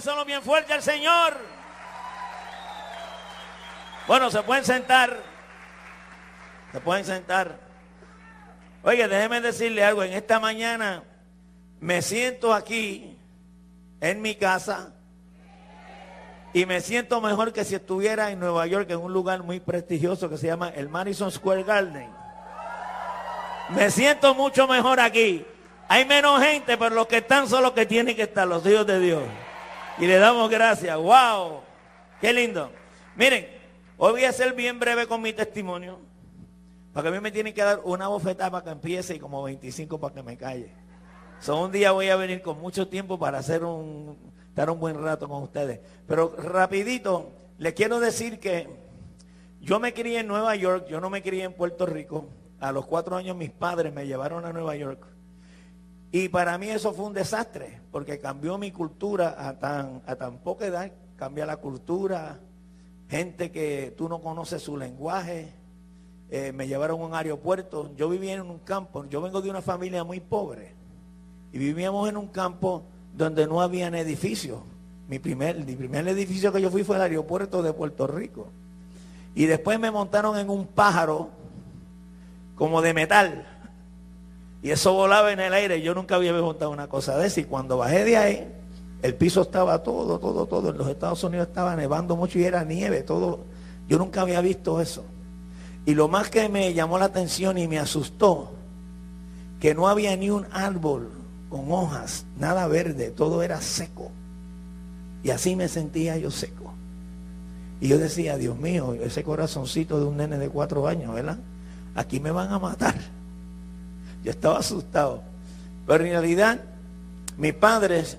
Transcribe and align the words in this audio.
solo 0.00 0.24
bien 0.24 0.42
fuerte 0.42 0.72
al 0.72 0.82
Señor. 0.82 1.36
Bueno, 4.06 4.30
se 4.30 4.42
pueden 4.42 4.64
sentar. 4.64 5.16
Se 6.72 6.80
pueden 6.80 7.04
sentar. 7.04 7.58
Oye, 8.82 9.06
déjeme 9.08 9.40
decirle 9.40 9.84
algo. 9.84 10.02
En 10.02 10.12
esta 10.12 10.40
mañana 10.40 11.02
me 11.80 12.02
siento 12.02 12.54
aquí 12.54 13.18
en 14.00 14.22
mi 14.22 14.34
casa 14.34 14.94
y 16.52 16.64
me 16.66 16.80
siento 16.80 17.20
mejor 17.20 17.52
que 17.52 17.64
si 17.64 17.74
estuviera 17.74 18.30
en 18.30 18.40
Nueva 18.40 18.66
York, 18.66 18.90
en 18.90 18.98
un 18.98 19.12
lugar 19.12 19.42
muy 19.42 19.60
prestigioso 19.60 20.30
que 20.30 20.38
se 20.38 20.46
llama 20.46 20.70
el 20.70 20.88
Madison 20.88 21.30
Square 21.30 21.64
Garden. 21.64 22.10
Me 23.70 23.90
siento 23.90 24.34
mucho 24.34 24.66
mejor 24.66 25.00
aquí. 25.00 25.44
Hay 25.88 26.04
menos 26.06 26.42
gente, 26.42 26.76
pero 26.78 26.94
los 26.94 27.06
que 27.06 27.18
están 27.18 27.48
son 27.48 27.62
los 27.62 27.72
que 27.72 27.86
tienen 27.86 28.16
que 28.16 28.22
estar, 28.22 28.48
los 28.48 28.64
hijos 28.66 28.86
de 28.86 29.00
Dios. 29.00 29.22
Y 30.00 30.06
le 30.06 30.18
damos 30.18 30.48
gracias. 30.48 30.96
¡Wow! 30.96 31.60
¡Qué 32.20 32.32
lindo! 32.32 32.70
Miren, 33.16 33.48
hoy 33.96 34.12
voy 34.12 34.24
a 34.24 34.32
ser 34.32 34.54
bien 34.54 34.78
breve 34.78 35.08
con 35.08 35.20
mi 35.20 35.32
testimonio. 35.32 35.98
Porque 36.92 37.08
a 37.08 37.12
mí 37.12 37.18
me 37.20 37.32
tienen 37.32 37.52
que 37.52 37.62
dar 37.62 37.80
una 37.82 38.06
bofetada 38.06 38.50
para 38.50 38.64
que 38.64 38.70
empiece 38.70 39.16
y 39.16 39.18
como 39.18 39.42
25 39.42 39.98
para 39.98 40.14
que 40.14 40.22
me 40.22 40.36
calle. 40.36 40.72
So, 41.40 41.60
un 41.60 41.72
día 41.72 41.90
voy 41.90 42.08
a 42.10 42.16
venir 42.16 42.42
con 42.42 42.60
mucho 42.60 42.86
tiempo 42.86 43.18
para 43.18 43.38
hacer 43.38 43.64
un, 43.64 44.16
estar 44.48 44.70
un 44.70 44.78
buen 44.78 45.02
rato 45.02 45.28
con 45.28 45.42
ustedes. 45.42 45.80
Pero 46.06 46.34
rapidito, 46.36 47.32
les 47.58 47.74
quiero 47.74 47.98
decir 47.98 48.38
que 48.38 48.68
yo 49.60 49.80
me 49.80 49.92
crié 49.92 50.20
en 50.20 50.28
Nueva 50.28 50.54
York, 50.54 50.86
yo 50.88 51.00
no 51.00 51.10
me 51.10 51.22
crié 51.22 51.42
en 51.42 51.54
Puerto 51.54 51.86
Rico. 51.86 52.26
A 52.60 52.70
los 52.70 52.86
cuatro 52.86 53.16
años 53.16 53.36
mis 53.36 53.50
padres 53.50 53.92
me 53.92 54.06
llevaron 54.06 54.44
a 54.44 54.52
Nueva 54.52 54.76
York. 54.76 55.04
Y 56.10 56.28
para 56.28 56.56
mí 56.56 56.68
eso 56.68 56.92
fue 56.92 57.04
un 57.04 57.12
desastre, 57.12 57.80
porque 57.90 58.18
cambió 58.18 58.56
mi 58.56 58.72
cultura 58.72 59.34
a 59.38 59.58
tan, 59.58 60.02
a 60.06 60.16
tan 60.16 60.38
poca 60.38 60.66
edad, 60.66 60.90
cambia 61.16 61.44
la 61.44 61.58
cultura, 61.58 62.38
gente 63.10 63.50
que 63.50 63.94
tú 63.96 64.08
no 64.08 64.20
conoces 64.20 64.62
su 64.62 64.76
lenguaje, 64.76 65.52
eh, 66.30 66.52
me 66.52 66.66
llevaron 66.66 67.00
a 67.00 67.04
un 67.04 67.14
aeropuerto, 67.14 67.90
yo 67.96 68.08
vivía 68.08 68.34
en 68.34 68.42
un 68.42 68.58
campo, 68.58 69.04
yo 69.06 69.20
vengo 69.20 69.42
de 69.42 69.50
una 69.50 69.62
familia 69.62 70.04
muy 70.04 70.20
pobre, 70.20 70.74
y 71.52 71.58
vivíamos 71.58 72.08
en 72.08 72.16
un 72.16 72.28
campo 72.28 72.84
donde 73.14 73.46
no 73.46 73.60
habían 73.60 73.94
edificios. 73.94 74.60
Mi 75.08 75.18
primer, 75.18 75.56
el 75.56 75.76
primer 75.76 76.06
edificio 76.08 76.52
que 76.52 76.60
yo 76.60 76.70
fui 76.70 76.84
fue 76.84 76.96
el 76.96 77.02
aeropuerto 77.02 77.62
de 77.62 77.72
Puerto 77.72 78.06
Rico. 78.06 78.48
Y 79.34 79.46
después 79.46 79.80
me 79.80 79.90
montaron 79.90 80.38
en 80.38 80.50
un 80.50 80.66
pájaro 80.66 81.30
como 82.56 82.82
de 82.82 82.92
metal. 82.92 83.46
Y 84.62 84.70
eso 84.70 84.92
volaba 84.92 85.32
en 85.32 85.40
el 85.40 85.52
aire. 85.52 85.82
Yo 85.82 85.94
nunca 85.94 86.16
había 86.16 86.32
montado 86.32 86.70
una 86.70 86.88
cosa 86.88 87.16
de 87.16 87.26
esa. 87.26 87.40
Y 87.40 87.44
cuando 87.44 87.78
bajé 87.78 88.04
de 88.04 88.16
ahí, 88.16 88.52
el 89.02 89.14
piso 89.14 89.42
estaba 89.42 89.82
todo, 89.82 90.18
todo, 90.18 90.46
todo. 90.46 90.70
En 90.70 90.78
los 90.78 90.88
Estados 90.88 91.22
Unidos 91.22 91.48
estaba 91.48 91.76
nevando 91.76 92.16
mucho 92.16 92.38
y 92.38 92.44
era 92.44 92.64
nieve, 92.64 93.02
todo. 93.02 93.44
Yo 93.88 93.98
nunca 93.98 94.22
había 94.22 94.40
visto 94.40 94.80
eso. 94.80 95.04
Y 95.86 95.94
lo 95.94 96.08
más 96.08 96.28
que 96.28 96.48
me 96.48 96.74
llamó 96.74 96.98
la 96.98 97.06
atención 97.06 97.56
y 97.56 97.68
me 97.68 97.78
asustó, 97.78 98.52
que 99.60 99.74
no 99.74 99.88
había 99.88 100.16
ni 100.16 100.30
un 100.30 100.46
árbol 100.52 101.10
con 101.48 101.72
hojas, 101.72 102.26
nada 102.36 102.66
verde, 102.66 103.10
todo 103.10 103.42
era 103.42 103.60
seco. 103.60 104.10
Y 105.22 105.30
así 105.30 105.56
me 105.56 105.68
sentía 105.68 106.16
yo 106.18 106.30
seco. 106.30 106.74
Y 107.80 107.88
yo 107.88 107.98
decía, 107.98 108.36
Dios 108.36 108.58
mío, 108.58 108.94
ese 108.94 109.22
corazoncito 109.22 109.98
de 109.98 110.06
un 110.06 110.16
nene 110.16 110.38
de 110.38 110.48
cuatro 110.48 110.86
años, 110.88 111.14
¿verdad? 111.14 111.38
Aquí 111.94 112.20
me 112.20 112.32
van 112.32 112.52
a 112.52 112.58
matar. 112.58 112.94
Estaba 114.30 114.58
asustado. 114.58 115.22
Pero 115.86 116.04
en 116.04 116.10
realidad, 116.10 116.60
mis 117.36 117.54
padres 117.54 118.18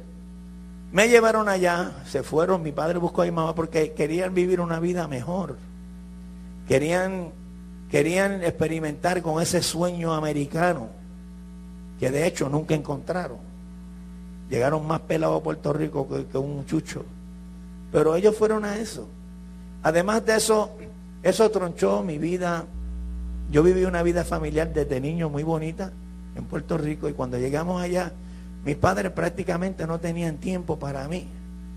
me 0.92 1.08
llevaron 1.08 1.48
allá, 1.48 1.92
se 2.08 2.24
fueron, 2.24 2.64
mi 2.64 2.72
padre 2.72 2.98
buscó 2.98 3.22
a 3.22 3.26
mi 3.26 3.32
mamá 3.32 3.54
porque 3.54 3.94
querían 3.94 4.34
vivir 4.34 4.60
una 4.60 4.80
vida 4.80 5.08
mejor. 5.08 5.58
Querían, 6.68 7.32
querían 7.92 8.44
experimentar 8.44 9.22
con 9.22 9.42
ese 9.42 9.62
sueño 9.62 10.14
americano 10.14 10.90
que 12.00 12.10
de 12.10 12.26
hecho 12.26 12.50
nunca 12.50 12.74
encontraron. 12.74 13.38
Llegaron 14.50 14.88
más 14.88 15.02
pelados 15.02 15.40
a 15.40 15.44
Puerto 15.44 15.74
Rico 15.74 16.08
que, 16.08 16.26
que 16.26 16.38
un 16.38 16.66
chucho. 16.66 17.06
Pero 17.92 18.16
ellos 18.16 18.36
fueron 18.36 18.66
a 18.66 18.78
eso. 18.78 19.08
Además 19.84 20.26
de 20.26 20.38
eso, 20.38 20.72
eso 21.22 21.52
tronchó 21.52 22.02
mi 22.02 22.18
vida 22.18 22.66
yo 23.52 23.64
viví 23.64 23.86
una 23.86 24.04
vida 24.04 24.24
familiar 24.24 24.72
desde 24.74 25.02
niño 25.02 25.30
muy 25.30 25.44
bonita 25.44 25.92
en 26.36 26.46
Puerto 26.46 26.78
Rico 26.78 27.10
y 27.10 27.14
cuando 27.14 27.38
llegamos 27.38 27.82
allá, 27.82 28.12
mis 28.64 28.76
padres 28.76 29.12
prácticamente 29.12 29.88
no 29.88 30.00
tenían 30.00 30.38
tiempo 30.38 30.78
para 30.78 31.08
mí, 31.08 31.28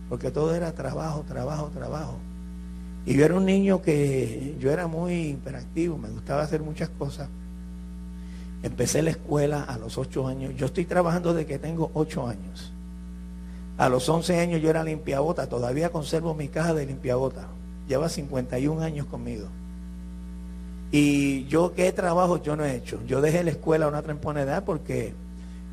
porque 0.09 0.31
todo 0.31 0.55
era 0.55 0.73
trabajo, 0.73 1.25
trabajo, 1.27 1.69
trabajo. 1.69 2.19
Y 3.07 3.15
yo 3.15 3.25
era 3.25 3.35
un 3.35 3.47
niño 3.47 3.83
que 3.83 4.57
yo 4.61 4.71
era 4.71 4.87
muy 4.87 5.31
hiperactivo, 5.31 5.97
me 5.97 6.09
gustaba 6.09 6.43
hacer 6.43 6.63
muchas 6.63 6.89
cosas. 6.91 7.29
Empecé 8.63 9.03
la 9.03 9.11
escuela 9.11 9.63
a 9.65 9.77
los 9.79 9.99
ocho 9.99 10.29
años. 10.29 10.55
Yo 10.57 10.67
estoy 10.67 10.85
trabajando 10.85 11.35
desde 11.35 11.47
que 11.47 11.59
tengo 11.59 11.91
ocho 11.95 12.29
años. 12.29 12.73
A 13.79 13.89
los 13.89 14.09
once 14.09 14.39
años 14.39 14.61
yo 14.61 14.71
era 14.71 14.85
limpiabota, 14.85 15.49
todavía 15.49 15.91
conservo 15.91 16.35
mi 16.35 16.49
caja 16.49 16.75
de 16.75 16.87
limpiabota. 16.87 17.49
Lleva 17.89 18.09
51 18.09 18.83
años 18.83 19.07
conmigo. 19.07 19.49
Y 20.95 21.47
yo, 21.47 21.73
¿qué 21.73 21.91
trabajo 21.91 22.43
yo 22.43 22.55
no 22.55 22.67
he 22.67 22.77
hecho? 22.77 23.01
Yo 23.07 23.23
dejé 23.23 23.43
la 23.43 23.51
escuela 23.51 23.87
a 23.87 23.89
una 23.89 24.03
temprana 24.03 24.43
edad 24.43 24.63
porque 24.63 25.15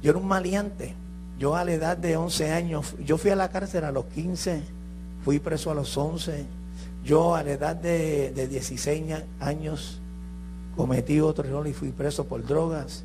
yo 0.02 0.12
era 0.12 0.18
un 0.18 0.28
maleante. 0.28 0.96
Yo 1.38 1.58
a 1.58 1.66
la 1.66 1.74
edad 1.74 1.98
de 1.98 2.16
11 2.16 2.52
años, 2.52 2.96
yo 3.06 3.18
fui 3.18 3.30
a 3.30 3.36
la 3.36 3.50
cárcel 3.50 3.84
a 3.84 3.92
los 3.92 4.06
15, 4.06 4.62
fui 5.24 5.40
preso 5.40 5.72
a 5.72 5.76
los 5.76 5.96
11. 5.98 6.46
Yo 7.04 7.36
a 7.36 7.44
la 7.44 7.52
edad 7.52 7.76
de, 7.76 8.32
16 8.32 9.14
años 9.42 10.00
cometí 10.78 11.20
otro 11.20 11.46
error 11.46 11.68
y 11.68 11.74
fui 11.74 11.92
preso 11.92 12.26
por 12.26 12.46
drogas. 12.46 13.04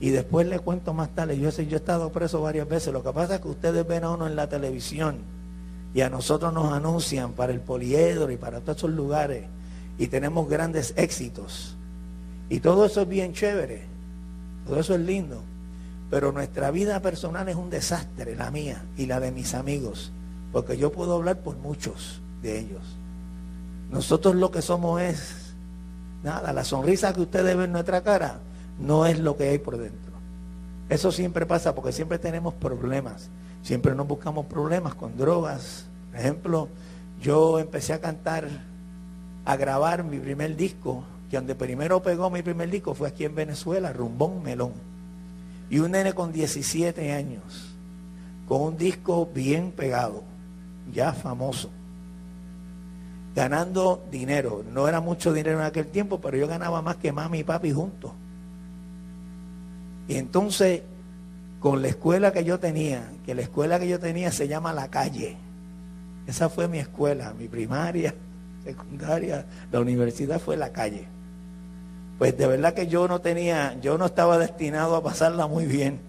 Y 0.00 0.10
después 0.10 0.46
le 0.46 0.60
cuento 0.60 0.94
más 0.94 1.08
tarde, 1.10 1.40
yo 1.40 1.50
yo 1.50 1.76
he 1.76 1.80
estado 1.80 2.10
preso 2.12 2.40
varias 2.40 2.68
veces. 2.68 2.92
Lo 2.92 3.02
que 3.02 3.12
pasa 3.12 3.36
es 3.36 3.40
que 3.40 3.48
ustedes 3.48 3.84
ven 3.84 4.04
a 4.04 4.10
uno 4.10 4.28
en 4.28 4.36
la 4.36 4.48
televisión 4.48 5.16
y 5.92 6.02
a 6.02 6.08
nosotros 6.08 6.52
nos 6.52 6.72
anuncian 6.72 7.32
para 7.32 7.52
el 7.52 7.60
poliedro 7.60 8.30
y 8.30 8.36
para 8.36 8.60
todos 8.60 8.78
esos 8.78 8.90
lugares 8.90 9.46
y 9.98 10.06
tenemos 10.06 10.48
grandes 10.48 10.94
éxitos. 10.96 11.76
Y 12.48 12.60
todo 12.60 12.86
eso 12.86 13.02
es 13.02 13.08
bien 13.08 13.32
chévere, 13.34 13.82
todo 14.66 14.80
eso 14.80 14.94
es 14.94 15.00
lindo, 15.00 15.42
pero 16.10 16.32
nuestra 16.32 16.70
vida 16.70 17.00
personal 17.00 17.48
es 17.48 17.56
un 17.56 17.68
desastre, 17.68 18.36
la 18.36 18.50
mía 18.50 18.84
y 18.96 19.06
la 19.06 19.20
de 19.20 19.32
mis 19.32 19.54
amigos, 19.54 20.12
porque 20.52 20.78
yo 20.78 20.90
puedo 20.90 21.14
hablar 21.14 21.40
por 21.40 21.56
muchos 21.56 22.22
de 22.42 22.58
ellos. 22.58 22.82
Nosotros 23.90 24.34
lo 24.34 24.50
que 24.50 24.62
somos 24.62 25.00
es, 25.02 25.54
nada, 26.22 26.52
la 26.52 26.64
sonrisa 26.64 27.12
que 27.12 27.22
ustedes 27.22 27.56
ven 27.56 27.66
en 27.66 27.72
nuestra 27.72 28.02
cara 28.02 28.40
no 28.78 29.04
es 29.06 29.18
lo 29.18 29.36
que 29.36 29.48
hay 29.48 29.58
por 29.58 29.76
dentro. 29.76 30.12
Eso 30.88 31.12
siempre 31.12 31.44
pasa 31.44 31.74
porque 31.74 31.92
siempre 31.92 32.18
tenemos 32.18 32.54
problemas, 32.54 33.28
siempre 33.62 33.94
nos 33.94 34.06
buscamos 34.06 34.46
problemas 34.46 34.94
con 34.94 35.18
drogas. 35.18 35.84
Por 36.10 36.20
ejemplo, 36.20 36.68
yo 37.20 37.58
empecé 37.58 37.92
a 37.92 38.00
cantar 38.00 38.48
a 39.44 39.56
grabar 39.56 40.04
mi 40.04 40.18
primer 40.18 40.56
disco, 40.56 41.04
que 41.30 41.36
donde 41.36 41.54
primero 41.54 42.02
pegó 42.02 42.30
mi 42.30 42.42
primer 42.42 42.70
disco 42.70 42.94
fue 42.94 43.08
aquí 43.08 43.24
en 43.24 43.34
Venezuela, 43.34 43.92
Rumbón 43.92 44.42
Melón. 44.42 44.72
Y 45.70 45.78
un 45.80 45.90
nene 45.90 46.14
con 46.14 46.32
17 46.32 47.12
años, 47.12 47.74
con 48.46 48.62
un 48.62 48.76
disco 48.76 49.28
bien 49.34 49.72
pegado, 49.72 50.22
ya 50.92 51.12
famoso, 51.12 51.70
ganando 53.34 54.02
dinero. 54.10 54.64
No 54.72 54.88
era 54.88 55.00
mucho 55.00 55.32
dinero 55.32 55.58
en 55.58 55.66
aquel 55.66 55.88
tiempo, 55.88 56.20
pero 56.20 56.36
yo 56.36 56.48
ganaba 56.48 56.80
más 56.80 56.96
que 56.96 57.12
mami 57.12 57.40
y 57.40 57.44
papi 57.44 57.72
juntos. 57.72 58.12
Y 60.08 60.16
entonces, 60.16 60.82
con 61.60 61.82
la 61.82 61.88
escuela 61.88 62.32
que 62.32 62.44
yo 62.44 62.58
tenía, 62.58 63.10
que 63.26 63.34
la 63.34 63.42
escuela 63.42 63.78
que 63.78 63.88
yo 63.88 63.98
tenía 63.98 64.32
se 64.32 64.48
llama 64.48 64.72
La 64.72 64.88
Calle. 64.88 65.36
Esa 66.26 66.48
fue 66.48 66.68
mi 66.68 66.78
escuela, 66.78 67.34
mi 67.38 67.48
primaria, 67.48 68.14
secundaria, 68.68 69.46
la 69.72 69.80
universidad 69.80 70.38
fue 70.40 70.58
la 70.58 70.72
calle. 70.72 71.06
Pues 72.18 72.36
de 72.36 72.46
verdad 72.46 72.74
que 72.74 72.86
yo 72.86 73.08
no 73.08 73.20
tenía, 73.20 73.78
yo 73.80 73.96
no 73.96 74.06
estaba 74.06 74.36
destinado 74.36 74.94
a 74.94 75.02
pasarla 75.02 75.46
muy 75.46 75.64
bien. 75.64 76.00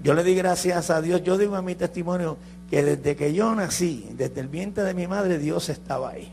Yo 0.00 0.14
le 0.14 0.22
di 0.22 0.36
gracias 0.36 0.90
a 0.90 1.02
Dios, 1.02 1.24
yo 1.24 1.36
digo 1.36 1.58
en 1.58 1.64
mi 1.64 1.74
testimonio 1.74 2.36
que 2.70 2.84
desde 2.84 3.16
que 3.16 3.34
yo 3.34 3.52
nací, 3.54 4.08
desde 4.12 4.40
el 4.40 4.48
vientre 4.48 4.84
de 4.84 4.94
mi 4.94 5.08
madre, 5.08 5.38
Dios 5.38 5.68
estaba 5.70 6.10
ahí. 6.10 6.30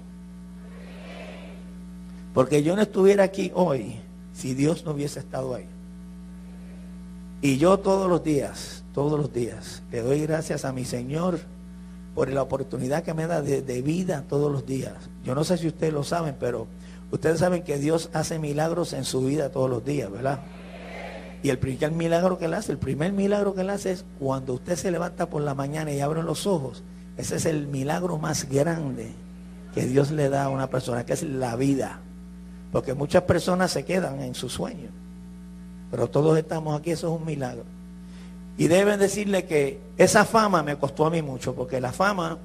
Porque 2.35 2.61
yo 2.61 2.75
no 2.75 2.83
estuviera 2.83 3.23
aquí 3.23 3.51
hoy 3.55 3.95
si 4.33 4.53
Dios 4.53 4.85
no 4.85 4.91
hubiese 4.91 5.19
estado 5.19 5.55
ahí. 5.55 5.65
Y 7.41 7.57
yo 7.57 7.79
todos 7.79 8.07
los 8.07 8.23
días, 8.23 8.83
todos 8.93 9.19
los 9.19 9.33
días, 9.33 9.81
le 9.91 10.01
doy 10.01 10.21
gracias 10.21 10.63
a 10.63 10.73
mi 10.73 10.85
Señor 10.85 11.39
por 12.13 12.29
la 12.29 12.41
oportunidad 12.41 13.03
que 13.03 13.13
me 13.13 13.27
da 13.27 13.41
de, 13.41 13.81
vida 13.81 14.23
todos 14.27 14.51
los 14.51 14.65
días. 14.65 14.93
Yo 15.25 15.35
no 15.35 15.43
sé 15.43 15.57
si 15.57 15.67
ustedes 15.67 15.91
lo 15.91 16.03
saben, 16.03 16.35
pero 16.39 16.67
ustedes 17.11 17.39
saben 17.39 17.63
que 17.63 17.77
Dios 17.79 18.09
hace 18.13 18.37
milagros 18.39 18.93
en 18.93 19.03
su 19.03 19.21
vida 19.21 19.49
todos 19.49 19.69
los 19.69 19.83
días, 19.83 20.11
¿verdad? 20.11 20.39
Y 21.41 21.49
el 21.49 21.59
primer 21.59 21.91
milagro 21.91 22.37
que 22.37 22.45
él 22.45 22.53
hace, 22.53 22.71
el 22.71 22.77
primer 22.77 23.11
milagro 23.11 23.53
que 23.53 23.61
él 23.61 23.69
hace 23.69 23.91
es 23.91 24.05
cuando 24.19 24.53
usted 24.53 24.75
se 24.75 24.91
levanta 24.91 25.29
por 25.29 25.41
la 25.41 25.53
mañana 25.53 25.91
y 25.91 25.99
abre 25.99 26.23
los 26.23 26.47
ojos 26.47 26.81
Ese 27.17 27.35
es 27.35 27.45
el 27.45 27.67
milagro 27.67 28.17
más 28.17 28.49
grande 28.49 29.11
que 29.73 29.85
Dios 29.85 30.11
le 30.11 30.29
da 30.29 30.45
a 30.45 30.49
una 30.49 30.69
persona, 30.69 31.05
que 31.05 31.13
es 31.13 31.23
la 31.23 31.55
vida. 31.55 31.99
Porque 32.71 32.93
muchas 32.93 33.23
personas 33.23 33.71
se 33.71 33.83
quedan 33.83 34.21
en 34.21 34.33
su 34.33 34.49
sueño. 34.49 34.89
Pero 35.91 36.09
todos 36.09 36.37
estamos 36.37 36.79
aquí, 36.79 36.91
eso 36.91 37.13
es 37.13 37.19
un 37.19 37.25
milagro. 37.25 37.63
Y 38.57 38.67
deben 38.67 38.99
decirle 38.99 39.45
que 39.45 39.79
esa 39.97 40.23
fama 40.23 40.63
me 40.63 40.77
costó 40.77 41.05
a 41.05 41.09
mí 41.09 41.21
mucho, 41.21 41.53
porque 41.53 41.81
la 41.81 41.91
fama, 41.91 42.37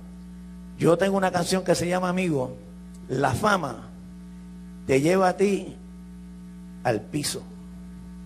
yo 0.79 0.99
tengo 0.99 1.17
una 1.17 1.31
canción 1.31 1.63
que 1.63 1.75
se 1.75 1.87
llama 1.89 2.09
Amigo, 2.09 2.57
la 3.11 3.33
fama 3.33 3.89
te 4.87 5.01
lleva 5.01 5.31
a 5.31 5.37
ti 5.37 5.77
al 6.85 7.01
piso, 7.01 7.43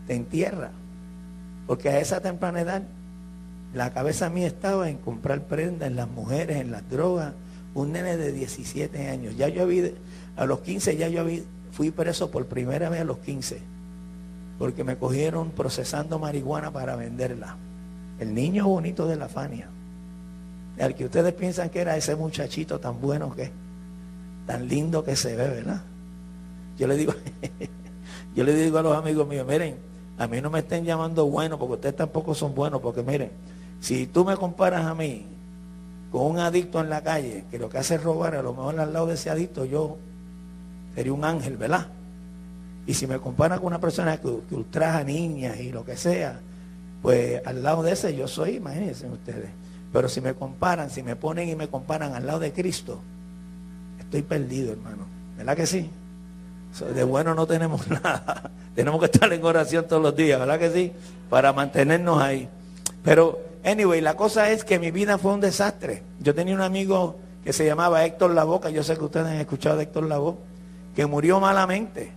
te 0.06 0.14
entierra, 0.14 0.70
porque 1.66 1.88
a 1.88 1.98
esa 1.98 2.20
temprana 2.20 2.60
edad 2.60 2.82
la 3.72 3.92
cabeza 3.94 4.28
mía 4.28 4.46
estaba 4.46 4.90
en 4.90 4.98
comprar 4.98 5.44
prendas, 5.44 5.88
en 5.88 5.96
las 5.96 6.08
mujeres, 6.08 6.58
en 6.58 6.70
las 6.70 6.88
drogas, 6.88 7.32
un 7.72 7.92
nene 7.92 8.18
de 8.18 8.30
17 8.32 9.08
años, 9.08 9.36
ya 9.36 9.48
yo 9.48 9.62
había, 9.62 9.90
a 10.36 10.44
los 10.44 10.60
15 10.60 10.96
ya 10.98 11.08
yo 11.08 11.24
fui 11.72 11.90
preso 11.90 12.30
por 12.30 12.46
primera 12.46 12.90
vez 12.90 13.00
a 13.00 13.04
los 13.04 13.18
15, 13.18 13.62
porque 14.58 14.84
me 14.84 14.98
cogieron 14.98 15.50
procesando 15.50 16.18
marihuana 16.18 16.70
para 16.70 16.94
venderla. 16.94 17.56
El 18.20 18.34
niño 18.34 18.68
bonito 18.68 19.08
de 19.08 19.16
la 19.16 19.28
Fania. 19.28 19.68
El 20.76 20.94
que 20.94 21.06
ustedes 21.06 21.32
piensan 21.32 21.70
que 21.70 21.80
era 21.80 21.96
ese 21.96 22.14
muchachito 22.14 22.78
tan 22.78 23.00
bueno 23.00 23.34
que 23.34 23.50
tan 24.46 24.68
lindo 24.68 25.04
que 25.04 25.16
se 25.16 25.36
ve, 25.36 25.48
¿verdad? 25.48 25.82
Yo 26.78 26.86
le 26.86 26.96
digo, 26.96 27.14
yo 28.34 28.44
le 28.44 28.54
digo 28.54 28.78
a 28.78 28.82
los 28.82 28.96
amigos 28.96 29.26
míos, 29.26 29.46
miren, 29.46 29.76
a 30.18 30.26
mí 30.26 30.40
no 30.40 30.50
me 30.50 30.60
estén 30.60 30.84
llamando 30.84 31.26
bueno 31.26 31.58
porque 31.58 31.74
ustedes 31.74 31.96
tampoco 31.96 32.34
son 32.34 32.54
buenos, 32.54 32.80
porque 32.80 33.02
miren, 33.02 33.30
si 33.80 34.06
tú 34.06 34.24
me 34.24 34.36
comparas 34.36 34.84
a 34.86 34.94
mí 34.94 35.26
con 36.10 36.26
un 36.26 36.38
adicto 36.38 36.80
en 36.80 36.90
la 36.90 37.02
calle, 37.02 37.44
que 37.50 37.58
lo 37.58 37.68
que 37.68 37.78
hace 37.78 37.96
es 37.96 38.02
robar, 38.02 38.34
a 38.34 38.42
lo 38.42 38.52
mejor 38.52 38.78
al 38.78 38.92
lado 38.92 39.06
de 39.06 39.14
ese 39.14 39.30
adicto 39.30 39.64
yo 39.64 39.98
sería 40.94 41.12
un 41.12 41.24
ángel, 41.24 41.56
¿verdad? 41.56 41.88
Y 42.86 42.94
si 42.94 43.06
me 43.06 43.18
comparas 43.18 43.58
con 43.58 43.68
una 43.68 43.80
persona 43.80 44.18
que, 44.18 44.38
que 44.48 44.54
ultraja 44.54 45.02
niñas 45.02 45.58
y 45.58 45.72
lo 45.72 45.84
que 45.84 45.96
sea, 45.96 46.38
pues 47.02 47.44
al 47.44 47.62
lado 47.62 47.82
de 47.82 47.92
ese 47.92 48.14
yo 48.14 48.28
soy, 48.28 48.56
imagínense 48.56 49.08
ustedes. 49.08 49.50
Pero 49.92 50.08
si 50.08 50.20
me 50.20 50.34
comparan, 50.34 50.90
si 50.90 51.02
me 51.02 51.16
ponen 51.16 51.48
y 51.48 51.56
me 51.56 51.68
comparan 51.68 52.14
al 52.14 52.26
lado 52.26 52.40
de 52.40 52.52
Cristo, 52.52 53.00
estoy 54.14 54.22
perdido, 54.22 54.72
hermano. 54.72 55.06
¿Verdad 55.36 55.56
que 55.56 55.66
sí? 55.66 55.90
De 56.94 57.02
bueno 57.02 57.34
no 57.34 57.46
tenemos 57.46 57.88
nada. 57.90 58.50
tenemos 58.74 59.00
que 59.00 59.06
estar 59.06 59.32
en 59.32 59.44
oración 59.44 59.86
todos 59.88 60.02
los 60.02 60.14
días, 60.14 60.38
¿verdad 60.38 60.58
que 60.58 60.70
sí? 60.70 60.92
Para 61.28 61.52
mantenernos 61.52 62.22
ahí. 62.22 62.48
Pero, 63.02 63.40
anyway, 63.64 64.00
la 64.00 64.14
cosa 64.14 64.50
es 64.50 64.64
que 64.64 64.78
mi 64.78 64.92
vida 64.92 65.18
fue 65.18 65.34
un 65.34 65.40
desastre. 65.40 66.04
Yo 66.20 66.32
tenía 66.32 66.54
un 66.54 66.60
amigo 66.60 67.16
que 67.42 67.52
se 67.52 67.66
llamaba 67.66 68.04
Héctor 68.04 68.30
Lavoca, 68.30 68.70
yo 68.70 68.84
sé 68.84 68.96
que 68.96 69.04
ustedes 69.04 69.26
han 69.26 69.36
escuchado 69.36 69.76
de 69.76 69.82
Héctor 69.82 70.04
Lavoe, 70.04 70.36
que 70.94 71.06
murió 71.06 71.40
malamente. 71.40 72.12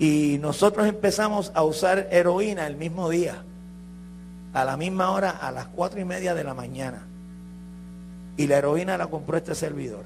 Y 0.00 0.38
nosotros 0.40 0.88
empezamos 0.88 1.52
a 1.54 1.62
usar 1.62 2.08
heroína 2.10 2.66
el 2.66 2.76
mismo 2.76 3.08
día 3.08 3.44
a 4.52 4.64
la 4.64 4.76
misma 4.76 5.12
hora, 5.12 5.30
a 5.30 5.52
las 5.52 5.66
cuatro 5.66 6.00
y 6.00 6.04
media 6.04 6.34
de 6.34 6.42
la 6.42 6.54
mañana. 6.54 7.06
Y 8.36 8.48
la 8.48 8.58
heroína 8.58 8.98
la 8.98 9.06
compró 9.06 9.36
este 9.36 9.54
servidor. 9.54 10.04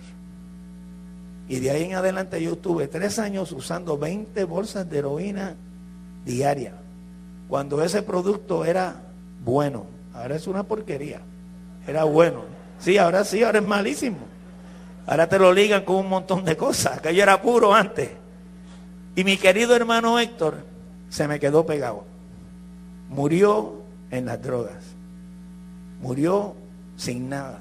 Y 1.48 1.60
de 1.60 1.70
ahí 1.70 1.84
en 1.84 1.94
adelante 1.94 2.42
yo 2.42 2.52
estuve 2.52 2.88
tres 2.88 3.18
años 3.18 3.52
usando 3.52 3.98
20 3.98 4.44
bolsas 4.44 4.88
de 4.88 4.98
heroína 4.98 5.56
diaria. 6.24 6.74
Cuando 7.48 7.82
ese 7.82 8.02
producto 8.02 8.64
era 8.64 9.02
bueno. 9.44 9.86
Ahora 10.14 10.36
es 10.36 10.46
una 10.46 10.62
porquería. 10.62 11.20
Era 11.86 12.04
bueno. 12.04 12.44
Sí, 12.78 12.96
ahora 12.98 13.24
sí, 13.24 13.42
ahora 13.42 13.58
es 13.58 13.66
malísimo. 13.66 14.18
Ahora 15.06 15.28
te 15.28 15.38
lo 15.38 15.52
ligan 15.52 15.84
con 15.84 15.96
un 15.96 16.08
montón 16.08 16.44
de 16.44 16.56
cosas. 16.56 17.00
Que 17.00 17.14
yo 17.14 17.22
era 17.22 17.42
puro 17.42 17.74
antes. 17.74 18.10
Y 19.16 19.24
mi 19.24 19.36
querido 19.36 19.76
hermano 19.76 20.18
Héctor 20.18 20.64
se 21.10 21.28
me 21.28 21.38
quedó 21.38 21.66
pegado. 21.66 22.04
Murió 23.10 23.82
en 24.10 24.26
las 24.26 24.42
drogas. 24.42 24.82
Murió 26.00 26.54
sin 26.96 27.28
nada. 27.28 27.60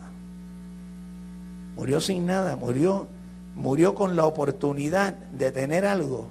Murió 1.75 1.99
sin 1.99 2.25
nada, 2.25 2.55
murió, 2.55 3.07
murió 3.55 3.95
con 3.95 4.15
la 4.15 4.25
oportunidad 4.25 5.13
de 5.13 5.51
tener 5.51 5.85
algo 5.85 6.27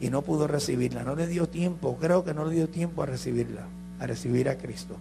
y 0.00 0.10
no 0.10 0.22
pudo 0.22 0.46
recibirla. 0.46 1.02
No 1.02 1.14
le 1.14 1.26
dio 1.26 1.48
tiempo, 1.48 1.96
creo 2.00 2.24
que 2.24 2.34
no 2.34 2.44
le 2.44 2.54
dio 2.54 2.68
tiempo 2.68 3.02
a 3.02 3.06
recibirla, 3.06 3.66
a 4.00 4.06
recibir 4.06 4.48
a 4.48 4.58
Cristo. 4.58 4.96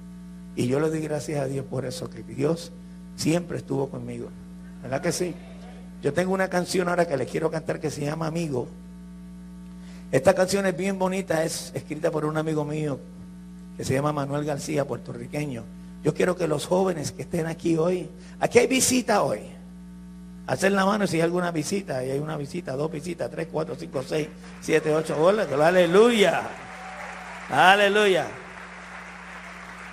Y 0.55 0.67
yo 0.67 0.79
le 0.79 0.89
doy 0.89 1.01
gracias 1.01 1.41
a 1.41 1.47
Dios 1.47 1.65
por 1.65 1.85
eso, 1.85 2.09
que 2.09 2.23
Dios 2.23 2.71
siempre 3.15 3.57
estuvo 3.57 3.89
conmigo. 3.89 4.29
¿Verdad 4.81 5.01
que 5.01 5.11
sí? 5.11 5.33
Yo 6.01 6.13
tengo 6.13 6.33
una 6.33 6.49
canción 6.49 6.89
ahora 6.89 7.07
que 7.07 7.17
les 7.17 7.29
quiero 7.29 7.49
cantar 7.49 7.79
que 7.79 7.89
se 7.89 8.01
llama 8.01 8.27
Amigo. 8.27 8.67
Esta 10.11 10.33
canción 10.33 10.65
es 10.65 10.77
bien 10.77 10.99
bonita, 10.99 11.43
es 11.43 11.71
escrita 11.73 12.11
por 12.11 12.25
un 12.25 12.37
amigo 12.37 12.65
mío 12.65 12.99
que 13.77 13.83
se 13.83 13.93
llama 13.93 14.13
Manuel 14.13 14.45
García, 14.45 14.85
puertorriqueño. 14.85 15.63
Yo 16.03 16.13
quiero 16.13 16.35
que 16.35 16.47
los 16.47 16.67
jóvenes 16.67 17.11
que 17.11 17.23
estén 17.23 17.47
aquí 17.47 17.77
hoy, 17.77 18.09
aquí 18.39 18.59
hay 18.59 18.67
visita 18.67 19.23
hoy. 19.23 19.39
Hacer 20.45 20.73
la 20.73 20.85
mano 20.85 21.07
si 21.07 21.17
hay 21.17 21.21
alguna 21.21 21.51
visita, 21.51 22.03
y 22.03 22.11
hay 22.11 22.19
una 22.19 22.35
visita, 22.35 22.73
dos 22.73 22.91
visitas, 22.91 23.31
tres, 23.31 23.47
cuatro, 23.51 23.75
cinco, 23.79 24.03
seis, 24.05 24.27
siete, 24.59 24.93
ocho, 24.93 25.15
hola, 25.17 25.47
aleluya. 25.65 26.41
Aleluya. 27.49 28.27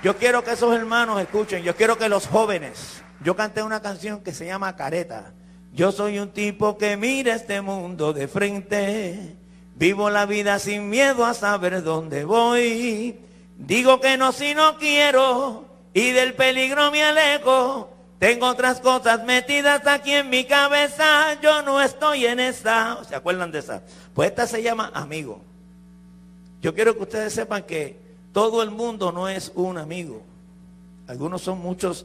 Yo 0.03 0.17
quiero 0.17 0.43
que 0.43 0.53
esos 0.53 0.75
hermanos 0.75 1.21
escuchen, 1.21 1.63
yo 1.63 1.77
quiero 1.77 1.99
que 1.99 2.09
los 2.09 2.27
jóvenes, 2.27 3.03
yo 3.23 3.37
canté 3.37 3.63
una 3.63 3.81
canción 3.81 4.23
que 4.23 4.33
se 4.33 4.47
llama 4.47 4.75
Careta. 4.75 5.33
Yo 5.73 5.93
soy 5.93 6.19
un 6.19 6.31
tipo 6.31 6.79
que 6.79 6.97
mira 6.97 7.35
este 7.35 7.61
mundo 7.61 8.13
de 8.13 8.27
frente, 8.27 9.37
vivo 9.77 10.11
la 10.11 10.27
vida 10.27 10.59
sin 10.59 10.89
miedo 10.89 11.25
a 11.25 11.35
saber 11.35 11.83
dónde 11.83 12.25
voy. 12.25 13.21
Digo 13.57 14.01
que 14.01 14.17
no 14.17 14.33
si 14.33 14.55
no 14.55 14.79
quiero 14.79 15.65
y 15.93 16.11
del 16.11 16.35
peligro 16.35 16.91
me 16.91 17.05
alejo. 17.05 18.00
Tengo 18.21 18.49
otras 18.49 18.81
cosas 18.81 19.25
metidas 19.25 19.87
aquí 19.87 20.13
en 20.13 20.29
mi 20.29 20.45
cabeza. 20.45 21.41
Yo 21.41 21.63
no 21.63 21.81
estoy 21.81 22.27
en 22.27 22.39
esa. 22.39 23.03
¿Se 23.09 23.15
acuerdan 23.15 23.51
de 23.51 23.61
esa? 23.61 23.83
Pues 24.13 24.29
esta 24.29 24.47
se 24.47 24.63
llama 24.63 24.93
amigo. 24.93 25.41
Yo 26.61 26.75
quiero 26.75 26.95
que 26.95 27.03
ustedes 27.05 27.33
sepan 27.33 27.63
que 27.63 27.99
todo 28.35 28.63
el 28.63 28.71
mundo 28.71 29.11
no 29.11 29.27
es 29.27 29.51
un 29.55 29.79
amigo. 29.79 30.23
Algunos 31.07 31.41
son 31.41 31.61
muchos 31.61 32.05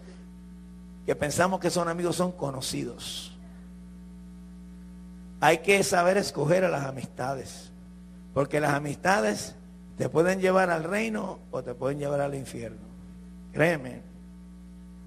que 1.06 1.17
pensamos 1.17 1.59
que 1.59 1.69
son 1.69 1.89
amigos, 1.89 2.15
son 2.15 2.31
conocidos. 2.31 3.34
Hay 5.41 5.57
que 5.57 5.84
saber 5.84 6.15
escoger 6.15 6.63
a 6.63 6.69
las 6.69 6.86
amistades. 6.86 7.72
Porque 8.34 8.62
las 8.62 8.74
amistades 8.74 9.55
te 9.98 10.07
pueden 10.07 10.39
llevar 10.39 10.69
al 10.69 10.86
reino 10.86 11.39
o 11.51 11.62
te 11.62 11.74
pueden 11.74 12.00
llevar 12.00 12.22
al 12.22 12.36
infierno. 12.36 12.88
Créeme. 13.51 14.01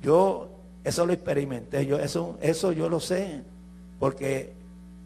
Yo 0.02 0.57
eso 0.85 1.06
lo 1.06 1.12
experimenté. 1.12 1.87
Yo, 1.87 1.99
eso, 1.99 2.38
eso 2.40 2.73
yo 2.73 2.88
lo 2.88 3.00
sé. 3.00 3.42
Porque 3.99 4.52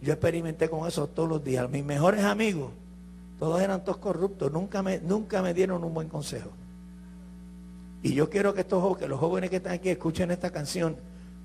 yo 0.00 0.12
experimenté 0.12 0.68
con 0.68 0.86
eso 0.86 1.06
todos 1.06 1.28
los 1.28 1.44
días. 1.44 1.68
Mis 1.70 1.84
mejores 1.84 2.24
amigos, 2.24 2.70
todos 3.38 3.60
eran 3.60 3.84
todos 3.84 3.98
corruptos. 3.98 4.52
Nunca 4.52 4.82
me, 4.82 4.98
nunca 4.98 5.42
me 5.42 5.54
dieron 5.54 5.82
un 5.84 5.94
buen 5.94 6.08
consejo. 6.08 6.50
Y 8.02 8.14
yo 8.14 8.28
quiero 8.28 8.52
que 8.52 8.62
estos 8.62 8.96
que 8.98 9.06
los 9.06 9.20
jóvenes 9.20 9.50
que 9.50 9.56
están 9.56 9.72
aquí 9.72 9.88
escuchen 9.88 10.30
esta 10.30 10.50
canción. 10.50 10.96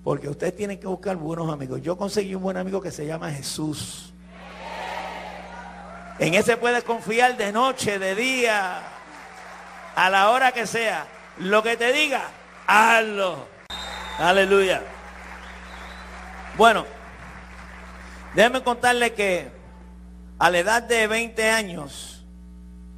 Porque 0.04 0.30
ustedes 0.30 0.56
tienen 0.56 0.80
que 0.80 0.88
buscar 0.88 1.18
buenos 1.18 1.52
amigos. 1.52 1.82
Yo 1.82 1.98
conseguí 1.98 2.34
un 2.34 2.44
buen 2.44 2.58
amigo 2.58 2.82
que 2.82 2.92
se 2.92 3.06
llama 3.06 3.32
Jesús. 3.32 4.14
En 6.20 6.34
ese 6.34 6.58
puedes 6.58 6.84
confiar 6.84 7.38
de 7.38 7.52
noche, 7.52 8.00
de 8.00 8.16
día, 8.16 8.82
a 9.96 10.10
la 10.10 10.32
hora 10.32 10.52
que 10.52 10.66
sea. 10.66 11.06
Lo 11.40 11.62
que 11.62 11.78
te 11.78 11.94
diga, 11.94 12.24
hazlo. 12.66 13.57
Aleluya. 14.18 14.82
Bueno, 16.58 16.86
déjeme 18.36 18.64
contarle 18.64 19.14
que 19.14 19.48
a 20.40 20.50
la 20.50 20.58
edad 20.58 20.82
de 20.82 21.06
20 21.06 21.50
años, 21.52 22.26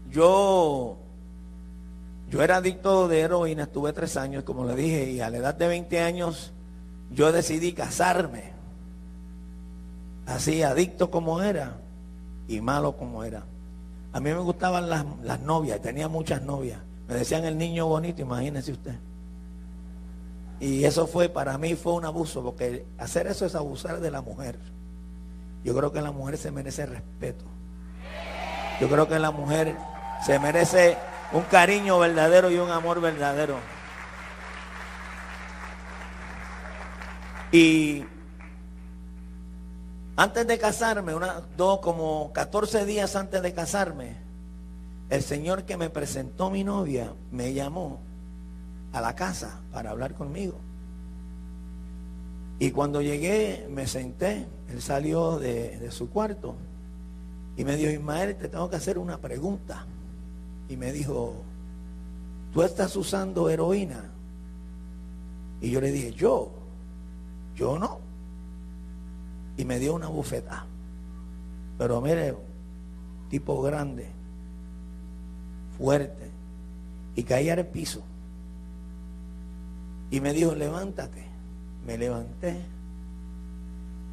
yo, 0.09 0.97
yo 2.29 2.41
era 2.41 2.57
adicto 2.57 3.09
de 3.09 3.19
heroína, 3.19 3.63
estuve 3.63 3.91
tres 3.91 4.15
años, 4.15 4.45
como 4.45 4.63
le 4.63 4.75
dije, 4.75 5.11
y 5.11 5.19
a 5.19 5.29
la 5.29 5.37
edad 5.37 5.55
de 5.55 5.67
20 5.67 6.01
años 6.01 6.53
yo 7.11 7.33
decidí 7.33 7.73
casarme. 7.73 8.53
Así, 10.25 10.63
adicto 10.63 11.11
como 11.11 11.41
era 11.41 11.73
y 12.47 12.61
malo 12.61 12.95
como 12.95 13.25
era. 13.25 13.43
A 14.13 14.21
mí 14.21 14.29
me 14.29 14.39
gustaban 14.39 14.89
las, 14.89 15.05
las 15.23 15.41
novias, 15.41 15.81
tenía 15.81 16.07
muchas 16.07 16.43
novias. 16.43 16.79
Me 17.09 17.15
decían 17.15 17.43
el 17.43 17.57
niño 17.57 17.87
bonito, 17.87 18.21
imagínese 18.21 18.71
usted. 18.71 18.95
Y 20.59 20.83
eso 20.83 21.07
fue, 21.07 21.29
para 21.29 21.57
mí 21.57 21.75
fue 21.75 21.93
un 21.93 22.05
abuso, 22.05 22.43
porque 22.43 22.85
hacer 22.97 23.27
eso 23.27 23.45
es 23.45 23.55
abusar 23.55 24.01
de 24.01 24.11
la 24.11 24.21
mujer. 24.21 24.59
Yo 25.63 25.75
creo 25.75 25.91
que 25.91 26.01
la 26.01 26.11
mujer 26.11 26.37
se 26.37 26.51
merece 26.51 26.85
respeto. 26.85 27.45
Yo 28.81 28.89
creo 28.89 29.07
que 29.07 29.19
la 29.19 29.31
mujer 29.31 29.75
se 30.25 30.37
merece 30.39 30.97
un 31.31 31.43
cariño 31.43 31.99
verdadero 31.99 32.51
y 32.51 32.57
un 32.57 32.71
amor 32.71 32.99
verdadero. 32.99 33.57
Y 37.51 38.05
antes 40.15 40.45
de 40.45 40.57
casarme, 40.57 41.15
una, 41.15 41.41
dos, 41.55 41.79
como 41.79 42.31
14 42.33 42.85
días 42.85 43.15
antes 43.15 43.41
de 43.41 43.53
casarme, 43.53 44.17
el 45.09 45.23
señor 45.23 45.63
que 45.63 45.77
me 45.77 45.89
presentó 45.89 46.49
mi 46.49 46.63
novia 46.63 47.13
me 47.31 47.53
llamó 47.53 48.01
a 48.91 49.01
la 49.01 49.15
casa 49.15 49.61
para 49.71 49.91
hablar 49.91 50.15
conmigo. 50.15 50.55
Y 52.59 52.71
cuando 52.71 53.01
llegué, 53.01 53.67
me 53.69 53.87
senté, 53.87 54.47
él 54.69 54.81
salió 54.81 55.39
de, 55.39 55.77
de 55.79 55.91
su 55.91 56.09
cuarto 56.09 56.55
y 57.59 57.65
me 57.65 57.75
dijo, 57.75 57.91
Ismael, 57.91 58.37
te 58.37 58.47
tengo 58.47 58.69
que 58.69 58.77
hacer 58.77 58.97
una 58.97 59.17
pregunta. 59.17 59.85
Y 60.69 60.77
me 60.77 60.93
dijo, 60.93 61.43
¿tú 62.53 62.61
estás 62.61 62.95
usando 62.95 63.49
heroína? 63.49 64.11
Y 65.59 65.71
yo 65.71 65.81
le 65.81 65.91
dije, 65.91 66.13
yo, 66.13 66.51
yo 67.55 67.77
no. 67.77 67.99
Y 69.57 69.65
me 69.65 69.77
dio 69.77 69.93
una 69.93 70.07
bufeta. 70.07 70.65
Pero 71.77 71.99
mire, 71.99 72.33
tipo 73.29 73.61
grande, 73.61 74.07
fuerte. 75.77 76.31
Y 77.15 77.23
caí 77.23 77.49
al 77.49 77.65
piso. 77.65 78.03
Y 80.11 80.21
me 80.21 80.33
dijo, 80.33 80.55
levántate. 80.55 81.25
Me 81.85 81.97
levanté. 81.97 82.59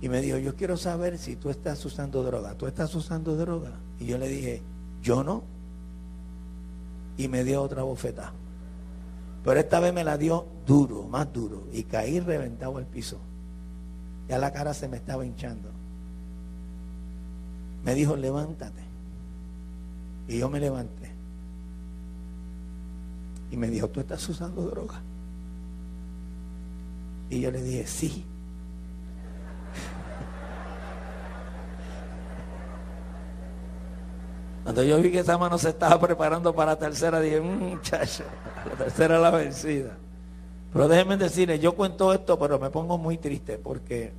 Y 0.00 0.08
me 0.08 0.20
dijo, 0.20 0.38
yo 0.38 0.54
quiero 0.56 0.76
saber 0.76 1.18
si 1.18 1.36
tú 1.36 1.50
estás 1.50 1.84
usando 1.84 2.22
droga. 2.22 2.54
¿Tú 2.54 2.66
estás 2.66 2.94
usando 2.94 3.36
droga? 3.36 3.72
Y 3.98 4.06
yo 4.06 4.18
le 4.18 4.28
dije, 4.28 4.62
yo 5.02 5.24
no. 5.24 5.42
Y 7.16 7.28
me 7.28 7.44
dio 7.44 7.62
otra 7.62 7.82
bofetada. 7.82 8.32
Pero 9.42 9.60
esta 9.60 9.80
vez 9.80 9.94
me 9.94 10.04
la 10.04 10.18
dio 10.18 10.46
duro, 10.66 11.04
más 11.04 11.32
duro. 11.32 11.66
Y 11.72 11.84
caí 11.84 12.20
reventado 12.20 12.76
al 12.76 12.86
piso. 12.86 13.18
Ya 14.28 14.38
la 14.38 14.52
cara 14.52 14.74
se 14.74 14.88
me 14.88 14.96
estaba 14.96 15.24
hinchando. 15.24 15.70
Me 17.84 17.94
dijo, 17.94 18.16
levántate. 18.16 18.82
Y 20.28 20.38
yo 20.38 20.50
me 20.50 20.58
levanté. 20.58 21.12
Y 23.50 23.56
me 23.56 23.68
dijo, 23.68 23.88
¿tú 23.88 24.00
estás 24.00 24.28
usando 24.28 24.62
droga? 24.62 25.00
Y 27.28 27.40
yo 27.40 27.50
le 27.50 27.62
dije, 27.62 27.86
sí. 27.86 28.24
Cuando 34.62 34.82
yo 34.82 35.00
vi 35.00 35.12
que 35.12 35.20
esa 35.20 35.38
mano 35.38 35.58
se 35.58 35.68
estaba 35.68 36.00
preparando 36.00 36.54
para 36.54 36.72
la 36.72 36.78
tercera, 36.78 37.20
dije, 37.20 37.40
muchacho, 37.40 38.24
la 38.68 38.84
tercera 38.84 39.18
la 39.18 39.30
vencida. 39.30 39.96
Pero 40.72 40.88
déjenme 40.88 41.16
decirles, 41.16 41.60
yo 41.60 41.74
cuento 41.74 42.12
esto, 42.12 42.38
pero 42.38 42.58
me 42.58 42.70
pongo 42.70 42.98
muy 42.98 43.16
triste 43.16 43.58
porque 43.58 44.12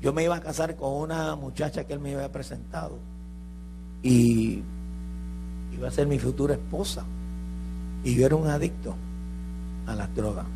yo 0.00 0.12
me 0.12 0.24
iba 0.24 0.36
a 0.36 0.40
casar 0.40 0.76
con 0.76 0.94
una 0.94 1.36
muchacha 1.36 1.84
que 1.84 1.92
él 1.92 1.98
me 1.98 2.14
había 2.14 2.30
presentado 2.30 2.98
y 4.02 4.62
iba 5.72 5.88
a 5.88 5.90
ser 5.90 6.06
mi 6.06 6.18
futura 6.18 6.54
esposa. 6.54 7.04
Y 8.02 8.14
yo 8.14 8.24
era 8.24 8.36
un 8.36 8.46
adicto 8.46 8.94
a 9.86 9.94
las 9.94 10.14
drogas. 10.14 10.46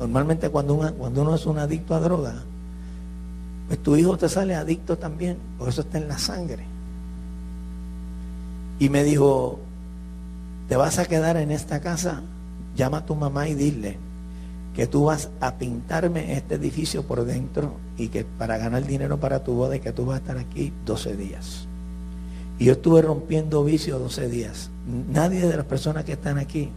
Normalmente 0.00 0.48
cuando, 0.48 0.74
uno 0.74 1.34
es 1.34 1.44
un 1.44 1.58
adicto 1.58 1.94
a 1.94 2.00
droga, 2.00 2.34
pues 3.68 3.82
tu 3.82 3.96
hijo 3.96 4.16
te 4.16 4.30
sale 4.30 4.54
adicto 4.54 4.96
también, 4.96 5.36
por 5.58 5.68
eso 5.68 5.82
está 5.82 5.98
en 5.98 6.08
la 6.08 6.18
sangre. 6.18 6.64
Y 8.78 8.88
me 8.88 9.04
dijo, 9.04 9.60
te 10.70 10.76
vas 10.76 10.98
a 10.98 11.04
quedar 11.04 11.36
en 11.36 11.50
esta 11.50 11.80
casa, 11.80 12.22
llama 12.74 12.98
a 12.98 13.06
tu 13.06 13.14
mamá 13.14 13.46
y 13.48 13.54
dile 13.54 13.98
que 14.74 14.86
tú 14.86 15.04
vas 15.04 15.28
a 15.40 15.56
pintarme 15.56 16.32
este 16.32 16.54
edificio 16.54 17.02
por 17.02 17.26
dentro 17.26 17.74
y 17.98 18.08
que 18.08 18.24
para 18.24 18.56
ganar 18.56 18.86
dinero 18.86 19.20
para 19.20 19.44
tu 19.44 19.52
boda 19.52 19.76
y 19.76 19.80
que 19.80 19.92
tú 19.92 20.06
vas 20.06 20.14
a 20.14 20.20
estar 20.20 20.38
aquí 20.38 20.72
12 20.86 21.16
días. 21.16 21.66
Y 22.58 22.64
yo 22.64 22.72
estuve 22.72 23.02
rompiendo 23.02 23.62
vicios 23.64 24.00
12 24.00 24.28
días. 24.30 24.70
Nadie 25.12 25.46
de 25.46 25.56
las 25.58 25.66
personas 25.66 26.04
que 26.04 26.12
están 26.12 26.38
aquí 26.38 26.70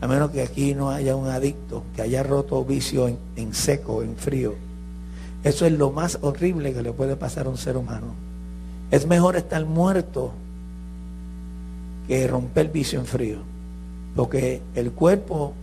a 0.00 0.06
menos 0.06 0.30
que 0.30 0.42
aquí 0.42 0.74
no 0.74 0.90
haya 0.90 1.16
un 1.16 1.28
adicto 1.28 1.84
que 1.94 2.02
haya 2.02 2.22
roto 2.22 2.64
vicio 2.64 3.08
en, 3.36 3.54
seco, 3.54 4.02
en 4.02 4.16
frío. 4.16 4.54
Eso 5.42 5.66
es 5.66 5.72
lo 5.72 5.90
más 5.90 6.18
horrible 6.22 6.72
que 6.72 6.82
le 6.82 6.92
puede 6.92 7.16
pasar 7.16 7.46
a 7.46 7.50
un 7.50 7.58
ser 7.58 7.76
humano. 7.76 8.14
Es 8.90 9.06
mejor 9.06 9.36
estar 9.36 9.64
muerto 9.64 10.32
que 12.06 12.26
romper 12.26 12.68
vicio 12.68 13.00
en 13.00 13.06
frío. 13.06 13.38
Porque 14.14 14.62
el 14.74 14.92
cuerpo 14.92 15.54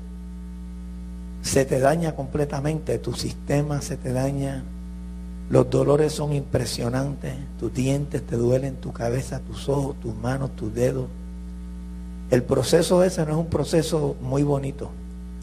se 1.42 1.66
te 1.66 1.80
daña 1.80 2.16
completamente, 2.16 2.98
tu 3.00 3.14
sistema 3.14 3.82
se 3.82 3.98
te 3.98 4.12
daña, 4.12 4.64
los 5.50 5.70
dolores 5.70 6.14
son 6.14 6.34
impresionantes, 6.34 7.34
tus 7.60 7.74
dientes 7.74 8.26
te 8.26 8.38
duelen, 8.38 8.76
tu 8.76 8.92
cabeza, 8.92 9.40
tus 9.40 9.68
ojos, 9.70 10.00
tus 10.00 10.16
manos, 10.16 10.56
tus 10.56 10.74
dedos. 10.74 11.08
El 12.32 12.44
proceso 12.44 13.04
ese 13.04 13.26
no 13.26 13.32
es 13.32 13.38
un 13.38 13.48
proceso 13.48 14.16
muy 14.22 14.42
bonito. 14.42 14.90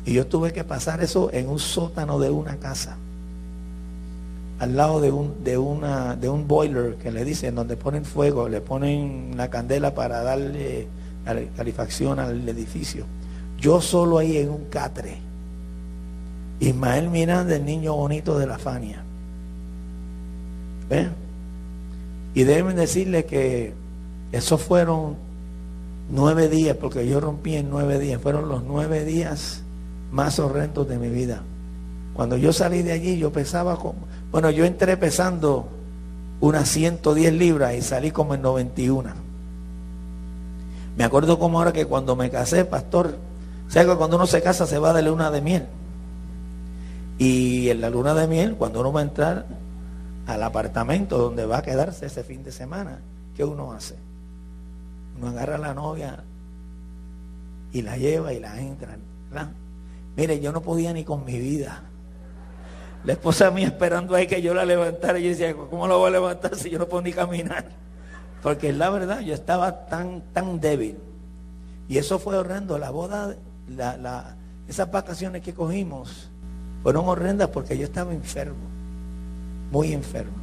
Y 0.07 0.14
yo 0.14 0.26
tuve 0.26 0.54
que 0.54 0.64
pasar 0.64 1.02
eso 1.02 1.30
en 1.33 1.49
un 1.49 1.59
sótano 1.59 2.18
de 2.18 2.30
una 2.30 2.57
casa. 2.57 2.97
Al 4.59 4.75
lado 4.75 5.00
de 5.00 5.12
un, 5.12 5.45
de 5.45 5.59
una, 5.59 6.16
de 6.16 6.30
un 6.30 6.49
boiler 6.49 6.95
que 6.95 7.12
le 7.12 7.26
dicen, 7.26 7.54
donde 7.54 7.76
ponen 7.76 8.07
fuego, 8.07 8.49
le 8.49 8.62
ponen 8.62 9.35
la 9.37 9.50
candela 9.50 9.95
para 9.95 10.23
darle 10.23 10.88
calefacción 11.57 12.18
al 12.18 12.49
edificio. 12.49 13.04
Yo 13.59 13.83
solo 13.83 14.16
ahí 14.16 14.38
en 14.38 14.49
un 14.49 14.64
catre. 14.64 15.18
Ismael 16.59 17.11
Miranda, 17.11 17.54
el 17.54 17.66
niño 17.66 17.95
bonito 17.95 18.38
de 18.38 18.47
la 18.47 18.59
Fania. 18.59 19.04
¿Ven? 20.88 21.11
Y 22.35 22.45
deben 22.45 22.76
decirle 22.76 23.26
que 23.26 23.75
esos 24.33 24.62
fueron 24.62 25.27
Nueve 26.10 26.48
días, 26.48 26.76
porque 26.76 27.06
yo 27.06 27.20
rompí 27.20 27.56
en 27.56 27.68
nueve 27.68 27.98
días. 27.98 28.20
Fueron 28.20 28.48
los 28.48 28.62
nueve 28.64 29.04
días 29.04 29.62
más 30.10 30.38
horrendos 30.38 30.88
de 30.88 30.98
mi 30.98 31.08
vida. 31.08 31.42
Cuando 32.14 32.36
yo 32.36 32.52
salí 32.52 32.82
de 32.82 32.92
allí, 32.92 33.18
yo 33.18 33.30
pesaba 33.30 33.76
como... 33.76 34.06
Bueno, 34.32 34.50
yo 34.50 34.64
entré 34.64 34.96
pesando 34.96 35.68
unas 36.40 36.68
110 36.68 37.32
libras 37.34 37.74
y 37.74 37.82
salí 37.82 38.10
como 38.10 38.34
en 38.34 38.42
91. 38.42 39.10
Me 40.96 41.04
acuerdo 41.04 41.38
como 41.38 41.58
ahora 41.58 41.72
que 41.72 41.86
cuando 41.86 42.16
me 42.16 42.30
casé, 42.30 42.64
pastor, 42.64 43.16
o 43.68 43.72
que 43.72 43.96
cuando 43.96 44.16
uno 44.16 44.26
se 44.26 44.42
casa 44.42 44.66
se 44.66 44.78
va 44.78 44.92
de 44.92 45.02
luna 45.02 45.30
de 45.30 45.40
miel. 45.40 45.66
Y 47.18 47.68
en 47.70 47.80
la 47.80 47.90
luna 47.90 48.14
de 48.14 48.26
miel, 48.26 48.56
cuando 48.56 48.80
uno 48.80 48.92
va 48.92 49.00
a 49.00 49.04
entrar 49.04 49.46
al 50.26 50.42
apartamento 50.42 51.18
donde 51.18 51.46
va 51.46 51.58
a 51.58 51.62
quedarse 51.62 52.06
ese 52.06 52.24
fin 52.24 52.42
de 52.42 52.52
semana, 52.52 52.98
¿qué 53.36 53.44
uno 53.44 53.72
hace? 53.72 53.96
Uno 55.18 55.28
agarra 55.28 55.56
a 55.56 55.58
la 55.58 55.75
novia 55.75 56.22
y 57.72 57.82
la 57.82 57.96
lleva 57.96 58.32
y 58.32 58.40
la 58.40 58.60
entra. 58.60 58.96
Mire, 60.16 60.40
yo 60.40 60.52
no 60.52 60.62
podía 60.62 60.92
ni 60.92 61.04
con 61.04 61.25
mi 61.25 61.38
vida. 61.38 61.82
La 63.04 63.12
esposa 63.12 63.50
mía 63.50 63.68
esperando 63.68 64.14
ahí 64.14 64.26
que 64.26 64.42
yo 64.42 64.54
la 64.54 64.64
levantara. 64.64 65.18
Y 65.18 65.25
yo 65.25 65.28
decía, 65.30 65.54
¿cómo 65.54 65.87
la 65.87 65.94
voy 65.94 66.08
a 66.08 66.10
levantar 66.10 66.56
si 66.56 66.70
yo 66.70 66.78
no 66.78 66.88
puedo 66.88 67.02
ni 67.02 67.12
caminar? 67.12 67.66
Porque 68.42 68.72
la 68.72 68.90
verdad, 68.90 69.20
yo 69.20 69.34
estaba 69.34 69.87
tan, 69.87 70.22
tan 70.32 70.60
débil. 70.60 70.96
Y 71.88 71.98
eso 71.98 72.18
fue 72.18 72.37
horrendo. 72.37 72.78
La 72.78 72.90
boda, 72.90 73.37
la, 73.68 74.37
esas 74.68 74.90
vacaciones 74.90 75.42
que 75.42 75.54
cogimos 75.54 76.28
fueron 76.82 77.08
horrendas 77.08 77.48
porque 77.48 77.76
yo 77.76 77.84
estaba 77.84 78.12
enfermo. 78.12 78.68
Muy 79.70 79.92
enfermo. 79.92 80.37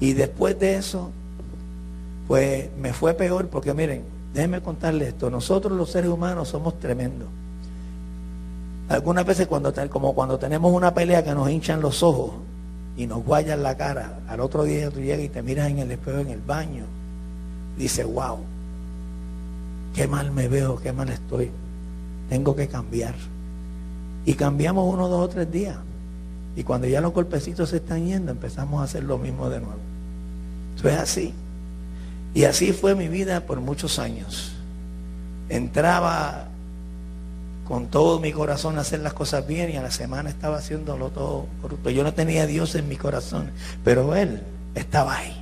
Y 0.00 0.12
después 0.12 0.58
de 0.58 0.76
eso, 0.76 1.12
pues 2.28 2.68
me 2.78 2.92
fue 2.92 3.14
peor 3.14 3.48
porque 3.48 3.72
miren, 3.72 4.04
déjenme 4.34 4.60
contarles 4.60 5.08
esto, 5.08 5.30
nosotros 5.30 5.76
los 5.76 5.90
seres 5.90 6.10
humanos 6.10 6.48
somos 6.48 6.78
tremendos. 6.78 7.26
Algunas 8.90 9.24
veces 9.24 9.46
cuando 9.46 9.72
como 9.90 10.14
cuando 10.14 10.38
tenemos 10.38 10.72
una 10.72 10.94
pelea 10.94 11.24
que 11.24 11.34
nos 11.34 11.50
hinchan 11.50 11.80
los 11.80 12.02
ojos 12.02 12.32
y 12.96 13.06
nos 13.06 13.24
guayan 13.24 13.62
la 13.62 13.76
cara, 13.76 14.20
al 14.28 14.40
otro 14.40 14.64
día 14.64 14.90
tú 14.90 15.00
llegas 15.00 15.24
y 15.24 15.28
te 15.30 15.42
miras 15.42 15.70
en 15.70 15.78
el 15.78 15.90
espejo 15.90 16.18
en 16.18 16.28
el 16.28 16.40
baño, 16.40 16.84
dices, 17.78 18.06
wow, 18.06 18.38
qué 19.94 20.06
mal 20.06 20.30
me 20.30 20.48
veo, 20.48 20.76
qué 20.76 20.92
mal 20.92 21.08
estoy, 21.08 21.50
tengo 22.28 22.54
que 22.54 22.68
cambiar. 22.68 23.14
Y 24.26 24.34
cambiamos 24.34 24.92
uno, 24.92 25.08
dos 25.08 25.24
o 25.24 25.28
tres 25.28 25.50
días. 25.50 25.78
Y 26.56 26.62
cuando 26.62 26.86
ya 26.86 27.00
los 27.00 27.14
golpecitos 27.14 27.70
se 27.70 27.76
están 27.76 28.04
yendo, 28.04 28.32
empezamos 28.32 28.80
a 28.82 28.84
hacer 28.84 29.04
lo 29.04 29.16
mismo 29.16 29.48
de 29.48 29.60
nuevo. 29.60 29.80
Eso 30.76 30.88
es 30.88 30.98
así. 30.98 31.34
Y 32.34 32.44
así 32.44 32.72
fue 32.72 32.94
mi 32.94 33.08
vida 33.08 33.40
por 33.40 33.60
muchos 33.60 33.98
años. 33.98 34.52
Entraba 35.48 36.48
con 37.66 37.88
todo 37.88 38.18
mi 38.18 38.32
corazón 38.32 38.78
a 38.78 38.80
hacer 38.80 39.00
las 39.00 39.12
cosas 39.12 39.46
bien 39.46 39.70
y 39.70 39.76
a 39.76 39.82
la 39.82 39.90
semana 39.90 40.30
estaba 40.30 40.56
haciéndolo 40.56 41.10
todo 41.10 41.46
corrupto. 41.60 41.90
Yo 41.90 42.02
no 42.02 42.14
tenía 42.14 42.44
a 42.44 42.46
Dios 42.46 42.74
en 42.74 42.88
mi 42.88 42.96
corazón, 42.96 43.50
pero 43.84 44.14
Él 44.14 44.42
estaba 44.74 45.16
ahí. 45.16 45.36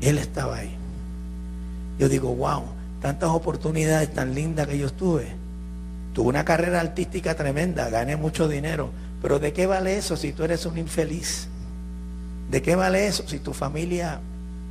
Él 0.00 0.18
estaba 0.18 0.56
ahí. 0.56 0.74
Yo 1.98 2.08
digo, 2.08 2.34
wow, 2.34 2.64
tantas 3.00 3.30
oportunidades 3.30 4.12
tan 4.12 4.34
lindas 4.34 4.66
que 4.66 4.78
yo 4.78 4.92
tuve. 4.92 5.28
tuve 6.12 6.28
una 6.28 6.44
carrera 6.44 6.80
artística 6.80 7.34
tremenda, 7.34 7.88
gané 7.88 8.16
mucho 8.16 8.48
dinero, 8.48 8.90
pero 9.22 9.38
¿de 9.38 9.52
qué 9.52 9.66
vale 9.66 9.96
eso 9.96 10.16
si 10.16 10.32
tú 10.32 10.44
eres 10.44 10.66
un 10.66 10.76
infeliz? 10.78 11.48
¿De 12.50 12.62
qué 12.62 12.74
vale 12.76 13.06
eso 13.06 13.26
si 13.26 13.38
tu 13.38 13.52
familia 13.52 14.20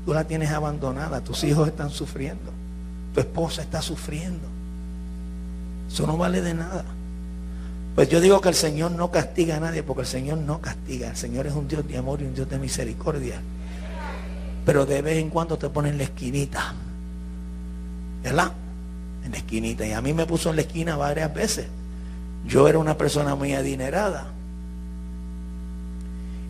tú 0.06 0.14
la 0.14 0.24
tienes 0.26 0.52
abandonada, 0.52 1.22
tus 1.22 1.44
hijos 1.44 1.68
están 1.68 1.90
sufriendo, 1.90 2.52
tu 3.14 3.20
esposa 3.20 3.62
está 3.62 3.82
sufriendo? 3.82 4.48
Eso 5.92 6.06
no 6.06 6.18
vale 6.18 6.42
de 6.42 6.54
nada. 6.54 6.86
Pues 7.96 8.10
yo 8.10 8.20
digo 8.20 8.42
que 8.42 8.50
el 8.50 8.56
Señor 8.56 8.92
no 8.92 9.10
castiga 9.10 9.56
a 9.56 9.60
nadie 9.62 9.82
porque 9.82 10.02
el 10.02 10.08
Señor 10.08 10.40
no 10.40 10.60
castiga. 10.60 11.12
El 11.12 11.16
Señor 11.16 11.48
es 11.48 11.54
un 11.54 11.68
Dios 11.68 11.88
de 11.88 11.98
amor 11.98 12.22
y 12.22 12.26
un 12.26 12.36
Dios 12.36 12.50
de 12.50 12.60
misericordia. 12.60 13.40
Pero 14.66 14.86
de 14.86 15.02
vez 15.02 15.18
en 15.18 15.30
cuando 15.30 15.58
te 15.58 15.70
pone 15.70 15.90
en 15.90 15.98
la 15.98 16.04
esquinita. 16.04 16.74
¿Verdad? 18.22 18.52
En 19.24 19.32
la 19.32 19.38
esquinita. 19.38 19.88
Y 19.88 19.94
a 19.94 20.02
mí 20.02 20.12
me 20.12 20.26
puso 20.26 20.50
en 20.50 20.58
la 20.58 20.64
esquina 20.64 20.98
varias 20.98 21.34
veces. 21.34 21.68
Yo 22.46 22.68
era 22.68 22.80
una 22.80 22.98
persona 22.98 23.36
muy 23.36 23.54
adinerada. 23.54 24.28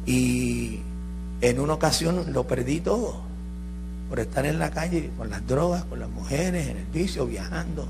Y 0.07 0.79
en 1.41 1.59
una 1.59 1.73
ocasión 1.73 2.33
lo 2.33 2.47
perdí 2.47 2.79
todo. 2.79 3.21
Por 4.15 4.21
estar 4.21 4.45
en 4.45 4.59
la 4.59 4.71
calle 4.71 5.11
con 5.17 5.29
las 5.29 5.45
drogas, 5.45 5.83
con 5.83 5.99
las 5.99 6.09
mujeres, 6.09 6.69
en 6.69 6.77
el 6.77 6.85
vicio, 6.85 7.25
viajando. 7.25 7.85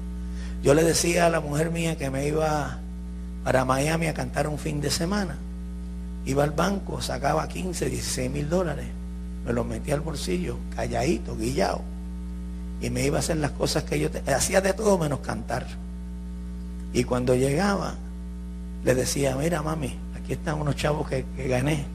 Yo 0.63 0.73
le 0.73 0.83
decía 0.83 1.27
a 1.27 1.29
la 1.29 1.39
mujer 1.39 1.69
mía 1.69 1.99
que 1.99 2.09
me 2.09 2.27
iba 2.27 2.79
para 3.43 3.63
Miami 3.63 4.07
a 4.07 4.15
cantar 4.15 4.47
un 4.47 4.57
fin 4.57 4.81
de 4.81 4.89
semana. 4.89 5.37
Iba 6.25 6.43
al 6.43 6.49
banco, 6.49 6.99
sacaba 6.99 7.47
15, 7.47 7.91
16 7.91 8.31
mil 8.31 8.49
dólares, 8.49 8.87
me 9.45 9.53
los 9.53 9.67
metía 9.67 9.93
al 9.93 10.01
bolsillo, 10.01 10.57
calladito, 10.75 11.37
guillado. 11.37 11.83
Y 12.81 12.89
me 12.89 13.05
iba 13.05 13.17
a 13.17 13.19
hacer 13.19 13.37
las 13.37 13.51
cosas 13.51 13.83
que 13.83 13.99
yo 13.99 14.09
hacía 14.25 14.61
de 14.61 14.73
todo 14.73 14.97
menos 14.97 15.19
cantar. 15.19 15.67
Y 16.91 17.03
cuando 17.03 17.35
llegaba, 17.35 17.93
le 18.83 18.95
decía, 18.95 19.35
mira 19.35 19.61
mami, 19.61 19.95
aquí 20.17 20.33
están 20.33 20.59
unos 20.59 20.75
chavos 20.75 21.07
que, 21.07 21.23
gané, 21.47 21.85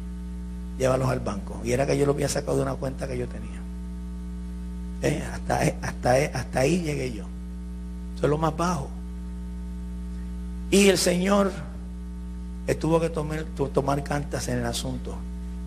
llévalos 0.78 1.08
al 1.08 1.18
banco. 1.18 1.60
Y 1.64 1.72
era 1.72 1.84
que 1.84 1.98
yo 1.98 2.06
los 2.06 2.14
había 2.14 2.28
sacado 2.28 2.58
de 2.58 2.62
una 2.62 2.74
cuenta 2.74 3.08
que 3.08 3.18
yo 3.18 3.26
tenía. 3.26 3.59
Eh, 5.02 5.22
hasta, 5.32 5.60
hasta, 5.82 6.14
hasta 6.38 6.60
ahí 6.60 6.82
llegué 6.82 7.12
yo. 7.12 7.24
Eso 8.16 8.26
es 8.26 8.30
lo 8.30 8.38
más 8.38 8.56
bajo. 8.56 8.88
Y 10.70 10.88
el 10.88 10.98
Señor 10.98 11.50
tuvo 12.74 13.00
que 13.00 13.10
tomar, 13.10 13.44
tomar 13.72 14.02
cantas 14.04 14.48
en 14.48 14.58
el 14.58 14.66
asunto. 14.66 15.16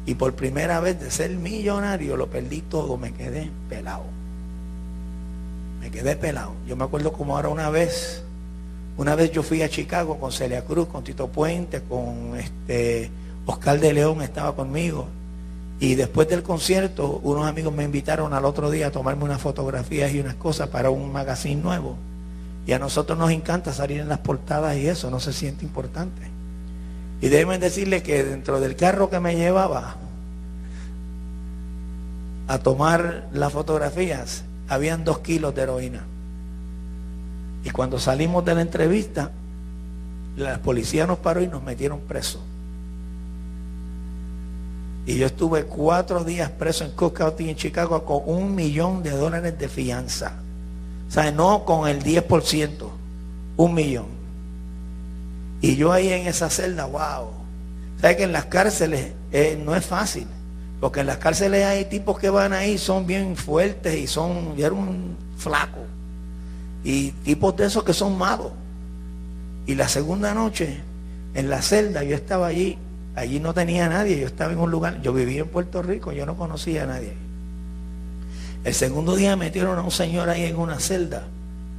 Y 0.05 0.15
por 0.15 0.33
primera 0.33 0.79
vez 0.79 0.99
de 0.99 1.11
ser 1.11 1.31
millonario 1.31 2.17
lo 2.17 2.27
perdí 2.27 2.61
todo, 2.61 2.97
me 2.97 3.13
quedé 3.13 3.49
pelado. 3.69 4.05
Me 5.81 5.89
quedé 5.91 6.15
pelado. 6.15 6.53
Yo 6.67 6.75
me 6.75 6.83
acuerdo 6.83 7.13
como 7.13 7.35
ahora 7.35 7.49
una 7.49 7.69
vez, 7.69 8.23
una 8.97 9.15
vez 9.15 9.31
yo 9.31 9.43
fui 9.43 9.61
a 9.61 9.69
Chicago 9.69 10.17
con 10.19 10.31
Celia 10.31 10.63
Cruz, 10.63 10.87
con 10.87 11.03
Tito 11.03 11.27
Puente, 11.27 11.81
con 11.81 12.37
este 12.37 13.09
Oscar 13.45 13.79
de 13.79 13.93
León 13.93 14.21
estaba 14.21 14.55
conmigo. 14.55 15.07
Y 15.79 15.95
después 15.95 16.29
del 16.29 16.43
concierto, 16.43 17.19
unos 17.23 17.45
amigos 17.45 17.73
me 17.73 17.83
invitaron 17.83 18.33
al 18.33 18.45
otro 18.45 18.71
día 18.71 18.87
a 18.87 18.91
tomarme 18.91 19.25
unas 19.25 19.41
fotografías 19.41 20.13
y 20.13 20.19
unas 20.19 20.35
cosas 20.35 20.69
para 20.69 20.89
un 20.89 21.11
magazine 21.11 21.61
nuevo. 21.61 21.97
Y 22.65 22.71
a 22.71 22.79
nosotros 22.79 23.17
nos 23.17 23.31
encanta 23.31 23.73
salir 23.73 23.99
en 23.99 24.07
las 24.07 24.19
portadas 24.19 24.77
y 24.77 24.87
eso 24.87 25.09
no 25.09 25.19
se 25.19 25.33
siente 25.33 25.65
importante. 25.65 26.21
Y 27.21 27.27
deben 27.27 27.59
decirle 27.59 28.03
que 28.03 28.23
dentro 28.23 28.59
del 28.59 28.75
carro 28.75 29.09
que 29.09 29.19
me 29.19 29.35
llevaba 29.35 29.95
a 32.47 32.59
tomar 32.59 33.29
las 33.33 33.51
fotografías, 33.51 34.43
habían 34.67 35.03
dos 35.03 35.19
kilos 35.19 35.55
de 35.55 35.61
heroína. 35.61 36.03
Y 37.63 37.69
cuando 37.69 37.99
salimos 37.99 38.43
de 38.43 38.55
la 38.55 38.61
entrevista, 38.61 39.31
la 40.35 40.57
policía 40.59 41.07
nos 41.07 41.19
paró 41.19 41.41
y 41.41 41.47
nos 41.47 41.63
metieron 41.63 42.01
presos. 42.01 42.41
Y 45.05 45.17
yo 45.17 45.25
estuve 45.25 45.65
cuatro 45.65 46.23
días 46.23 46.49
preso 46.49 46.85
en 46.85 46.91
Cook 46.91 47.17
County, 47.17 47.49
en 47.49 47.55
Chicago, 47.55 48.05
con 48.05 48.21
un 48.25 48.55
millón 48.55 49.03
de 49.03 49.11
dólares 49.11 49.57
de 49.59 49.67
fianza. 49.67 50.39
O 51.07 51.11
sea, 51.11 51.31
no 51.31 51.65
con 51.65 51.87
el 51.87 52.01
10%, 52.03 52.89
un 53.57 53.73
millón. 53.73 54.07
Y 55.61 55.75
yo 55.75 55.91
ahí 55.91 56.09
en 56.09 56.27
esa 56.27 56.49
celda, 56.49 56.85
wow. 56.85 57.29
¿Sabes 57.99 58.17
que 58.17 58.23
en 58.23 58.31
las 58.31 58.45
cárceles 58.45 59.13
eh, 59.31 59.61
no 59.63 59.75
es 59.75 59.85
fácil? 59.85 60.27
Porque 60.79 61.01
en 61.01 61.07
las 61.07 61.17
cárceles 61.17 61.65
hay 61.65 61.85
tipos 61.85 62.19
que 62.19 62.29
van 62.29 62.51
ahí, 62.51 62.77
son 62.77 63.05
bien 63.05 63.35
fuertes 63.37 63.97
y 63.97 64.07
son, 64.07 64.55
y 64.57 64.63
era 64.63 64.73
un 64.73 65.15
flaco. 65.37 65.79
Y 66.83 67.11
tipos 67.11 67.55
de 67.55 67.65
esos 67.67 67.83
que 67.83 67.93
son 67.93 68.17
malos. 68.17 68.51
Y 69.65 69.75
la 69.75 69.87
segunda 69.87 70.33
noche, 70.33 70.81
en 71.33 71.49
la 71.49 71.61
celda, 71.61 72.03
yo 72.03 72.15
estaba 72.15 72.47
allí, 72.47 72.77
allí 73.15 73.39
no 73.39 73.53
tenía 73.53 73.89
nadie, 73.89 74.19
yo 74.19 74.27
estaba 74.27 74.53
en 74.53 74.59
un 74.59 74.71
lugar, 74.71 75.01
yo 75.01 75.13
vivía 75.13 75.41
en 75.41 75.49
Puerto 75.49 75.81
Rico, 75.81 76.11
yo 76.11 76.25
no 76.25 76.35
conocía 76.35 76.83
a 76.83 76.87
nadie. 76.87 77.13
El 78.63 78.73
segundo 78.73 79.15
día 79.15 79.35
metieron 79.35 79.77
a 79.77 79.81
un 79.81 79.91
señor 79.91 80.29
ahí 80.29 80.45
en 80.45 80.57
una 80.57 80.79
celda, 80.79 81.27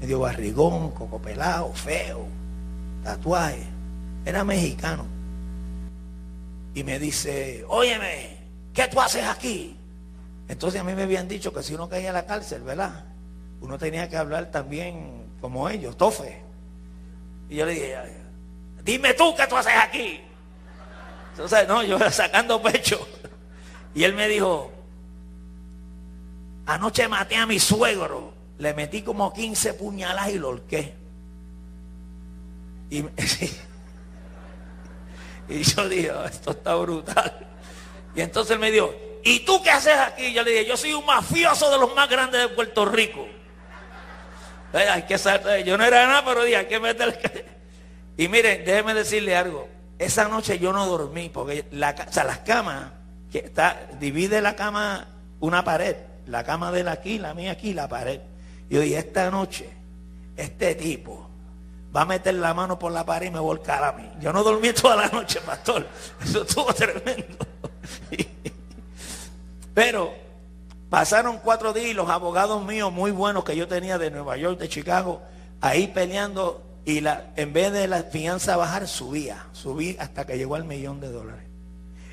medio 0.01 0.21
barrigón, 0.21 0.91
coco 0.91 1.19
pelado, 1.19 1.73
feo, 1.73 2.27
tatuaje. 3.03 3.65
Era 4.27 4.45
mexicano. 4.45 5.07
Y 6.75 6.85
me 6.85 6.99
dice, 6.99 7.65
óyeme, 7.69 8.37
¿qué 8.73 8.89
tú 8.89 9.01
haces 9.01 9.25
aquí? 9.25 9.77
Entonces 10.49 10.81
a 10.81 10.85
mí 10.85 10.93
me 10.93 11.05
habían 11.05 11.29
dicho 11.29 11.53
que 11.53 11.63
si 11.63 11.75
uno 11.75 11.89
caía 11.89 12.11
a 12.11 12.13
la 12.13 12.27
cárcel, 12.27 12.63
¿verdad? 12.63 13.05
Uno 13.61 13.79
tenía 13.79 14.09
que 14.09 14.17
hablar 14.17 14.51
también 14.51 15.25
como 15.41 15.69
ellos, 15.71 15.97
tofe. 15.97 16.43
Y 17.49 17.57
yo 17.57 17.67
le 17.67 17.73
dije, 17.73 17.97
dime 18.85 19.15
tú 19.15 19.35
qué 19.37 19.47
tú 19.47 19.57
haces 19.57 19.73
aquí. 19.83 20.21
Entonces, 21.35 21.67
no, 21.67 21.83
yo 21.83 21.99
sacando 22.11 22.63
pecho. 22.63 23.07
Y 23.95 24.05
él 24.05 24.15
me 24.15 24.29
dijo, 24.29 24.73
Anoche 26.67 27.09
maté 27.09 27.37
a 27.37 27.47
mi 27.47 27.59
suegro. 27.59 28.33
Le 28.59 28.73
metí 28.75 29.03
como 29.03 29.33
15 29.33 29.75
puñalas 29.75 30.31
y 30.31 30.39
lo 30.39 30.51
holqué. 30.51 30.95
Y, 32.89 32.99
y 35.49 35.63
yo 35.63 35.89
dije, 35.89 36.13
oh, 36.13 36.25
esto 36.25 36.53
está 36.53 36.75
brutal. 36.77 37.49
Y 38.15 38.21
entonces 38.21 38.53
él 38.53 38.61
me 38.61 38.71
dijo, 38.71 38.95
¿y 39.25 39.41
tú 39.41 39.61
qué 39.63 39.71
haces 39.71 39.97
aquí? 39.97 40.33
Yo 40.33 40.45
le 40.45 40.53
dije, 40.53 40.67
yo 40.67 40.77
soy 40.77 40.93
un 40.93 41.05
mafioso 41.05 41.71
de 41.71 41.79
los 41.79 41.93
más 41.95 42.09
grandes 42.09 42.41
de 42.43 42.49
Puerto 42.49 42.85
Rico. 42.85 43.27
Hay 44.73 45.03
que 45.03 45.17
yo 45.65 45.77
no 45.79 45.85
era 45.85 46.07
nada, 46.07 46.25
pero 46.25 46.45
dije, 46.45 46.57
hay 46.57 46.67
que 46.67 46.81
meterle. 46.81 47.47
Y 48.17 48.29
miren, 48.29 48.65
déjeme 48.65 48.95
decirle 48.95 49.35
algo. 49.35 49.69
Esa 49.99 50.29
noche 50.29 50.59
yo 50.59 50.73
no 50.73 50.87
dormí, 50.87 51.29
porque 51.29 51.67
la, 51.71 51.95
o 52.09 52.13
sea, 52.13 52.25
las 52.25 52.39
camas, 52.39 52.93
que 53.31 53.39
está, 53.39 53.89
divide 54.01 54.41
la 54.41 54.57
cama 54.57 55.09
una 55.41 55.65
pared 55.65 55.97
la 56.27 56.45
cama 56.45 56.73
de 56.73 56.81
él 56.81 56.89
aquí, 56.89 57.19
la 57.19 57.35
mía 57.35 57.53
aquí, 57.53 57.75
la 57.75 57.89
pared. 57.89 58.21
Yo 58.71 58.81
dije, 58.81 58.99
esta 58.99 59.31
noche, 59.31 59.69
este 60.37 60.75
tipo 60.75 61.29
va 61.95 62.03
a 62.03 62.07
meter 62.07 62.35
la 62.35 62.55
mano 62.55 62.79
por 62.79 62.93
la 62.93 63.05
pared 63.05 63.29
y 63.29 63.31
me 63.31 63.39
volcar 63.39 63.85
a 63.85 63.93
mí. 63.93 64.11
Yo 64.21 64.33
no 64.33 64.43
dormí 64.43 64.73
toda 64.81 64.97
la 64.97 65.09
noche, 65.09 65.41
pastor. 65.41 65.87
Eso 66.23 66.43
estuvo 66.43 66.73
tremendo. 66.73 67.37
Pero 69.75 70.15
pasaron 70.89 71.39
cuatro 71.39 71.73
días 71.73 71.87
y 71.87 71.95
los 71.95 72.09
abogados 72.09 72.65
míos 72.65 72.93
muy 72.93 73.11
buenos 73.11 73.45
que 73.45 73.57
yo 73.57 73.69
tenía 73.69 73.99
de 73.99 74.11
Nueva 74.11 74.37
York, 74.37 74.59
de 74.59 74.69
Chicago, 74.69 75.21
ahí 75.61 75.89
peleando 75.89 76.63
y 76.85 77.01
la, 77.01 77.33
en 77.37 77.53
vez 77.53 77.73
de 77.73 77.89
la 77.89 78.03
fianza 78.03 78.57
bajar, 78.57 78.87
subía, 78.87 79.47
subí 79.53 79.97
hasta 79.99 80.27
que 80.27 80.37
llegó 80.37 80.55
al 80.55 80.65
millón 80.65 81.01
de 81.01 81.11
dólares. 81.11 81.45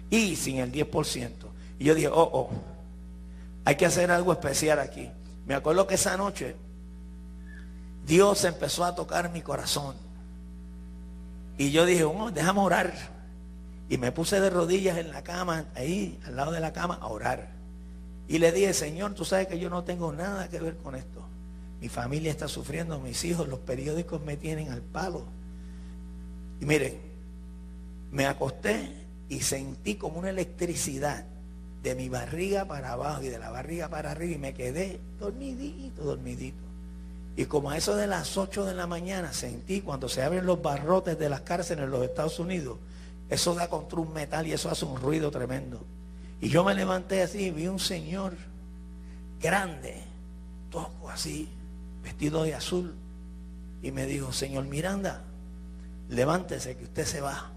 Y 0.10 0.36
sin 0.36 0.58
el 0.58 0.72
10%. 0.72 1.32
Y 1.80 1.86
yo 1.86 1.96
dije, 1.96 2.08
oh, 2.08 2.30
oh, 2.34 2.50
hay 3.66 3.76
que 3.76 3.86
hacer 3.86 4.12
algo 4.12 4.32
especial 4.32 4.80
aquí. 4.80 5.10
Me 5.46 5.56
acuerdo 5.56 5.88
que 5.88 5.96
esa 5.96 6.16
noche 6.16 6.56
Dios 8.06 8.44
empezó 8.46 8.86
a 8.86 8.96
tocar 8.96 9.32
mi 9.32 9.42
corazón. 9.42 9.96
Y 11.58 11.72
yo 11.72 11.86
dije, 11.86 12.04
oh, 12.04 12.32
déjame 12.32 12.62
orar. 12.62 12.94
Y 13.90 13.98
me 13.98 14.12
puse 14.12 14.40
de 14.40 14.50
rodillas 14.50 14.98
en 14.98 15.12
la 15.12 15.22
cama, 15.22 15.66
ahí, 15.76 16.18
al 16.26 16.38
lado 16.38 16.52
de 16.52 16.62
la 16.62 16.72
cama, 16.72 16.98
a 17.02 17.08
orar. 17.08 17.50
Y 18.28 18.38
le 18.38 18.54
dije, 18.54 18.74
Señor, 18.74 19.14
tú 19.14 19.26
sabes 19.26 19.48
que 19.48 19.60
yo 19.60 19.70
no 19.70 19.84
tengo 19.84 20.14
nada 20.14 20.48
que 20.48 20.60
ver 20.60 20.78
con 20.78 20.96
esto. 20.96 21.21
Mi 21.82 21.90
familia 21.90 22.32
está 22.32 22.48
sufriendo, 22.48 23.00
mis 23.00 23.24
hijos, 23.26 23.48
los 23.48 23.60
periódicos 23.60 24.22
me 24.24 24.38
tienen 24.38 24.72
al 24.72 24.82
palo. 24.82 25.26
Y 26.62 26.66
mire, 26.66 27.00
me 28.12 28.28
acosté 28.28 28.94
y 29.30 29.42
sentí 29.42 29.96
como 29.96 30.20
una 30.20 30.30
electricidad 30.30 31.26
de 31.82 31.96
mi 31.96 32.08
barriga 32.10 32.66
para 32.66 32.92
abajo 32.92 33.24
y 33.24 33.30
de 33.30 33.40
la 33.40 33.50
barriga 33.50 33.90
para 33.90 34.12
arriba 34.12 34.36
y 34.36 34.38
me 34.38 34.54
quedé 34.54 35.00
dormidito, 35.20 36.04
dormidito. 36.04 36.62
Y 37.36 37.46
como 37.46 37.72
a 37.72 37.78
eso 37.78 37.96
de 37.96 38.08
las 38.08 38.38
8 38.38 38.66
de 38.66 38.76
la 38.76 38.86
mañana 38.86 39.34
sentí 39.34 39.82
cuando 39.82 40.08
se 40.08 40.22
abren 40.22 40.46
los 40.46 40.62
barrotes 40.62 41.18
de 41.18 41.30
las 41.30 41.42
cárceles 41.42 41.86
en 41.86 41.92
los 41.92 42.04
Estados 42.04 42.38
Unidos, 42.40 42.78
eso 43.30 43.56
da 43.56 43.70
contra 43.70 44.00
un 44.00 44.14
metal 44.14 44.46
y 44.46 44.52
eso 44.52 44.70
hace 44.70 44.86
un 44.86 44.98
ruido 44.98 45.32
tremendo. 45.32 45.82
Y 46.42 46.50
yo 46.50 46.64
me 46.64 46.76
levanté 46.76 47.24
así 47.24 47.46
y 47.46 47.52
vi 47.52 47.68
un 47.68 47.80
señor 47.80 48.34
grande, 49.42 50.04
toco 50.70 51.10
así, 51.10 51.50
vestido 52.04 52.44
de 52.44 52.56
azul, 52.56 52.96
y 53.82 53.92
me 53.92 54.06
dijo, 54.06 54.32
señor 54.32 54.66
Miranda, 54.66 55.24
levántese 56.10 56.76
que 56.76 56.84
usted 56.84 57.06
se 57.06 57.22
va. 57.22 57.52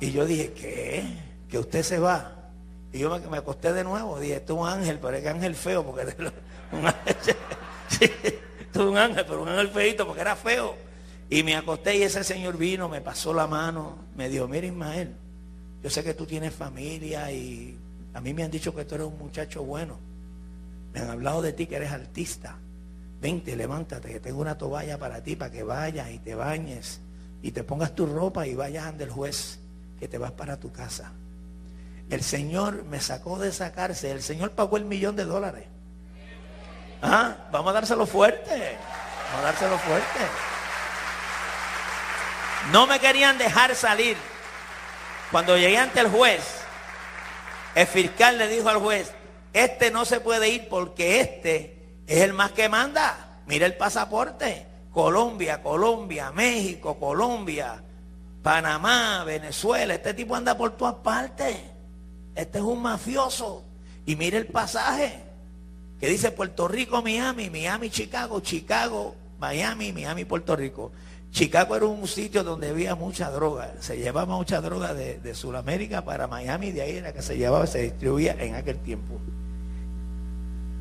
Y 0.00 0.10
yo 0.10 0.26
dije, 0.26 0.52
¿qué? 0.52 1.04
Que 1.48 1.58
usted 1.58 1.82
se 1.82 1.98
va. 1.98 2.32
Y 2.92 2.98
yo 2.98 3.20
me, 3.30 3.38
acosté 3.38 3.72
de 3.72 3.84
nuevo. 3.84 4.18
Dije, 4.18 4.36
esto 4.36 4.54
es 4.54 4.60
un 4.60 4.68
ángel, 4.68 4.98
pero 5.00 5.16
es 5.16 5.22
que 5.22 5.28
ángel 5.28 5.54
feo, 5.54 5.84
porque 5.84 6.02
un 6.72 6.86
es 6.86 8.76
un 8.76 8.96
ángel, 8.96 9.24
pero 9.26 9.42
un 9.42 9.48
ángel 9.48 9.68
feito, 9.68 10.06
porque 10.06 10.22
era 10.22 10.34
feo. 10.34 10.74
Y 11.30 11.42
me 11.42 11.54
acosté 11.54 11.96
y 11.96 12.02
ese 12.02 12.24
señor 12.24 12.56
vino, 12.56 12.88
me 12.88 13.00
pasó 13.00 13.32
la 13.32 13.46
mano, 13.46 13.96
me 14.16 14.28
dijo, 14.28 14.48
mira 14.48 14.66
Ismael, 14.66 15.14
yo 15.82 15.88
sé 15.88 16.02
que 16.02 16.14
tú 16.14 16.26
tienes 16.26 16.52
familia 16.52 17.30
y 17.30 17.78
a 18.12 18.20
mí 18.20 18.34
me 18.34 18.42
han 18.42 18.50
dicho 18.50 18.74
que 18.74 18.84
tú 18.84 18.96
eres 18.96 19.06
un 19.06 19.18
muchacho 19.18 19.62
bueno. 19.62 19.98
Me 20.92 21.00
han 21.00 21.10
hablado 21.10 21.42
de 21.42 21.52
ti 21.52 21.66
que 21.66 21.76
eres 21.76 21.92
artista. 21.92 22.56
Vente, 23.20 23.56
levántate, 23.56 24.08
que 24.08 24.20
tengo 24.20 24.40
una 24.40 24.58
toalla 24.58 24.98
para 24.98 25.22
ti, 25.22 25.36
para 25.36 25.50
que 25.50 25.62
vayas 25.62 26.10
y 26.10 26.18
te 26.18 26.34
bañes 26.34 27.00
y 27.42 27.50
te 27.50 27.64
pongas 27.64 27.94
tu 27.94 28.06
ropa 28.06 28.46
y 28.46 28.54
vayas 28.54 28.86
ante 28.86 29.04
el 29.04 29.10
juez, 29.10 29.58
que 29.98 30.08
te 30.08 30.18
vas 30.18 30.32
para 30.32 30.58
tu 30.58 30.72
casa. 30.72 31.12
El 32.08 32.22
Señor 32.22 32.84
me 32.84 33.00
sacó 33.00 33.38
de 33.38 33.48
esa 33.48 33.72
cárcel. 33.72 34.12
El 34.12 34.22
Señor 34.22 34.52
pagó 34.52 34.76
el 34.76 34.84
millón 34.84 35.16
de 35.16 35.24
dólares. 35.24 35.64
¿Ah? 37.00 37.36
Vamos 37.50 37.70
a 37.70 37.74
dárselo 37.74 38.06
fuerte. 38.06 38.78
Vamos 39.30 39.40
a 39.40 39.42
dárselo 39.42 39.78
fuerte. 39.78 40.20
No 42.70 42.86
me 42.86 43.00
querían 43.00 43.38
dejar 43.38 43.74
salir. 43.74 44.16
Cuando 45.30 45.56
llegué 45.56 45.78
ante 45.78 46.00
el 46.00 46.08
juez, 46.08 46.42
el 47.74 47.86
fiscal 47.86 48.38
le 48.38 48.48
dijo 48.48 48.68
al 48.68 48.78
juez, 48.78 49.12
este 49.52 49.90
no 49.90 50.04
se 50.04 50.20
puede 50.20 50.48
ir 50.48 50.68
porque 50.68 51.20
este 51.20 51.82
es 52.06 52.20
el 52.22 52.32
más 52.32 52.52
que 52.52 52.68
manda. 52.68 53.40
Mira 53.46 53.66
el 53.66 53.76
pasaporte. 53.76 54.66
Colombia, 54.92 55.62
Colombia, 55.62 56.30
México, 56.32 56.98
Colombia, 56.98 57.82
Panamá, 58.42 59.24
Venezuela. 59.24 59.94
Este 59.94 60.14
tipo 60.14 60.34
anda 60.34 60.56
por 60.56 60.76
todas 60.76 60.96
partes. 60.96 61.56
Este 62.34 62.58
es 62.58 62.64
un 62.64 62.82
mafioso. 62.82 63.64
Y 64.04 64.16
mire 64.16 64.38
el 64.38 64.46
pasaje 64.46 65.22
que 66.00 66.08
dice 66.08 66.32
Puerto 66.32 66.68
Rico, 66.68 67.00
Miami, 67.02 67.48
Miami, 67.48 67.88
Chicago, 67.88 68.40
Chicago, 68.40 69.14
Miami, 69.38 69.92
Miami, 69.92 70.24
Puerto 70.24 70.56
Rico. 70.56 70.92
Chicago 71.32 71.74
era 71.74 71.86
un 71.86 72.06
sitio 72.06 72.44
donde 72.44 72.68
había 72.68 72.94
mucha 72.94 73.30
droga. 73.30 73.72
Se 73.80 73.96
llevaba 73.96 74.36
mucha 74.36 74.60
droga 74.60 74.92
de, 74.92 75.34
Sudamérica 75.34 76.04
para 76.04 76.26
Miami, 76.26 76.72
de 76.72 76.82
ahí 76.82 76.96
era 76.96 77.12
que 77.12 77.22
se 77.22 77.38
llevaba, 77.38 77.66
se 77.66 77.82
distribuía 77.82 78.36
en 78.38 78.54
aquel 78.54 78.78
tiempo. 78.78 79.18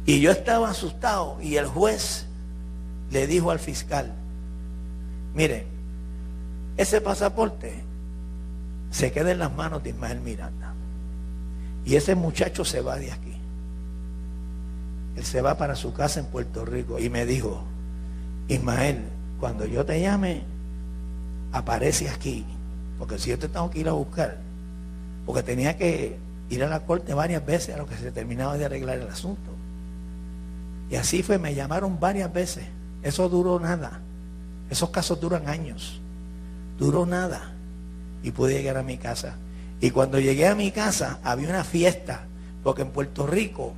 Y 0.06 0.20
yo 0.20 0.30
estaba 0.30 0.70
asustado 0.70 1.38
y 1.42 1.56
el 1.56 1.68
juez 1.68 2.26
le 3.12 3.28
dijo 3.28 3.50
al 3.50 3.60
fiscal, 3.60 4.14
mire, 5.34 5.68
ese 6.76 7.00
pasaporte 7.00 7.84
se 8.90 9.12
queda 9.14 9.32
en 9.32 9.40
las 9.40 9.54
manos 9.54 9.82
de 9.84 9.92
Ismael 9.92 10.20
Miranda. 10.20 10.74
Y 11.86 11.96
ese 11.96 12.14
muchacho 12.14 12.66
se 12.66 12.82
va 12.82 12.98
de 12.98 13.12
aquí. 13.14 13.38
Él 15.16 15.24
se 15.24 15.42
va 15.42 15.58
para 15.58 15.78
su 15.78 15.94
casa 15.94 16.20
en 16.20 16.26
Puerto 16.26 16.66
Rico 16.66 17.00
y 17.00 17.10
me 17.10 17.26
dijo, 17.26 17.64
Ismael, 18.50 19.11
cuando 19.42 19.66
yo 19.66 19.84
te 19.84 20.00
llame, 20.00 20.44
aparece 21.52 22.08
aquí. 22.10 22.46
Porque 23.00 23.18
si 23.18 23.32
yo 23.32 23.40
te 23.40 23.50
tengo 23.50 23.70
que 23.72 23.80
ir 23.80 23.90
a 23.90 23.94
buscar, 23.94 24.38
porque 25.26 25.42
tenía 25.42 25.76
que 25.76 26.18
ir 26.50 26.64
a 26.64 26.68
la 26.68 26.82
corte 26.86 27.16
varias 27.16 27.44
veces 27.44 27.74
a 27.74 27.80
lo 27.80 27.88
que 27.88 27.98
se 27.98 28.12
terminaba 28.12 28.56
de 28.56 28.66
arreglar 28.66 29.00
el 29.00 29.08
asunto. 29.08 29.52
Y 30.92 30.96
así 30.96 31.24
fue, 31.24 31.40
me 31.40 31.56
llamaron 31.56 32.00
varias 32.00 32.32
veces. 32.32 32.66
Eso 33.02 33.28
duró 33.30 33.60
nada. 33.60 34.00
Esos 34.70 34.92
casos 34.92 35.20
duran 35.20 35.48
años. 35.48 36.00
Duró 36.78 37.08
nada. 37.08 37.54
Y 38.22 38.32
pude 38.32 38.54
llegar 38.54 38.78
a 38.78 38.84
mi 38.84 38.98
casa. 38.98 39.38
Y 39.80 39.90
cuando 39.90 40.20
llegué 40.20 40.48
a 40.48 40.54
mi 40.54 40.70
casa 40.70 41.20
había 41.24 41.50
una 41.50 41.64
fiesta. 41.64 42.26
Porque 42.64 42.84
en 42.84 42.92
Puerto 42.92 43.26
Rico 43.26 43.74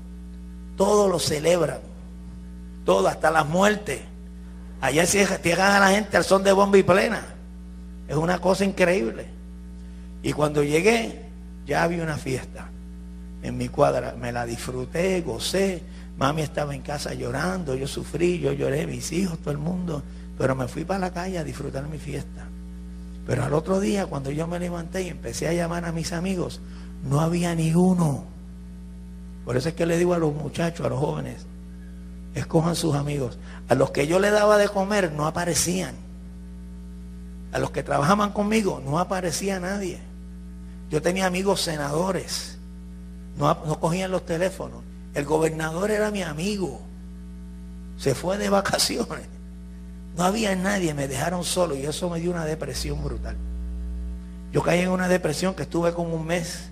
todo 0.76 1.08
lo 1.08 1.20
celebran. 1.20 1.80
Todo, 2.84 3.08
hasta 3.08 3.32
las 3.32 3.48
muertes. 3.48 4.02
Allá 4.84 5.06
se 5.06 5.26
llegan 5.42 5.72
a 5.72 5.80
la 5.80 5.92
gente 5.92 6.18
al 6.18 6.26
son 6.26 6.44
de 6.44 6.52
bomba 6.52 6.78
y 6.78 6.84
plena. 6.84 7.24
Es 8.06 8.18
una 8.18 8.40
cosa 8.40 8.66
increíble. 8.66 9.28
Y 10.22 10.34
cuando 10.34 10.62
llegué, 10.62 11.22
ya 11.66 11.84
había 11.84 12.04
una 12.04 12.18
fiesta 12.18 12.70
en 13.44 13.58
mi 13.58 13.70
cuadra. 13.70 14.14
Me 14.20 14.34
la 14.34 14.46
disfruté, 14.46 15.22
gocé. 15.22 15.82
Mami 16.18 16.42
estaba 16.42 16.76
en 16.76 16.82
casa 16.82 17.14
llorando, 17.14 17.76
yo 17.76 17.88
sufrí, 17.88 18.40
yo 18.40 18.52
lloré, 18.52 18.86
mis 18.86 19.10
hijos, 19.14 19.40
todo 19.40 19.52
el 19.52 19.58
mundo. 19.58 20.04
Pero 20.38 20.54
me 20.54 20.68
fui 20.68 20.84
para 20.84 21.00
la 21.00 21.14
calle 21.14 21.38
a 21.38 21.46
disfrutar 21.46 21.88
mi 21.88 21.98
fiesta. 21.98 22.46
Pero 23.26 23.46
al 23.46 23.54
otro 23.54 23.80
día, 23.80 24.08
cuando 24.08 24.32
yo 24.32 24.48
me 24.48 24.60
levanté 24.60 25.04
y 25.04 25.08
empecé 25.08 25.48
a 25.48 25.54
llamar 25.54 25.86
a 25.86 25.94
mis 25.94 26.12
amigos, 26.12 26.60
no 27.06 27.22
había 27.22 27.56
ni 27.56 27.74
uno. 27.74 28.26
Por 29.46 29.56
eso 29.56 29.70
es 29.70 29.76
que 29.76 29.86
le 29.86 29.98
digo 29.98 30.14
a 30.14 30.18
los 30.18 30.34
muchachos, 30.34 30.86
a 30.86 30.90
los 30.90 31.00
jóvenes, 31.00 31.46
escojan 32.36 32.76
sus 32.76 32.96
amigos. 32.96 33.38
A 33.70 33.76
los 33.76 33.92
que 33.92 34.08
yo 34.08 34.20
le 34.20 34.32
daba 34.32 34.58
de 34.58 34.70
comer 34.70 35.12
no 35.12 35.28
aparecían. 35.28 35.96
A 37.52 37.60
los 37.60 37.72
que 37.72 37.84
trabajaban 37.84 38.32
conmigo 38.32 38.82
no 38.84 39.00
aparecía 39.00 39.60
nadie. 39.60 40.00
Yo 40.90 41.02
tenía 41.02 41.28
amigos 41.28 41.62
senadores. 41.62 42.58
No, 43.38 43.48
no 43.66 43.80
cogían 43.80 44.12
los 44.12 44.26
teléfonos. 44.26 44.82
El 45.14 45.26
gobernador 45.26 45.92
era 45.92 46.12
mi 46.12 46.24
amigo. 46.24 46.82
Se 47.98 48.16
fue 48.16 48.38
de 48.38 48.50
vacaciones. 48.50 49.28
No 50.18 50.24
había 50.24 50.56
nadie, 50.56 50.94
me 50.94 51.08
dejaron 51.08 51.44
solo 51.44 51.76
y 51.76 51.86
eso 51.86 52.10
me 52.10 52.20
dio 52.20 52.32
una 52.32 52.46
depresión 52.46 53.04
brutal. 53.04 53.36
Yo 54.52 54.62
caí 54.62 54.82
en 54.82 54.90
una 54.90 55.08
depresión 55.08 55.56
que 55.56 55.64
estuve 55.64 55.94
como 55.94 56.14
un 56.14 56.28
mes, 56.28 56.70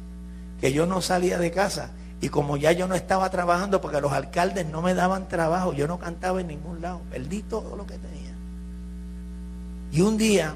que 0.59 0.71
yo 0.71 0.85
no 0.85 1.01
salía 1.01 1.39
de 1.39 1.49
casa 1.49 1.89
y 2.21 2.29
como 2.29 2.55
ya 2.55 2.71
yo 2.71 2.87
no 2.87 2.93
estaba 2.93 3.29
trabajando 3.31 3.81
porque 3.81 3.99
los 3.99 4.13
alcaldes 4.13 4.67
no 4.67 4.83
me 4.83 4.93
daban 4.93 5.27
trabajo, 5.27 5.73
yo 5.73 5.87
no 5.87 5.97
cantaba 5.97 6.39
en 6.39 6.47
ningún 6.47 6.79
lado, 6.79 7.01
perdí 7.09 7.41
todo 7.41 7.75
lo 7.75 7.87
que 7.87 7.97
tenía. 7.97 8.35
Y 9.91 10.01
un 10.01 10.17
día 10.17 10.55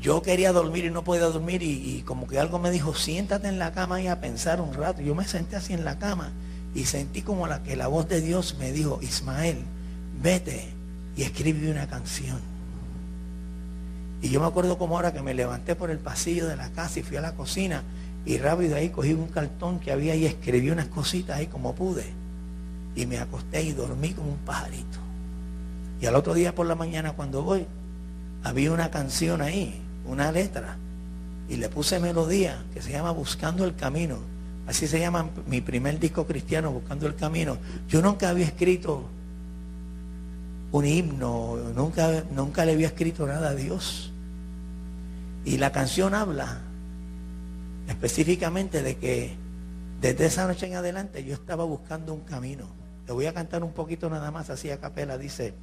yo 0.00 0.22
quería 0.22 0.52
dormir 0.52 0.84
y 0.84 0.90
no 0.90 1.02
podía 1.02 1.24
dormir 1.24 1.62
y, 1.62 2.02
como 2.02 2.28
que 2.28 2.38
algo 2.38 2.60
me 2.60 2.70
dijo, 2.70 2.94
siéntate 2.94 3.48
en 3.48 3.58
la 3.58 3.72
cama 3.72 4.00
y 4.00 4.06
a 4.06 4.20
pensar 4.20 4.60
un 4.60 4.74
rato. 4.74 5.02
Yo 5.02 5.14
me 5.14 5.24
senté 5.26 5.56
así 5.56 5.72
en 5.72 5.84
la 5.84 5.98
cama 5.98 6.30
y 6.74 6.84
sentí 6.84 7.22
como 7.22 7.48
la 7.48 7.64
que 7.64 7.76
la 7.76 7.88
voz 7.88 8.08
de 8.08 8.20
Dios 8.20 8.56
me 8.58 8.72
dijo, 8.72 9.00
Ismael, 9.02 9.58
vete 10.22 10.68
y 11.16 11.22
escribe 11.22 11.70
una 11.70 11.88
canción. 11.88 12.40
Y 14.22 14.30
yo 14.30 14.40
me 14.40 14.46
acuerdo 14.46 14.78
como 14.78 14.96
ahora 14.96 15.12
que 15.12 15.20
me 15.20 15.34
levanté 15.34 15.74
por 15.74 15.90
el 15.90 15.98
pasillo 15.98 16.46
de 16.46 16.56
la 16.56 16.70
casa 16.70 17.00
y 17.00 17.02
fui 17.02 17.16
a 17.16 17.20
la 17.20 17.32
cocina 17.32 17.82
y 18.24 18.38
rápido 18.38 18.76
ahí 18.76 18.90
cogí 18.90 19.12
un 19.14 19.28
cartón 19.28 19.80
que 19.80 19.92
había 19.92 20.14
y 20.14 20.26
escribí 20.26 20.70
unas 20.70 20.86
cositas 20.86 21.38
ahí 21.38 21.46
como 21.46 21.74
pude. 21.74 22.06
Y 22.94 23.06
me 23.06 23.18
acosté 23.18 23.62
y 23.62 23.72
dormí 23.72 24.12
como 24.12 24.30
un 24.30 24.38
pajarito. 24.38 24.98
Y 26.00 26.06
al 26.06 26.14
otro 26.14 26.34
día 26.34 26.54
por 26.54 26.66
la 26.66 26.74
mañana 26.74 27.12
cuando 27.12 27.42
voy, 27.42 27.66
había 28.42 28.72
una 28.72 28.90
canción 28.90 29.40
ahí 29.40 29.80
una 30.06 30.32
letra 30.32 30.76
y 31.48 31.56
le 31.56 31.68
puse 31.68 32.00
melodía 32.00 32.62
que 32.72 32.82
se 32.82 32.92
llama 32.92 33.10
Buscando 33.10 33.64
el 33.64 33.74
Camino. 33.74 34.18
Así 34.66 34.86
se 34.86 35.00
llama 35.00 35.28
mi 35.46 35.60
primer 35.60 35.98
disco 35.98 36.26
cristiano, 36.26 36.70
Buscando 36.70 37.06
el 37.06 37.14
Camino. 37.14 37.58
Yo 37.88 38.00
nunca 38.00 38.28
había 38.28 38.46
escrito 38.46 39.08
un 40.70 40.86
himno, 40.86 41.56
nunca, 41.74 42.24
nunca 42.30 42.64
le 42.64 42.72
había 42.72 42.86
escrito 42.86 43.26
nada 43.26 43.50
a 43.50 43.54
Dios. 43.54 44.12
Y 45.44 45.58
la 45.58 45.72
canción 45.72 46.14
habla 46.14 46.60
específicamente 47.92 48.82
de 48.82 48.96
que 48.96 49.36
desde 50.00 50.26
esa 50.26 50.46
noche 50.46 50.66
en 50.66 50.74
adelante 50.74 51.24
yo 51.24 51.34
estaba 51.34 51.64
buscando 51.64 52.12
un 52.12 52.22
camino. 52.22 52.66
Le 53.06 53.12
voy 53.12 53.26
a 53.26 53.34
cantar 53.34 53.62
un 53.62 53.72
poquito 53.72 54.10
nada 54.10 54.30
más 54.30 54.50
así 54.50 54.70
a 54.70 54.80
capela. 54.80 55.18
Dice, 55.18 55.54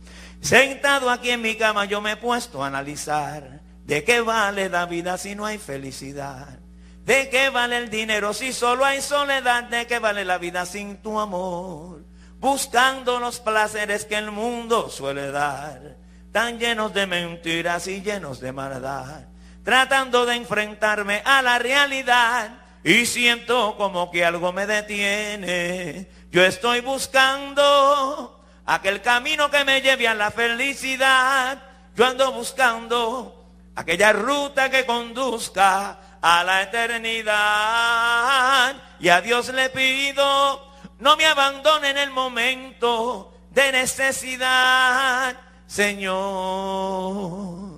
sentado 0.42 1.10
aquí 1.10 1.30
en 1.30 1.42
mi 1.42 1.56
cama 1.56 1.86
yo 1.86 2.02
me 2.02 2.14
he 2.14 2.18
puesto 2.18 2.64
a 2.64 2.68
analizar 2.68 3.62
¿De 3.90 4.04
qué 4.04 4.22
vale 4.22 4.70
la 4.70 4.86
vida 4.86 5.18
si 5.18 5.34
no 5.34 5.48
hay 5.48 5.58
felicidad? 5.58 6.60
¿De 7.06 7.28
qué 7.30 7.50
vale 7.50 7.76
el 7.80 7.90
dinero 7.90 8.36
si 8.36 8.54
solo 8.54 8.86
hay 8.86 9.02
soledad? 9.02 9.64
¿De 9.64 9.88
qué 9.88 9.98
vale 9.98 10.24
la 10.24 10.38
vida 10.38 10.68
sin 10.68 10.98
tu 10.98 11.20
amor? 11.20 12.06
Buscando 12.40 13.20
los 13.20 13.40
placeres 13.40 14.06
que 14.06 14.16
el 14.16 14.30
mundo 14.30 14.92
suele 14.92 15.32
dar, 15.32 15.98
tan 16.32 16.60
llenos 16.60 16.94
de 16.94 17.08
mentiras 17.08 17.88
y 17.88 18.04
llenos 18.04 18.40
de 18.40 18.52
maldad, 18.52 19.24
tratando 19.70 20.26
de 20.26 20.36
enfrentarme 20.36 21.22
a 21.24 21.44
la 21.44 21.60
realidad 21.60 22.50
y 22.84 23.06
siento 23.06 23.78
como 23.78 24.10
que 24.10 24.26
algo 24.26 24.52
me 24.52 24.66
detiene. 24.66 26.10
Yo 26.32 26.44
estoy 26.44 26.82
buscando 26.82 28.44
aquel 28.66 29.04
camino 29.04 29.52
que 29.52 29.64
me 29.66 29.84
lleve 29.84 30.08
a 30.08 30.16
la 30.16 30.32
felicidad. 30.32 31.62
Yo 31.96 32.08
ando 32.08 32.32
buscando 32.32 33.46
aquella 33.76 34.12
ruta 34.12 34.72
que 34.72 34.88
conduzca 34.88 36.00
a 36.20 36.44
la 36.44 36.64
eternidad. 36.64 38.76
Y 39.00 39.10
a 39.10 39.22
Dios 39.22 39.50
le 39.50 39.70
pido, 39.70 40.68
no 40.98 41.16
me 41.16 41.28
abandone 41.28 41.92
en 41.92 42.00
el 42.00 42.10
momento 42.10 43.38
de 43.52 43.72
necesidad. 43.72 45.38
Señor, 45.68 47.69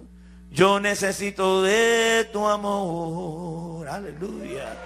yo 0.51 0.79
necesito 0.79 1.63
de 1.63 2.29
tu 2.31 2.45
amor. 2.45 3.87
Aleluya. 3.87 4.77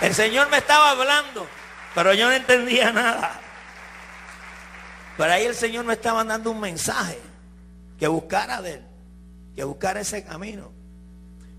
El 0.00 0.14
Señor 0.14 0.48
me 0.50 0.56
estaba 0.56 0.92
hablando, 0.92 1.46
pero 1.94 2.14
yo 2.14 2.26
no 2.26 2.32
entendía 2.32 2.90
nada. 2.90 3.38
Pero 5.18 5.32
ahí 5.32 5.44
el 5.44 5.54
Señor 5.54 5.84
me 5.84 5.92
estaba 5.92 6.24
dando 6.24 6.50
un 6.50 6.60
mensaje 6.60 7.18
que 7.98 8.08
buscara 8.08 8.62
de 8.62 8.74
él, 8.74 8.82
que 9.54 9.62
buscara 9.64 10.00
ese 10.00 10.24
camino. 10.24 10.72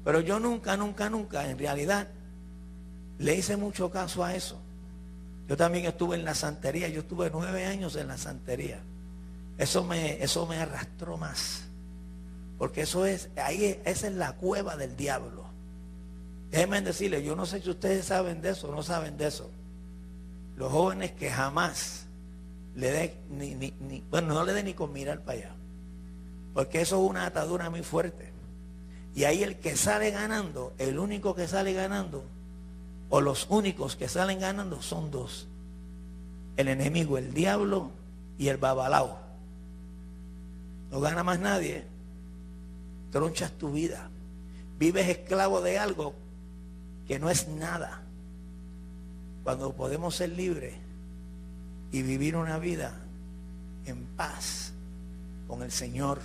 Pero 0.04 0.22
yo 0.22 0.40
nunca, 0.40 0.76
nunca, 0.76 1.12
nunca, 1.12 1.48
en 1.48 1.60
realidad, 1.60 2.08
le 3.20 3.36
hice 3.36 3.56
mucho 3.56 3.92
caso 3.92 4.24
a 4.24 4.34
eso. 4.34 4.60
Yo 5.48 5.56
también 5.56 5.86
estuve 5.86 6.16
en 6.16 6.26
la 6.26 6.34
santería, 6.34 6.88
yo 6.88 7.02
estuve 7.02 7.30
nueve 7.32 7.68
años 7.68 7.96
en 7.96 8.08
la 8.08 8.18
santería. 8.18 8.80
Eso 9.62 9.84
me, 9.84 10.24
eso 10.24 10.48
me 10.48 10.58
arrastró 10.58 11.18
más. 11.18 11.66
Porque 12.58 12.82
eso 12.82 13.06
es, 13.06 13.30
ahí 13.38 13.80
esa 13.86 14.08
es 14.08 14.14
la 14.14 14.34
cueva 14.34 14.76
del 14.76 14.96
diablo. 14.98 15.46
Déjenme 16.50 16.82
decirles, 16.82 17.24
yo 17.24 17.36
no 17.36 17.46
sé 17.46 17.62
si 17.62 17.70
ustedes 17.70 18.06
saben 18.06 18.42
de 18.42 18.50
eso 18.50 18.70
o 18.70 18.76
no 18.76 18.82
saben 18.82 19.18
de 19.18 19.28
eso. 19.28 19.52
Los 20.56 20.72
jóvenes 20.72 21.12
que 21.12 21.30
jamás 21.30 22.08
le 22.74 22.90
den, 22.90 23.12
ni, 23.30 23.54
ni, 23.54 24.04
bueno, 24.10 24.34
no 24.34 24.44
le 24.46 24.54
den 24.54 24.66
ni 24.66 24.74
con 24.74 24.92
mirar 24.94 25.20
para 25.20 25.38
allá. 25.38 25.56
Porque 26.56 26.82
eso 26.82 26.96
es 27.04 27.08
una 27.12 27.28
atadura 27.28 27.70
muy 27.70 27.84
fuerte. 27.84 28.32
Y 29.14 29.26
ahí 29.26 29.44
el 29.44 29.60
que 29.60 29.78
sale 29.78 30.10
ganando, 30.10 30.74
el 30.80 30.98
único 30.98 31.36
que 31.36 31.48
sale 31.48 31.74
ganando, 31.74 32.24
o 33.12 33.22
los 33.22 33.46
únicos 33.52 33.96
que 33.96 34.10
salen 34.10 34.40
ganando 34.40 34.82
son 34.82 35.12
dos. 35.12 35.48
El 36.58 36.68
enemigo, 36.68 37.20
el 37.20 37.32
diablo 37.36 37.92
y 38.40 38.48
el 38.48 38.58
babalao. 38.58 39.30
No 40.92 41.00
gana 41.00 41.24
más 41.24 41.40
nadie. 41.40 41.86
Tronchas 43.12 43.52
tu 43.54 43.72
vida. 43.72 44.10
Vives 44.78 45.08
esclavo 45.08 45.62
de 45.62 45.80
algo 45.80 46.14
que 47.08 47.18
no 47.18 47.30
es 47.30 47.48
nada. 47.48 48.02
Cuando 49.44 49.74
podemos 49.74 50.16
ser 50.16 50.30
libres 50.30 50.76
y 51.92 52.04
vivir 52.04 52.36
una 52.36 52.58
vida 52.58 52.94
en 53.86 54.06
paz 54.18 54.74
con 55.48 55.64
el 55.64 55.72
Señor, 55.72 56.20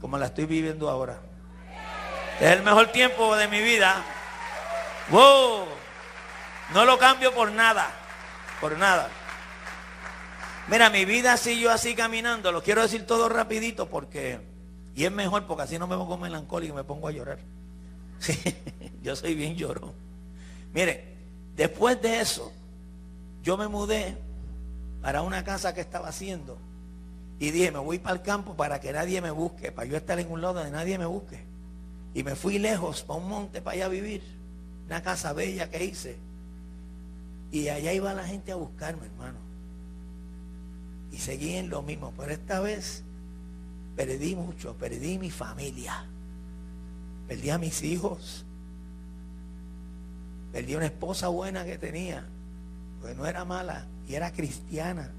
como 0.00 0.18
la 0.18 0.26
estoy 0.26 0.46
viviendo 0.46 0.90
ahora. 0.90 1.20
Es 2.40 2.50
el 2.50 2.62
mejor 2.62 2.92
tiempo 2.92 3.36
de 3.36 3.48
mi 3.48 3.62
vida. 3.62 4.02
Wow. 5.10 5.66
No 6.74 6.84
lo 6.84 6.98
cambio 6.98 7.32
por 7.34 7.52
nada. 7.52 7.90
Por 8.60 8.76
nada. 8.78 9.08
Mira, 10.68 10.90
mi 10.90 11.04
vida 11.04 11.36
yo 11.36 11.70
así 11.70 11.94
caminando. 11.94 12.50
Lo 12.50 12.62
quiero 12.62 12.82
decir 12.82 13.06
todo 13.06 13.28
rapidito 13.28 13.88
porque... 13.88 14.40
Y 14.94 15.04
es 15.04 15.12
mejor 15.12 15.46
porque 15.46 15.64
así 15.64 15.78
no 15.78 15.86
me 15.86 15.96
pongo 15.96 16.16
melancólico 16.16 16.72
y 16.72 16.76
me 16.76 16.84
pongo 16.84 17.08
a 17.08 17.12
llorar. 17.12 17.38
Sí, 18.18 18.38
yo 19.02 19.14
soy 19.14 19.34
bien 19.34 19.54
llorón. 19.54 19.92
Mire, 20.72 21.04
después 21.54 22.00
de 22.00 22.20
eso, 22.20 22.50
yo 23.42 23.56
me 23.56 23.68
mudé 23.68 24.16
para 25.02 25.22
una 25.22 25.44
casa 25.44 25.74
que 25.74 25.82
estaba 25.82 26.08
haciendo 26.08 26.58
y 27.38 27.50
dije, 27.50 27.70
me 27.70 27.78
voy 27.78 27.98
para 27.98 28.16
el 28.16 28.22
campo 28.22 28.56
para 28.56 28.80
que 28.80 28.92
nadie 28.92 29.20
me 29.20 29.30
busque, 29.30 29.70
para 29.70 29.86
yo 29.86 29.96
estar 29.96 30.18
en 30.18 30.30
un 30.30 30.40
lado 30.40 30.54
donde 30.54 30.70
nadie 30.70 30.98
me 30.98 31.06
busque. 31.06 31.44
Y 32.14 32.22
me 32.22 32.34
fui 32.34 32.58
lejos, 32.58 33.02
para 33.02 33.20
un 33.20 33.28
monte, 33.28 33.60
para 33.60 33.76
allá 33.76 33.88
vivir. 33.88 34.22
Una 34.86 35.02
casa 35.02 35.34
bella 35.34 35.70
que 35.70 35.84
hice. 35.84 36.16
Y 37.52 37.68
allá 37.68 37.92
iba 37.92 38.14
la 38.14 38.24
gente 38.24 38.52
a 38.52 38.56
buscarme, 38.56 39.06
hermano. 39.06 39.45
Y 41.16 41.18
seguí 41.18 41.54
en 41.54 41.70
lo 41.70 41.80
mismo. 41.80 42.12
Pero 42.14 42.30
esta 42.30 42.60
vez 42.60 43.02
perdí 43.96 44.36
mucho, 44.36 44.74
perdí 44.74 45.18
mi 45.18 45.30
familia. 45.30 46.04
Perdí 47.26 47.48
a 47.48 47.56
mis 47.56 47.82
hijos. 47.82 48.44
Perdí 50.52 50.74
una 50.74 50.86
esposa 50.86 51.28
buena 51.28 51.64
que 51.64 51.78
tenía. 51.78 52.26
Porque 53.00 53.16
no 53.16 53.24
era 53.24 53.46
mala 53.46 53.86
y 54.06 54.14
era 54.14 54.30
cristiana. 54.30 55.10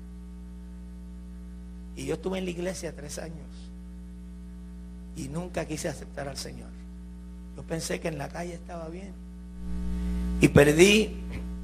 Y 1.96 2.06
yo 2.06 2.14
estuve 2.14 2.38
en 2.38 2.46
la 2.46 2.52
iglesia 2.52 2.96
tres 2.96 3.18
años. 3.18 3.48
Y 5.16 5.30
nunca 5.30 5.66
quise 5.66 5.90
aceptar 5.90 6.28
al 6.28 6.38
Señor. 6.38 6.70
Yo 7.56 7.64
pensé 7.64 8.00
que 8.00 8.08
en 8.08 8.20
la 8.20 8.30
calle 8.30 8.54
estaba 8.54 8.88
bien. 8.88 9.14
Y 10.42 10.48
perdí, 10.50 11.18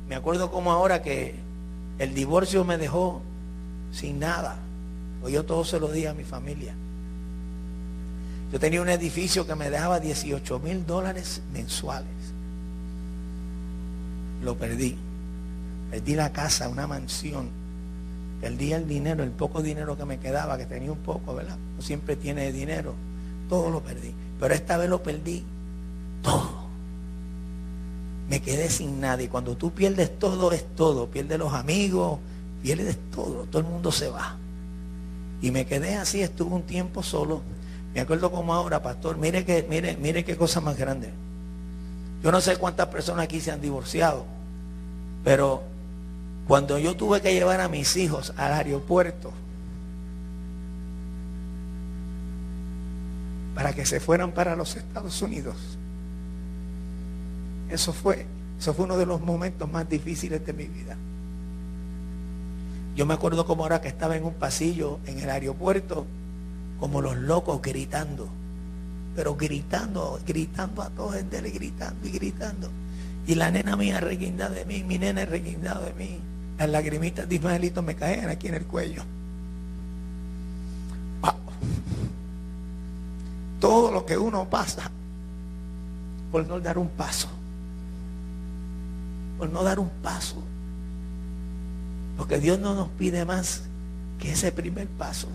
me 0.08 0.16
acuerdo 0.16 0.50
como 0.50 0.72
ahora 0.72 1.04
que 1.04 1.36
el 2.00 2.16
divorcio 2.16 2.66
me 2.66 2.80
dejó 2.80 3.22
sin 3.94 4.20
nada. 4.20 4.58
Pues 5.22 5.34
yo 5.34 5.46
todo 5.46 5.64
se 5.64 5.80
lo 5.80 5.88
di 5.90 6.06
a 6.06 6.14
mi 6.14 6.26
familia. 6.26 6.76
Yo 8.52 8.60
tenía 8.60 8.82
un 8.82 8.90
edificio 8.90 9.48
que 9.48 9.56
me 9.56 9.70
dejaba 9.70 10.00
18 10.00 10.60
mil 10.60 10.86
dólares 10.86 11.42
mensuales. 11.54 12.12
Lo 14.44 14.58
perdí. 14.58 14.98
Perdí 15.90 16.16
la 16.16 16.34
casa, 16.34 16.68
una 16.68 16.86
mansión. 16.86 17.50
Perdí 18.42 18.74
el 18.74 18.88
dinero, 18.88 19.24
el 19.24 19.32
poco 19.32 19.62
dinero 19.62 19.98
que 19.98 20.06
me 20.06 20.20
quedaba, 20.20 20.58
que 20.58 20.66
tenía 20.66 20.92
un 20.92 21.00
poco, 21.00 21.34
¿verdad? 21.34 21.58
No 21.78 21.82
siempre 21.82 22.16
tiene 22.16 22.52
dinero. 22.52 22.94
Todo 23.48 23.70
lo 23.70 23.82
perdí. 23.82 24.14
Pero 24.40 24.54
esta 24.54 24.78
vez 24.78 24.90
lo 24.90 25.02
perdí 25.02 25.44
todo. 26.22 26.64
Me 28.30 28.42
quedé 28.42 28.70
sin 28.70 29.00
nada. 29.00 29.22
Y 29.24 29.28
cuando 29.30 29.56
tú 29.56 29.72
pierdes 29.72 30.20
todo, 30.20 30.52
es 30.52 30.66
todo. 30.76 31.08
Pierdes 31.08 31.40
los 31.40 31.54
amigos, 31.54 32.20
pierdes 32.64 32.98
todo. 33.12 33.46
Todo 33.52 33.62
el 33.62 33.68
mundo 33.68 33.92
se 33.92 34.10
va. 34.10 34.38
Y 35.42 35.52
me 35.52 35.66
quedé 35.66 35.96
así, 35.96 36.22
estuve 36.22 36.56
un 36.56 36.64
tiempo 36.64 37.04
solo. 37.04 37.42
Me 37.94 38.02
acuerdo 38.02 38.32
como 38.32 38.54
ahora, 38.56 38.82
pastor, 38.82 39.18
mire 39.18 39.46
que, 39.46 39.68
mire, 39.70 39.98
mire 39.98 40.24
qué 40.24 40.36
cosa 40.38 40.62
más 40.62 40.78
grande. 40.78 41.12
Yo 42.24 42.32
no 42.32 42.40
sé 42.40 42.56
cuántas 42.56 42.88
personas 42.88 43.26
aquí 43.26 43.42
se 43.42 43.52
han 43.52 43.62
divorciado, 43.62 44.26
pero 45.26 45.62
cuando 46.48 46.80
yo 46.80 46.96
tuve 46.96 47.22
que 47.22 47.34
llevar 47.34 47.60
a 47.60 47.68
mis 47.68 47.98
hijos 47.98 48.34
al 48.38 48.54
aeropuerto 48.54 49.34
para 53.54 53.74
que 53.74 53.86
se 53.86 54.00
fueran 54.00 54.32
para 54.32 54.56
los 54.56 54.78
Estados 54.78 55.22
Unidos, 55.22 55.58
eso 57.70 57.92
fue, 57.92 58.26
eso 58.58 58.74
fue 58.74 58.86
uno 58.86 58.98
de 58.98 59.06
los 59.06 59.20
momentos 59.20 59.70
más 59.70 59.88
difíciles 59.90 60.46
de 60.46 60.54
mi 60.54 60.66
vida. 60.66 60.96
Yo 62.96 63.06
me 63.06 63.14
acuerdo 63.14 63.46
como 63.46 63.64
ahora 63.64 63.82
que 63.82 63.88
estaba 63.88 64.16
en 64.16 64.24
un 64.24 64.34
pasillo 64.34 65.00
en 65.06 65.20
el 65.20 65.30
aeropuerto, 65.30 66.06
como 66.80 67.02
los 67.02 67.16
locos 67.16 67.62
gritando, 67.62 68.28
pero 69.16 69.36
gritando, 69.36 70.20
gritando 70.26 70.82
a 70.82 70.90
todos 70.90 71.16
gente, 71.16 71.42
gritando 71.42 72.08
y 72.08 72.12
gritando. 72.12 72.70
Y 73.26 73.36
la 73.36 73.52
nena 73.52 73.76
mía 73.76 74.00
reguindada 74.00 74.54
de 74.54 74.66
mí, 74.66 74.84
mi 74.84 74.98
nena 74.98 75.26
reguindado 75.26 75.86
de 75.86 75.94
mí. 75.94 76.20
Las 76.58 76.70
lagrimitas 76.70 77.28
de 77.28 77.36
Ismaelito 77.36 77.82
me 77.82 77.96
caían 77.96 78.30
aquí 78.30 78.48
en 78.48 78.56
el 78.56 78.66
cuello. 78.66 79.04
Todo 83.60 83.92
lo 83.92 84.06
que 84.06 84.18
uno 84.18 84.50
pasa 84.50 84.92
por 86.32 86.46
no 86.46 86.60
dar 86.60 86.78
un 86.78 86.90
paso 86.90 87.30
por 89.38 89.50
no 89.50 89.64
dar 89.64 89.78
un 89.78 89.90
paso. 90.02 90.42
Porque 92.18 92.40
Dios 92.40 92.60
no 92.60 92.76
nos 92.76 92.90
pide 92.90 93.26
más 93.26 93.64
que 94.20 94.32
ese 94.32 94.52
primer 94.52 94.88
paso. 94.88 95.28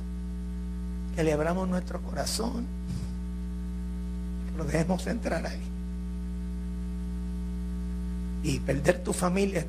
Que 1.14 1.24
le 1.24 1.32
abramos 1.32 1.68
nuestro 1.68 2.00
corazón. 2.00 2.66
Que 4.50 4.58
lo 4.58 4.64
dejemos 4.64 5.06
entrar 5.06 5.44
ahí. 5.46 5.62
Y 8.44 8.60
perder 8.60 9.02
tu 9.02 9.12
familia, 9.12 9.66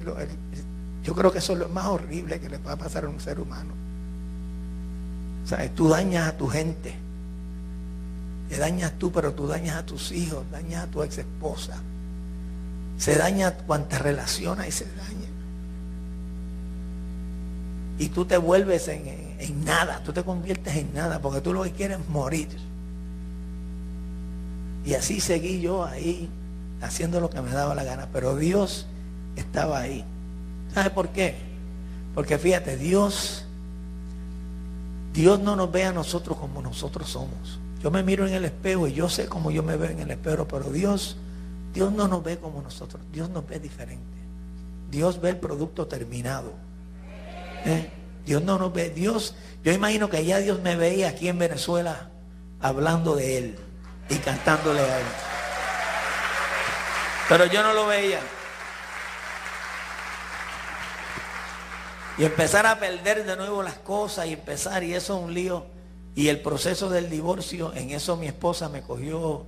yo 1.03 1.15
creo 1.15 1.31
que 1.31 1.39
eso 1.39 1.53
es 1.53 1.59
lo 1.59 1.69
más 1.69 1.87
horrible 1.87 2.39
que 2.39 2.49
le 2.49 2.59
pueda 2.59 2.75
pasar 2.75 3.05
a 3.05 3.09
un 3.09 3.19
ser 3.19 3.39
humano. 3.39 3.73
Sea, 5.45 5.67
tú 5.73 5.89
dañas 5.89 6.29
a 6.29 6.37
tu 6.37 6.47
gente. 6.47 6.93
Te 8.49 8.57
dañas 8.57 8.93
tú, 8.99 9.11
pero 9.11 9.33
tú 9.33 9.47
dañas 9.47 9.77
a 9.77 9.85
tus 9.85 10.11
hijos, 10.11 10.43
dañas 10.51 10.83
a 10.83 10.87
tu 10.87 11.01
ex 11.01 11.17
esposa 11.17 11.81
se 12.99 13.15
daña 13.15 13.51
cuantas 13.53 14.01
relaciones 14.01 14.67
y 14.67 14.71
se 14.71 14.85
daña. 14.85 15.28
Y 17.99 18.09
tú 18.09 18.25
te 18.25 18.37
vuelves 18.37 18.87
en, 18.87 19.63
nada, 19.63 20.01
tú 20.03 20.11
te 20.13 20.23
conviertes 20.23 20.75
en 20.75 20.93
nada, 20.93 21.19
porque 21.19 21.41
tú 21.41 21.53
lo 21.53 21.63
que 21.63 21.71
quieres 21.71 21.99
es 21.99 22.09
morir. 22.09 22.47
Y 24.85 24.95
así 24.95 25.19
seguí 25.19 25.61
yo 25.61 25.85
ahí, 25.85 26.29
haciendo 26.81 27.19
lo 27.19 27.29
que 27.29 27.41
me 27.41 27.51
daba 27.51 27.75
la 27.75 27.83
gana, 27.83 28.07
pero 28.11 28.35
Dios 28.35 28.87
estaba 29.35 29.79
ahí. 29.79 30.03
¿Sabe 30.73 30.89
por 30.89 31.09
qué? 31.09 31.35
Porque 32.15 32.37
fíjate, 32.39 32.77
Dios, 32.77 33.45
Dios 35.13 35.39
no 35.39 35.55
nos 35.55 35.71
ve 35.71 35.83
a 35.83 35.91
nosotros 35.91 36.37
como 36.37 36.61
nosotros 36.61 37.09
somos. 37.09 37.59
Yo 37.83 37.91
me 37.91 38.01
miro 38.01 38.25
en 38.25 38.33
el 38.33 38.45
espejo 38.45 38.87
y 38.87 38.93
yo 38.93 39.09
sé 39.09 39.27
cómo 39.27 39.51
yo 39.51 39.61
me 39.61 39.77
veo 39.77 39.91
en 39.91 39.99
el 39.99 40.11
espejo, 40.11 40.47
pero 40.47 40.71
Dios 40.71 41.17
Dios 41.73 41.91
no 41.93 42.07
nos 42.07 42.23
ve 42.23 42.37
como 42.37 42.61
nosotros, 42.61 43.01
Dios 43.11 43.29
nos 43.29 43.47
ve 43.47 43.59
diferente. 43.59 44.03
Dios 44.89 45.21
ve 45.21 45.29
el 45.29 45.37
producto 45.37 45.87
terminado. 45.87 46.53
¿Eh? 47.65 47.91
Dios 48.25 48.43
no 48.43 48.57
nos 48.57 48.73
ve. 48.73 48.89
Dios, 48.89 49.35
yo 49.63 49.71
imagino 49.71 50.09
que 50.09 50.23
ya 50.25 50.39
Dios 50.39 50.61
me 50.61 50.75
veía 50.75 51.09
aquí 51.09 51.27
en 51.27 51.39
Venezuela 51.39 52.09
hablando 52.59 53.15
de 53.15 53.37
Él 53.37 53.59
y 54.09 54.15
cantándole 54.15 54.81
a 54.81 54.99
Él. 54.99 55.05
Pero 57.27 57.45
yo 57.45 57.61
no 57.63 57.73
lo 57.73 57.87
veía. 57.87 58.19
Y 62.17 62.25
empezar 62.25 62.65
a 62.65 62.79
perder 62.79 63.25
de 63.25 63.37
nuevo 63.37 63.63
las 63.63 63.75
cosas 63.75 64.25
y 64.25 64.33
empezar, 64.33 64.83
y 64.83 64.93
eso 64.93 65.17
es 65.17 65.23
un 65.23 65.33
lío. 65.33 65.65
Y 66.15 66.27
el 66.27 66.41
proceso 66.41 66.89
del 66.89 67.09
divorcio, 67.09 67.73
en 67.75 67.91
eso 67.91 68.17
mi 68.17 68.27
esposa 68.27 68.67
me 68.67 68.81
cogió, 68.81 69.45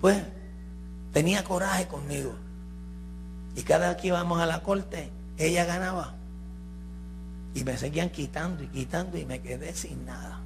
pues, 0.00 0.22
tenía 1.12 1.44
coraje 1.44 1.86
conmigo. 1.86 2.34
Y 3.56 3.62
cada 3.62 3.88
vez 3.88 3.96
que 3.96 4.08
íbamos 4.08 4.40
a 4.40 4.46
la 4.46 4.62
corte, 4.62 5.10
ella 5.38 5.64
ganaba. 5.64 6.14
Y 7.54 7.64
me 7.64 7.76
seguían 7.76 8.10
quitando 8.10 8.62
y 8.64 8.66
quitando 8.68 9.16
y 9.16 9.24
me 9.24 9.40
quedé 9.40 9.72
sin 9.74 10.04
nada. 10.04 10.40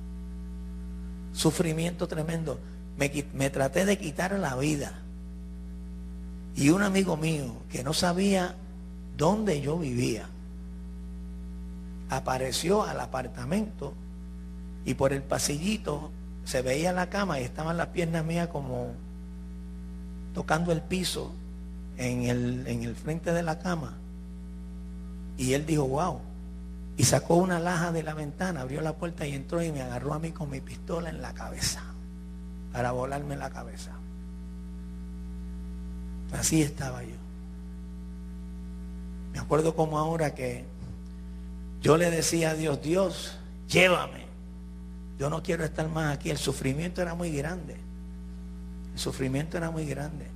Sufrimiento 1.32 2.06
tremendo. 2.06 2.60
Me, 2.96 3.10
me 3.32 3.50
traté 3.50 3.84
de 3.84 3.96
quitar 3.98 4.38
la 4.38 4.56
vida. 4.56 4.92
Y 6.54 6.70
un 6.70 6.82
amigo 6.82 7.16
mío 7.16 7.54
que 7.70 7.82
no 7.84 7.92
sabía 7.92 8.54
dónde 9.16 9.60
yo 9.60 9.78
vivía, 9.78 10.28
apareció 12.10 12.84
al 12.84 13.00
apartamento 13.00 13.94
y 14.84 14.94
por 14.94 15.12
el 15.12 15.22
pasillito 15.22 16.10
se 16.44 16.62
veía 16.62 16.92
la 16.92 17.10
cama 17.10 17.40
y 17.40 17.44
estaban 17.44 17.76
las 17.76 17.88
piernas 17.88 18.24
mías 18.24 18.48
como 18.48 18.92
tocando 20.34 20.72
el 20.72 20.80
piso 20.80 21.32
en 21.98 22.22
el, 22.24 22.66
en 22.66 22.84
el 22.84 22.94
frente 22.94 23.32
de 23.32 23.42
la 23.42 23.58
cama. 23.58 23.96
Y 25.36 25.52
él 25.52 25.66
dijo, 25.66 25.86
wow. 25.86 26.20
Y 26.98 27.04
sacó 27.04 27.36
una 27.36 27.60
laja 27.60 27.92
de 27.92 28.02
la 28.02 28.12
ventana, 28.12 28.62
abrió 28.62 28.80
la 28.80 28.96
puerta 28.96 29.24
y 29.24 29.32
entró 29.32 29.62
y 29.62 29.70
me 29.70 29.82
agarró 29.82 30.14
a 30.14 30.18
mí 30.18 30.32
con 30.32 30.50
mi 30.50 30.60
pistola 30.60 31.08
en 31.08 31.22
la 31.22 31.32
cabeza 31.32 31.80
para 32.72 32.90
volarme 32.90 33.36
la 33.36 33.50
cabeza. 33.50 33.92
Así 36.32 36.60
estaba 36.60 37.04
yo. 37.04 37.14
Me 39.32 39.38
acuerdo 39.38 39.76
como 39.76 39.96
ahora 39.96 40.34
que 40.34 40.64
yo 41.80 41.96
le 41.96 42.10
decía 42.10 42.50
a 42.50 42.54
Dios, 42.54 42.82
Dios, 42.82 43.38
llévame. 43.68 44.26
Yo 45.20 45.30
no 45.30 45.40
quiero 45.40 45.64
estar 45.64 45.88
más 45.88 46.16
aquí. 46.16 46.30
El 46.30 46.38
sufrimiento 46.38 47.00
era 47.00 47.14
muy 47.14 47.30
grande. 47.30 47.76
El 48.92 48.98
sufrimiento 48.98 49.56
era 49.56 49.70
muy 49.70 49.86
grande. 49.86 50.26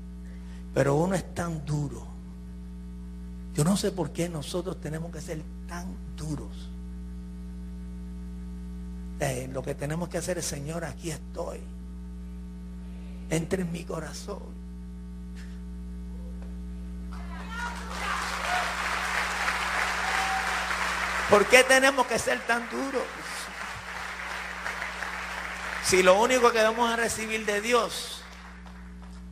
Pero 0.73 0.95
uno 0.95 1.17
es 1.17 1.35
tan 1.35 1.67
duro. 1.67 2.07
Yo 3.53 3.65
no 3.65 3.77
sé 3.77 3.91
por 3.91 4.13
qué 4.13 4.29
nosotros 4.29 4.81
tenemos 4.81 5.11
que 5.11 5.21
ser 5.21 5.43
tan 5.73 5.97
duros. 6.19 6.69
Eh, 9.21 9.49
lo 9.51 9.63
que 9.63 9.75
tenemos 9.75 10.11
que 10.11 10.19
hacer 10.19 10.37
es, 10.37 10.45
Señor, 10.45 10.85
aquí 10.85 11.11
estoy. 11.11 11.61
Entre 13.31 13.63
en 13.63 13.73
mi 13.73 13.83
corazón. 13.83 14.43
¿Por 21.31 21.47
qué 21.47 21.65
tenemos 21.65 22.07
que 22.07 22.19
ser 22.19 22.39
tan 22.41 22.69
duros? 22.69 23.03
Si 25.85 26.03
lo 26.03 26.21
único 26.21 26.53
que 26.53 26.63
vamos 26.63 26.93
a 26.93 26.97
recibir 26.97 27.47
de 27.47 27.63
Dios 27.63 28.23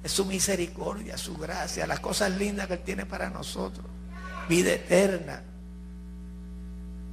es 0.03 0.11
su 0.11 0.25
misericordia, 0.25 1.19
su 1.19 1.37
gracia, 1.37 1.87
las 1.87 2.01
cosas 2.01 2.31
lindas 2.31 2.67
que 2.67 2.75
Él 2.75 2.83
tiene 2.83 3.05
para 3.05 3.29
nosotros, 3.29 3.85
vida 4.49 4.73
eterna. 4.73 5.43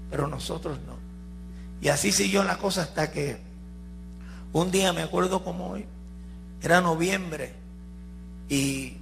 Pero 0.10 0.28
nosotros 0.28 0.80
no. 0.86 0.96
Y 1.82 1.90
así 1.90 2.12
siguió 2.12 2.44
la 2.44 2.58
cosa 2.58 2.84
hasta 2.84 3.12
que 3.12 3.38
un 4.54 4.72
día, 4.72 4.94
me 4.94 5.04
acuerdo 5.04 5.44
como 5.44 5.72
hoy, 5.72 5.86
era 6.62 6.82
noviembre 6.82 7.54
y 8.50 8.98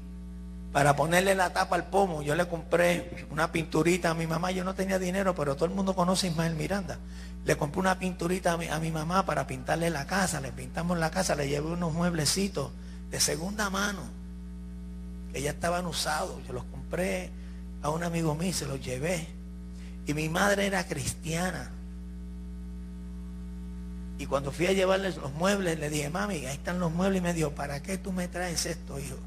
para 0.75 0.93
ponerle 0.97 1.35
la 1.35 1.53
tapa 1.53 1.77
al 1.77 1.85
pomo, 1.85 2.21
yo 2.21 2.35
le 2.35 2.49
compré 2.49 3.25
una 3.31 3.49
pinturita 3.49 4.09
a 4.09 4.13
mi 4.13 4.27
mamá. 4.27 4.51
Yo 4.51 4.65
no 4.65 4.75
tenía 4.75 4.99
dinero, 4.99 5.33
pero 5.33 5.55
todo 5.55 5.63
el 5.63 5.71
mundo 5.71 5.95
conoce 5.95 6.27
a 6.27 6.31
Ismael 6.31 6.55
Miranda. 6.55 6.99
Le 7.45 7.55
compré 7.55 7.79
una 7.79 7.97
pinturita 7.97 8.51
a 8.51 8.79
mi, 8.79 8.91
mamá 8.91 9.25
para 9.25 9.47
pintarle 9.47 9.89
la 9.89 10.05
casa. 10.05 10.41
Le 10.41 10.51
pintamos 10.51 10.97
la 10.97 11.11
casa, 11.11 11.33
le 11.33 11.47
llevé 11.47 11.67
unos 11.67 11.93
mueblecitos 11.93 12.71
de 13.09 13.21
segunda 13.21 13.69
mano, 13.69 14.01
que 15.31 15.41
ya 15.41 15.51
estaban 15.51 15.85
usados. 15.85 16.45
Yo 16.45 16.51
los 16.51 16.65
compré 16.65 17.29
a 17.81 17.89
un 17.89 18.03
amigo 18.03 18.35
mío, 18.35 18.51
se 18.51 18.65
los 18.65 18.83
llevé. 18.83 19.29
Y 20.05 20.13
mi 20.13 20.29
madre 20.29 20.67
era 20.67 20.85
cristiana. 20.87 21.71
Y 24.17 24.25
cuando 24.25 24.51
fui 24.51 24.67
a 24.67 24.73
llevarles 24.73 25.17
los 25.17 25.33
muebles, 25.33 25.79
le 25.79 25.89
dije, 25.89 26.09
mami, 26.09 26.45
ahí 26.45 26.55
están 26.55 26.79
los 26.79 26.91
muebles. 26.91 27.19
Y 27.19 27.23
me 27.23 27.33
dijo, 27.33 27.51
¿para 27.51 27.81
qué 27.81 27.97
tú 27.97 28.11
me 28.11 28.27
traes 28.27 28.65
esto, 28.65 28.99
hijo? 28.99 29.17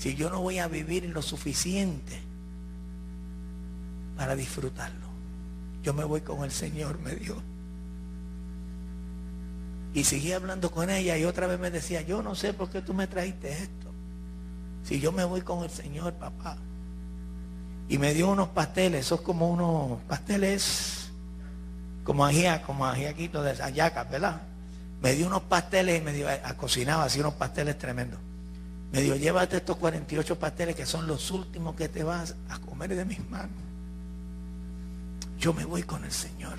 si 0.00 0.14
yo 0.14 0.30
no 0.30 0.40
voy 0.40 0.58
a 0.58 0.66
vivir 0.66 1.04
lo 1.10 1.20
suficiente 1.20 2.18
para 4.16 4.34
disfrutarlo. 4.34 5.06
Yo 5.82 5.92
me 5.92 6.04
voy 6.04 6.22
con 6.22 6.42
el 6.42 6.50
Señor, 6.50 6.98
me 7.00 7.14
dio. 7.16 7.36
Y 9.92 10.04
seguí 10.04 10.32
hablando 10.32 10.70
con 10.70 10.88
ella 10.88 11.18
y 11.18 11.24
otra 11.24 11.46
vez 11.46 11.60
me 11.60 11.70
decía, 11.70 12.00
yo 12.00 12.22
no 12.22 12.34
sé 12.34 12.54
por 12.54 12.70
qué 12.70 12.80
tú 12.80 12.94
me 12.94 13.08
trajiste 13.08 13.52
esto. 13.52 13.92
Si 14.84 15.00
yo 15.00 15.12
me 15.12 15.24
voy 15.24 15.42
con 15.42 15.64
el 15.64 15.70
Señor, 15.70 16.14
papá. 16.14 16.56
Y 17.90 17.98
me 17.98 18.14
dio 18.14 18.28
unos 18.30 18.50
pasteles, 18.50 19.06
esos 19.06 19.20
como 19.20 19.50
unos 19.50 20.00
pasteles 20.02 21.10
como 22.04 22.24
ajíaco, 22.24 22.68
como 22.68 22.86
ajíaquito 22.86 23.42
de 23.42 23.60
ayacas, 23.60 24.08
¿verdad? 24.08 24.42
Me 25.02 25.14
dio 25.14 25.26
unos 25.26 25.42
pasteles 25.42 26.00
y 26.00 26.04
me 26.04 26.12
dio, 26.12 26.28
a, 26.28 26.54
cocinaba 26.54 27.02
así 27.02 27.18
unos 27.18 27.34
pasteles 27.34 27.76
tremendos. 27.78 28.20
Me 28.92 29.00
dijo, 29.00 29.16
llévate 29.16 29.56
estos 29.56 29.76
48 29.76 30.38
pasteles 30.38 30.76
que 30.76 30.86
son 30.86 31.08
los 31.08 31.32
últimos 31.32 31.74
que 31.74 31.88
te 31.88 32.04
vas 32.04 32.36
a 32.48 32.60
comer 32.60 32.94
de 32.94 33.04
mis 33.04 33.28
manos. 33.28 33.50
Yo 35.40 35.52
me 35.52 35.64
voy 35.64 35.82
con 35.82 36.04
el 36.04 36.12
Señor. 36.12 36.58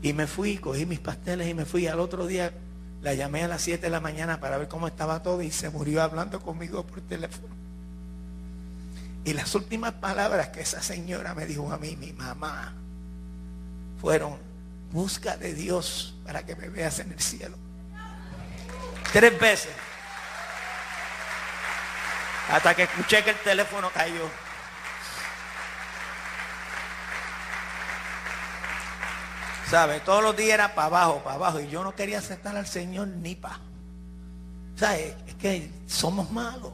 Y 0.00 0.12
me 0.12 0.28
fui, 0.28 0.58
cogí 0.58 0.86
mis 0.86 1.00
pasteles 1.00 1.48
y 1.48 1.54
me 1.54 1.64
fui. 1.64 1.88
Al 1.88 1.98
otro 1.98 2.28
día 2.28 2.52
la 3.02 3.14
llamé 3.14 3.42
a 3.42 3.48
las 3.48 3.62
7 3.62 3.82
de 3.82 3.90
la 3.90 4.00
mañana 4.00 4.38
para 4.38 4.58
ver 4.58 4.68
cómo 4.68 4.86
estaba 4.86 5.24
todo 5.24 5.42
y 5.42 5.50
se 5.50 5.70
murió 5.70 6.04
hablando 6.04 6.40
conmigo 6.40 6.86
por 6.86 7.00
teléfono. 7.00 7.63
Y 9.24 9.32
las 9.32 9.54
últimas 9.54 9.92
palabras 9.94 10.48
que 10.48 10.60
esa 10.60 10.82
señora 10.82 11.34
me 11.34 11.46
dijo 11.46 11.72
a 11.72 11.78
mí, 11.78 11.96
mi 11.96 12.12
mamá, 12.12 12.74
fueron, 14.00 14.38
busca 14.90 15.36
de 15.38 15.54
Dios 15.54 16.14
para 16.24 16.44
que 16.44 16.54
me 16.54 16.68
veas 16.68 16.98
en 16.98 17.10
el 17.10 17.20
cielo. 17.20 17.56
Tres 19.12 19.38
veces. 19.40 19.72
Hasta 22.50 22.74
que 22.74 22.82
escuché 22.82 23.24
que 23.24 23.30
el 23.30 23.38
teléfono 23.38 23.90
cayó. 23.94 24.28
¿Sabe? 29.70 30.00
Todos 30.00 30.22
los 30.22 30.36
días 30.36 30.54
era 30.54 30.74
para 30.74 30.86
abajo, 30.88 31.22
para 31.24 31.36
abajo. 31.36 31.60
Y 31.60 31.68
yo 31.68 31.82
no 31.82 31.94
quería 31.94 32.18
aceptar 32.18 32.54
al 32.56 32.66
Señor 32.66 33.08
ni 33.08 33.34
para. 33.34 33.60
¿Sabe? 34.76 35.16
Es 35.26 35.34
que 35.36 35.70
somos 35.86 36.30
malos. 36.30 36.72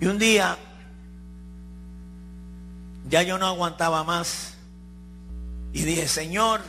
Y 0.00 0.06
un 0.06 0.18
día, 0.18 0.56
ya 3.08 3.22
yo 3.22 3.38
no 3.38 3.46
aguantaba 3.46 4.04
más. 4.04 4.54
Y 5.72 5.82
dije, 5.82 6.08
Señor, 6.08 6.60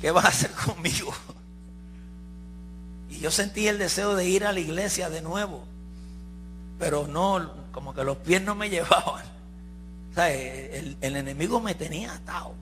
¿qué 0.00 0.10
vas 0.10 0.24
a 0.24 0.28
hacer 0.28 0.50
conmigo? 0.52 1.12
Y 3.10 3.20
yo 3.20 3.30
sentí 3.30 3.66
el 3.68 3.78
deseo 3.78 4.14
de 4.14 4.28
ir 4.28 4.44
a 4.44 4.52
la 4.52 4.60
iglesia 4.60 5.10
de 5.10 5.22
nuevo. 5.22 5.64
Pero 6.78 7.06
no, 7.06 7.50
como 7.72 7.94
que 7.94 8.04
los 8.04 8.16
pies 8.18 8.42
no 8.42 8.54
me 8.54 8.70
llevaban. 8.70 9.24
O 10.16 10.20
el, 10.20 10.96
enemigo 11.00 11.60
me 11.60 11.74
tenía 11.74 12.14
atado. 12.14 12.54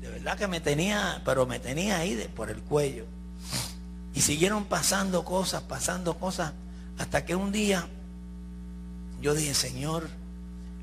De 0.00 0.08
verdad 0.08 0.38
que 0.38 0.46
me 0.46 0.60
tenía, 0.60 1.22
pero 1.24 1.46
me 1.46 1.58
tenía 1.58 1.98
ahí 1.98 2.30
por 2.34 2.50
el 2.50 2.60
cuello. 2.62 3.04
Y 4.14 4.20
siguieron 4.20 4.64
pasando 4.64 5.24
cosas, 5.24 5.62
pasando 5.62 6.18
cosas, 6.18 6.52
hasta 6.98 7.24
que 7.24 7.34
un 7.34 7.52
día 7.52 7.86
yo 9.20 9.34
dije, 9.34 9.54
Señor, 9.54 10.08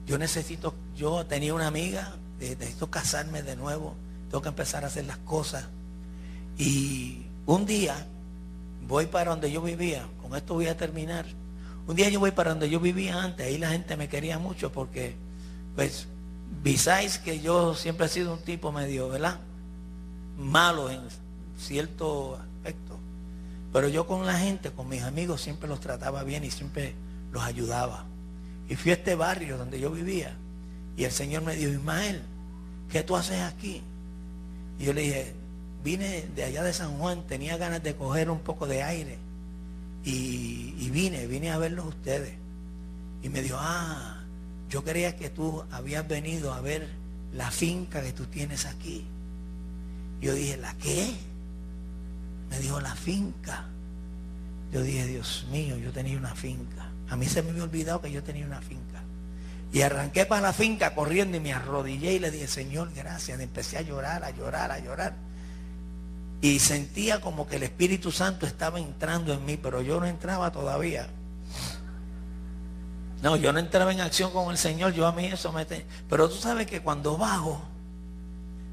yo 0.05 0.17
necesito, 0.17 0.73
yo 0.95 1.26
tenía 1.26 1.53
una 1.53 1.67
amiga, 1.67 2.15
necesito 2.39 2.89
casarme 2.89 3.43
de 3.43 3.55
nuevo, 3.55 3.95
tengo 4.30 4.41
que 4.41 4.49
empezar 4.49 4.84
a 4.84 4.88
hacer 4.88 5.05
las 5.05 5.17
cosas. 5.17 5.65
Y 6.57 7.26
un 7.45 7.65
día 7.65 8.05
voy 8.88 9.07
para 9.07 9.32
donde 9.32 9.51
yo 9.51 9.61
vivía, 9.61 10.07
con 10.21 10.36
esto 10.36 10.53
voy 10.53 10.67
a 10.67 10.78
terminar. 10.78 11.26
Un 11.88 11.95
día 11.95 12.09
yo 12.09 12.19
voy 12.19 12.32
para 12.32 12.51
donde 12.51 12.69
yo 12.69 12.80
vivía 12.80 13.21
antes, 13.21 13.45
ahí 13.45 13.57
la 13.57 13.69
gente 13.69 13.95
me 13.97 14.09
quería 14.09 14.39
mucho 14.39 14.71
porque, 14.71 15.15
pues, 15.76 16.07
visáis 16.63 17.17
que 17.17 17.39
yo 17.39 17.76
siempre 17.76 18.07
he 18.07 18.09
sido 18.09 18.34
un 18.34 18.41
tipo 18.41 18.71
medio, 18.71 19.09
¿verdad? 19.09 19.39
Malo 20.38 20.89
en 20.89 21.01
cierto 21.57 22.38
aspecto. 22.38 22.97
Pero 23.76 23.89
yo 23.89 24.07
con 24.07 24.26
la 24.26 24.39
gente, 24.39 24.71
con 24.71 24.88
mis 24.88 25.03
amigos, 25.03 25.41
siempre 25.41 25.67
los 25.67 25.82
trataba 25.82 26.23
bien 26.23 26.45
y 26.45 26.49
siempre 26.49 26.95
los 27.34 27.43
ayudaba. 27.43 28.05
Y 28.69 28.78
fui 28.78 28.91
a 28.91 28.93
este 28.93 29.15
barrio 29.15 29.57
donde 29.57 29.82
yo 29.82 29.91
vivía. 29.91 30.34
Y 30.95 31.03
el 31.03 31.11
Señor 31.11 31.43
me 31.43 31.57
dijo, 31.57 31.73
Ismael, 31.73 32.21
¿qué 32.89 33.03
tú 33.03 33.17
haces 33.17 33.41
aquí? 33.41 33.82
Y 34.80 34.86
yo 34.86 34.93
le 34.93 35.01
dije, 35.01 35.34
vine 35.84 36.26
de 36.34 36.45
allá 36.45 36.63
de 36.63 36.71
San 36.71 36.97
Juan, 36.97 37.28
tenía 37.28 37.57
ganas 37.57 37.84
de 37.84 37.97
coger 37.97 38.30
un 38.30 38.39
poco 38.39 38.65
de 38.65 38.82
aire. 38.82 39.17
Y, 40.05 40.89
vine, 40.89 41.28
vine 41.28 41.51
a 41.51 41.57
verlos 41.57 41.88
ustedes. 41.88 42.34
Y 43.23 43.28
me 43.28 43.41
dijo, 43.41 43.57
ah, 43.59 44.23
yo 44.69 44.86
creía 44.86 45.17
que 45.17 45.30
tú 45.30 45.65
habías 45.69 46.07
venido 46.07 46.53
a 46.53 46.61
ver 46.61 46.88
la 47.34 47.51
finca 47.51 48.01
que 48.01 48.13
tú 48.13 48.23
tienes 48.28 48.67
aquí. 48.67 49.05
Yo 50.21 50.34
dije, 50.34 50.55
¿la 50.55 50.73
qué? 50.76 51.13
Me 52.50 52.60
dijo, 52.60 52.80
la 52.80 52.96
finca. 52.96 53.66
Yo 54.72 54.82
dije, 54.82 55.06
Dios 55.06 55.46
mío, 55.52 55.78
yo 55.78 55.91
tenía 55.91 56.18
una 56.18 56.36
finca. 56.36 56.89
A 57.10 57.16
mí 57.16 57.26
se 57.28 57.41
me 57.41 57.52
había 57.52 57.64
olvidado 57.64 58.02
que 58.02 58.12
yo 58.12 58.24
tenía 58.24 58.46
una 58.46 58.62
finca. 58.62 59.04
Y 59.72 59.82
arranqué 59.82 60.26
para 60.26 60.41
la 60.41 60.54
finca 60.54 60.96
corriendo 60.96 61.38
y 61.38 61.39
me 61.39 61.54
arrodillé 61.54 62.14
y 62.14 62.20
le 62.20 62.32
dije, 62.32 62.48
Señor, 62.48 62.91
gracias. 62.96 63.39
Y 63.39 63.43
empecé 63.43 63.78
a 63.78 63.82
llorar, 63.82 64.24
a 64.24 64.32
llorar, 64.32 64.72
a 64.72 64.80
llorar. 64.80 65.16
Y 66.41 66.60
sentía 66.60 67.22
como 67.22 67.48
que 67.48 67.58
el 67.58 67.64
Espíritu 67.64 68.12
Santo 68.12 68.46
estaba 68.46 68.80
entrando 68.80 69.34
en 69.34 69.46
mí, 69.46 69.58
pero 69.58 69.82
yo 69.82 70.00
no 70.00 70.06
entraba 70.06 70.52
todavía. 70.52 71.08
No, 73.22 73.36
yo 73.36 73.52
no 73.52 73.60
entraba 73.60 73.91
en 73.91 74.02
acción 74.02 74.32
con 74.32 74.52
el 74.52 74.58
Señor, 74.58 74.93
yo 74.93 75.08
a 75.08 75.12
mí 75.12 75.26
eso 75.26 75.52
me... 75.52 75.66
Pero 75.66 76.30
tú 76.30 76.36
sabes 76.36 76.68
que 76.68 76.82
cuando 76.82 77.18
bajo, 77.18 77.62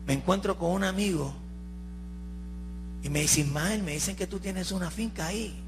me 0.07 0.13
encuentro 0.13 0.59
con 0.59 0.73
un 0.73 0.85
amigo 0.85 1.35
y 3.03 3.11
me 3.11 3.21
dice, 3.21 3.41
Ismael, 3.41 3.83
me 3.83 3.93
dicen 3.93 4.15
que 4.17 4.27
tú 4.27 4.39
tienes 4.39 4.71
una 4.71 4.91
finca 4.91 5.27
ahí. 5.27 5.61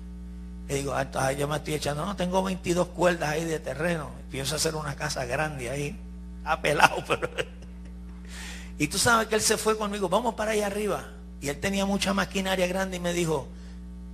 Le 0.68 0.76
digo, 0.76 0.94
ah, 0.94 1.32
yo 1.32 1.48
me 1.48 1.56
estoy 1.56 1.74
echando, 1.74 2.06
no, 2.06 2.16
tengo 2.16 2.42
22 2.42 2.88
cuerdas 2.88 3.30
ahí 3.30 3.44
de 3.44 3.58
terreno. 3.58 4.10
Pienso 4.30 4.56
hacer 4.56 4.74
una 4.76 4.94
casa 4.94 5.24
grande 5.24 5.68
ahí. 5.68 5.98
Apelado, 6.44 7.04
pero... 7.08 7.28
y 8.78 8.86
tú 8.86 8.98
sabes 8.98 9.28
que 9.28 9.34
él 9.34 9.40
se 9.40 9.56
fue 9.56 9.76
conmigo, 9.76 10.08
vamos 10.08 10.34
para 10.34 10.52
allá 10.52 10.66
arriba. 10.66 11.10
Y 11.40 11.48
él 11.48 11.58
tenía 11.58 11.84
mucha 11.84 12.14
maquinaria 12.14 12.66
grande 12.66 12.96
y 12.96 13.00
me 13.00 13.12
dijo, 13.12 13.48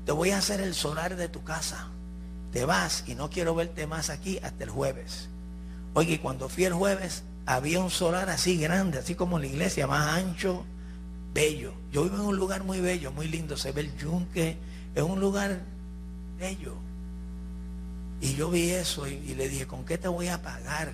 te 0.06 0.12
voy 0.12 0.30
a 0.30 0.38
hacer 0.38 0.60
el 0.60 0.74
solar 0.74 1.16
de 1.16 1.28
tu 1.28 1.44
casa. 1.44 1.88
Te 2.52 2.64
vas 2.64 3.04
y 3.06 3.14
no 3.14 3.30
quiero 3.30 3.54
verte 3.54 3.86
más 3.86 4.10
aquí 4.10 4.38
hasta 4.42 4.64
el 4.64 4.70
jueves. 4.70 5.28
Oye, 5.94 6.20
cuando 6.20 6.48
fui 6.48 6.64
el 6.64 6.72
jueves, 6.72 7.22
había 7.46 7.80
un 7.80 7.90
solar 7.90 8.30
así 8.30 8.56
grande, 8.56 8.98
así 8.98 9.14
como 9.14 9.38
la 9.38 9.46
iglesia, 9.46 9.86
más 9.86 10.18
ancho, 10.18 10.64
bello. 11.32 11.72
Yo 11.92 12.04
vivo 12.04 12.16
en 12.16 12.22
un 12.22 12.36
lugar 12.36 12.64
muy 12.64 12.80
bello, 12.80 13.12
muy 13.12 13.28
lindo. 13.28 13.56
Se 13.56 13.72
ve 13.72 13.82
el 13.82 13.96
yunque, 13.96 14.56
es 14.94 15.02
un 15.02 15.20
lugar 15.20 15.60
bello. 16.38 16.74
Y 18.20 18.34
yo 18.34 18.50
vi 18.50 18.70
eso 18.70 19.06
y, 19.06 19.34
le 19.34 19.48
dije, 19.48 19.66
¿con 19.66 19.84
qué 19.84 19.96
te 19.96 20.08
voy 20.08 20.28
a 20.28 20.42
pagar? 20.42 20.92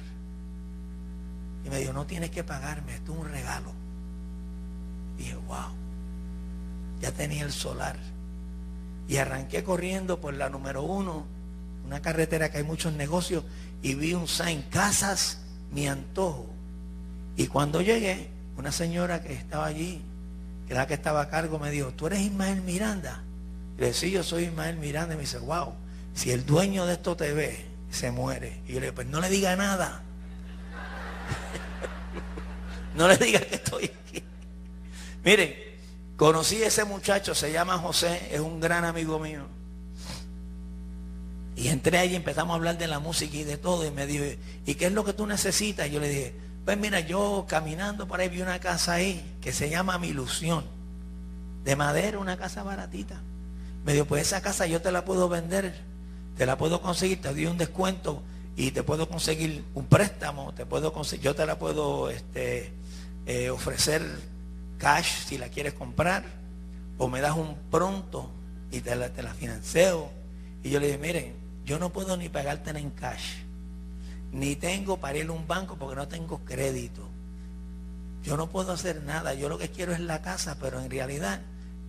Y 1.64 1.70
me 1.70 1.78
dijo, 1.78 1.92
no 1.92 2.06
tienes 2.06 2.30
que 2.30 2.44
pagarme, 2.44 2.94
esto 2.94 3.12
es 3.12 3.18
un 3.18 3.28
regalo. 3.28 3.72
Y 5.18 5.22
dije, 5.22 5.36
wow 5.48 5.86
ya 7.00 7.12
tenía 7.12 7.44
el 7.44 7.52
solar. 7.52 7.96
Y 9.08 9.18
arranqué 9.18 9.62
corriendo 9.62 10.20
por 10.20 10.34
la 10.34 10.48
número 10.48 10.82
uno, 10.82 11.26
una 11.84 12.00
carretera 12.00 12.50
que 12.50 12.58
hay 12.58 12.64
muchos 12.64 12.92
negocios, 12.92 13.44
y 13.82 13.94
vi 13.94 14.14
un 14.14 14.26
sign, 14.26 14.62
casas, 14.70 15.40
mi 15.70 15.86
antojo. 15.86 16.46
Y 17.36 17.46
cuando 17.46 17.80
llegué, 17.80 18.30
una 18.56 18.72
señora 18.72 19.22
que 19.22 19.34
estaba 19.34 19.66
allí, 19.66 20.02
que 20.66 20.74
la 20.74 20.86
que 20.86 20.94
estaba 20.94 21.22
a 21.22 21.28
cargo, 21.28 21.58
me 21.58 21.70
dijo, 21.70 21.92
¿tú 21.92 22.06
eres 22.06 22.20
Ismael 22.20 22.62
Miranda? 22.62 23.22
Y 23.76 23.80
le 23.80 23.86
dije, 23.88 23.98
sí, 23.98 24.10
yo 24.10 24.22
soy 24.22 24.44
Ismael 24.44 24.76
Miranda. 24.76 25.14
Y 25.14 25.16
me 25.16 25.22
dice, 25.22 25.38
wow, 25.38 25.74
si 26.14 26.30
el 26.30 26.44
dueño 26.44 26.86
de 26.86 26.94
esto 26.94 27.16
te 27.16 27.32
ve, 27.32 27.64
se 27.90 28.10
muere. 28.10 28.62
Y 28.66 28.74
yo 28.74 28.80
le 28.80 28.86
dije, 28.86 28.92
pues 28.92 29.06
no 29.06 29.20
le 29.20 29.28
diga 29.28 29.54
nada. 29.56 30.02
no 32.94 33.08
le 33.08 33.16
diga 33.16 33.40
que 33.40 33.54
estoy 33.54 33.84
aquí. 33.84 34.22
Miren, 35.24 35.66
Conocí 36.16 36.62
a 36.62 36.68
ese 36.68 36.84
muchacho, 36.84 37.34
se 37.34 37.52
llama 37.52 37.76
José, 37.76 38.28
es 38.32 38.40
un 38.40 38.58
gran 38.58 38.84
amigo 38.86 39.18
mío. 39.18 39.42
Y 41.54 41.68
entré 41.68 41.98
allí 41.98 42.14
y 42.14 42.16
empezamos 42.16 42.54
a 42.54 42.56
hablar 42.56 42.78
de 42.78 42.86
la 42.86 43.00
música 43.00 43.36
y 43.36 43.44
de 43.44 43.58
todo. 43.58 43.86
Y 43.86 43.90
me 43.90 44.06
dijo, 44.06 44.24
¿y 44.64 44.74
qué 44.74 44.86
es 44.86 44.92
lo 44.92 45.04
que 45.04 45.12
tú 45.12 45.26
necesitas? 45.26 45.88
Y 45.88 45.90
yo 45.90 46.00
le 46.00 46.08
dije, 46.08 46.34
pues 46.66 46.76
mira, 46.78 46.98
yo 46.98 47.46
caminando 47.48 48.08
por 48.08 48.18
ahí 48.18 48.28
vi 48.28 48.42
una 48.42 48.58
casa 48.58 48.94
ahí 48.94 49.36
que 49.40 49.52
se 49.52 49.70
llama 49.70 49.98
Mi 49.98 50.08
Ilusión. 50.08 50.64
De 51.62 51.76
madera, 51.76 52.18
una 52.18 52.36
casa 52.36 52.64
baratita. 52.64 53.20
Me 53.84 53.92
dijo, 53.92 54.04
pues 54.06 54.22
esa 54.22 54.42
casa 54.42 54.66
yo 54.66 54.82
te 54.82 54.90
la 54.90 55.04
puedo 55.04 55.28
vender, 55.28 55.76
te 56.36 56.44
la 56.44 56.58
puedo 56.58 56.82
conseguir, 56.82 57.20
te 57.20 57.28
doy 57.28 57.46
un 57.46 57.56
descuento 57.56 58.20
y 58.56 58.72
te 58.72 58.82
puedo 58.82 59.08
conseguir 59.08 59.64
un 59.74 59.86
préstamo, 59.86 60.52
te 60.54 60.66
puedo 60.66 60.92
conseguir, 60.92 61.26
yo 61.26 61.36
te 61.36 61.46
la 61.46 61.56
puedo 61.56 62.10
este, 62.10 62.72
eh, 63.26 63.48
ofrecer 63.50 64.02
cash 64.76 65.26
si 65.26 65.38
la 65.38 65.48
quieres 65.48 65.72
comprar, 65.74 66.24
o 66.98 67.06
me 67.06 67.20
das 67.20 67.36
un 67.36 67.54
pronto 67.70 68.28
y 68.72 68.80
te 68.80 68.96
la, 68.96 69.10
te 69.10 69.22
la 69.22 69.34
financio. 69.34 70.08
Y 70.64 70.70
yo 70.70 70.80
le 70.80 70.86
dije, 70.86 70.98
miren, 70.98 71.32
yo 71.64 71.78
no 71.78 71.92
puedo 71.92 72.16
ni 72.16 72.28
pagarte 72.28 72.70
en 72.70 72.90
cash, 72.90 73.45
ni 74.36 74.54
tengo 74.54 74.98
para 74.98 75.16
ir 75.16 75.28
a 75.28 75.32
un 75.32 75.46
banco 75.46 75.76
porque 75.76 75.96
no 75.96 76.08
tengo 76.08 76.44
crédito. 76.44 77.08
Yo 78.22 78.36
no 78.36 78.48
puedo 78.48 78.72
hacer 78.72 79.02
nada, 79.02 79.32
yo 79.34 79.48
lo 79.48 79.56
que 79.56 79.70
quiero 79.70 79.92
es 79.92 80.00
la 80.00 80.20
casa, 80.20 80.58
pero 80.60 80.80
en 80.80 80.90
realidad 80.90 81.40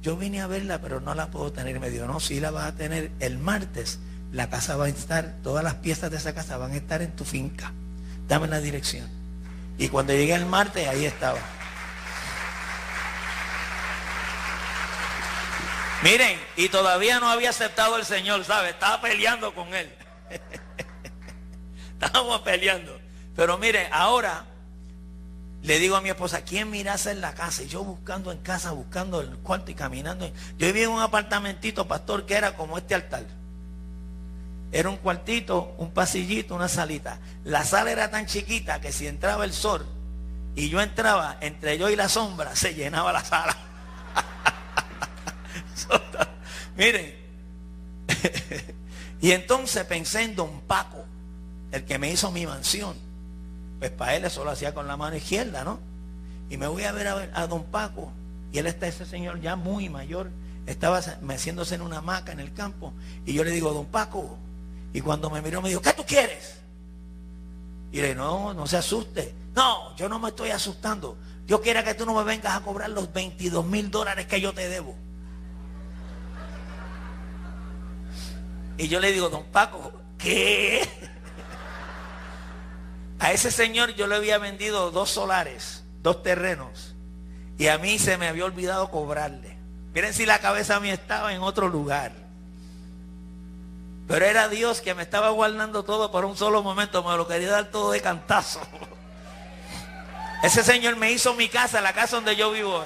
yo 0.02 0.16
vine 0.16 0.42
a 0.42 0.48
verla, 0.48 0.80
pero 0.80 1.02
no 1.02 1.14
la 1.14 1.30
puedo 1.30 1.52
tener. 1.52 1.78
Me 1.80 1.90
dijo, 1.90 2.06
no, 2.06 2.20
si 2.22 2.40
la 2.40 2.52
vas 2.52 2.66
a 2.66 2.76
tener 2.76 3.12
el 3.20 3.38
martes, 3.38 4.00
la 4.32 4.50
casa 4.50 4.78
va 4.78 4.86
a 4.86 4.90
estar, 4.90 5.36
todas 5.44 5.64
las 5.64 5.76
piezas 5.76 6.10
de 6.10 6.18
esa 6.18 6.34
casa 6.34 6.58
van 6.58 6.72
a 6.72 6.78
estar 6.78 7.02
en 7.02 7.16
tu 7.16 7.26
finca. 7.26 7.74
Dame 8.30 8.48
la 8.48 8.62
dirección. 8.62 9.10
Y 9.78 9.90
cuando 9.90 10.14
llegué 10.14 10.34
el 10.34 10.46
martes, 10.46 10.88
ahí 10.88 11.06
estaba. 11.06 11.40
Miren, 16.02 16.40
y 16.56 16.70
todavía 16.70 17.20
no 17.20 17.30
había 17.30 17.50
aceptado 17.50 17.98
el 17.98 18.06
Señor, 18.06 18.46
¿sabe? 18.46 18.70
Estaba 18.70 19.02
peleando 19.02 19.54
con 19.54 19.74
él. 19.74 19.92
Estábamos 22.00 22.42
peleando. 22.42 23.00
Pero 23.36 23.58
miren, 23.58 23.88
ahora 23.92 24.46
le 25.64 25.80
digo 25.80 25.96
a 25.96 26.02
mi 26.02 26.10
esposa, 26.10 26.42
¿quién 26.42 26.70
mirase 26.70 27.12
en 27.12 27.22
la 27.22 27.34
casa? 27.34 27.64
Y 27.64 27.68
yo 27.68 27.84
buscando 27.84 28.32
en 28.32 28.38
casa, 28.40 28.72
buscando 28.72 29.22
el 29.22 29.38
cuarto 29.40 29.72
y 29.72 29.74
caminando. 29.74 30.30
Yo 30.58 30.68
vivía 30.68 30.86
en 30.86 30.92
un 30.92 31.02
apartamentito, 31.02 31.88
pastor, 31.88 32.26
que 32.26 32.36
era 32.36 32.56
como 32.56 32.78
este 32.78 32.96
altar. 32.96 33.26
Era 34.72 34.90
un 34.90 34.98
cuartito, 34.98 35.76
un 35.78 35.92
pasillito, 35.92 36.56
una 36.56 36.68
salita. 36.68 37.20
La 37.44 37.64
sala 37.64 37.92
era 37.92 38.12
tan 38.12 38.26
chiquita 38.26 38.82
que 38.82 38.92
si 38.92 39.08
entraba 39.08 39.46
el 39.46 39.54
sol 39.54 39.86
y 40.56 40.70
yo 40.70 40.82
entraba 40.82 41.38
entre 41.42 41.78
yo 41.78 41.90
y 41.90 41.96
la 41.96 42.10
sombra, 42.10 42.56
se 42.56 42.74
llenaba 42.74 43.14
la 43.14 43.24
sala. 43.24 43.56
Miren. 46.78 47.16
y 49.22 49.32
entonces 49.32 49.84
pensé 49.86 50.24
en 50.24 50.36
don 50.36 50.62
Paco, 50.62 51.06
el 51.72 51.86
que 51.86 52.00
me 52.00 52.12
hizo 52.12 52.32
mi 52.32 52.46
mansión. 52.46 52.96
Pues 53.80 53.92
para 53.92 54.16
él 54.16 54.26
eso 54.26 54.44
lo 54.44 54.52
hacía 54.52 54.74
con 54.74 54.88
la 54.88 54.98
mano 54.98 55.16
izquierda, 55.16 55.64
¿no? 55.64 55.80
Y 56.50 56.58
me 56.58 56.68
voy 56.68 56.84
a 56.84 56.92
ver 56.92 57.08
a, 57.08 57.48
don 57.48 57.64
Paco. 57.66 58.12
Y 58.52 58.60
él 58.60 58.68
está 58.68 58.88
ese 58.88 59.06
señor 59.06 59.42
ya 59.42 59.56
muy 59.56 59.90
mayor. 59.90 60.30
Estaba 60.66 61.02
meciéndose 61.22 61.76
en 61.76 61.82
una 61.82 61.98
hamaca 61.98 62.32
en 62.32 62.40
el 62.40 62.54
campo. 62.54 62.94
Y 63.26 63.34
yo 63.34 63.44
le 63.44 63.52
digo, 63.52 63.74
don 63.74 63.86
Paco. 63.86 64.38
Y 64.94 65.02
cuando 65.02 65.30
me 65.30 65.42
miró 65.42 65.62
me 65.62 65.70
dijo, 65.70 65.82
¿qué 65.82 65.94
tú 65.94 66.04
quieres? 66.06 66.58
Y 67.92 68.02
le 68.02 68.16
no, 68.16 68.54
no 68.54 68.66
se 68.68 68.78
asuste. 68.78 69.34
No, 69.56 69.96
yo 69.96 70.10
no 70.10 70.20
me 70.20 70.30
estoy 70.30 70.52
asustando. 70.52 71.18
Yo 71.46 71.62
quiero 71.62 71.84
que 71.84 71.94
tú 71.94 72.06
no 72.06 72.14
me 72.14 72.24
vengas 72.24 72.56
a 72.56 72.62
cobrar 72.62 72.90
los 72.90 73.12
22 73.14 73.66
mil 73.66 73.90
dólares 73.92 74.28
que 74.28 74.42
yo 74.42 74.54
te 74.54 74.68
debo. 74.70 74.96
Y 78.78 78.88
yo 78.88 79.00
le 79.00 79.12
digo, 79.12 79.30
don 79.30 79.46
Paco, 79.46 79.92
¿qué? 80.18 80.88
A 83.20 83.32
ese 83.32 83.52
señor 83.52 83.96
yo 83.96 84.08
le 84.08 84.16
había 84.16 84.38
vendido 84.38 84.92
dos 84.92 85.10
solares, 85.10 85.84
dos 86.02 86.24
terrenos. 86.24 86.96
Y 87.58 87.68
a 87.68 87.78
mí 87.78 87.98
se 87.98 88.18
me 88.18 88.28
había 88.28 88.46
olvidado 88.46 88.92
cobrarle. 88.92 89.58
Miren 89.94 90.14
si 90.14 90.26
la 90.26 90.40
cabeza 90.40 90.80
mía 90.80 90.94
estaba 90.94 91.34
en 91.34 91.42
otro 91.42 91.68
lugar. 91.68 92.12
Pero 94.08 94.26
era 94.26 94.48
Dios 94.48 94.82
que 94.82 94.94
me 94.94 95.02
estaba 95.02 95.30
guardando 95.32 95.84
todo 95.84 96.12
por 96.12 96.24
un 96.24 96.38
solo 96.38 96.62
momento. 96.62 97.04
Me 97.04 97.18
lo 97.18 97.28
quería 97.28 97.50
dar 97.50 97.72
todo 97.72 97.92
de 97.92 98.02
cantazo. 98.02 98.62
Ese 100.44 100.64
señor 100.64 100.96
me 100.96 101.12
hizo 101.12 101.34
mi 101.34 101.50
casa, 101.50 101.82
la 101.82 101.94
casa 101.94 102.18
donde 102.18 102.36
yo 102.36 102.52
vivo 102.52 102.76
hoy. 102.76 102.86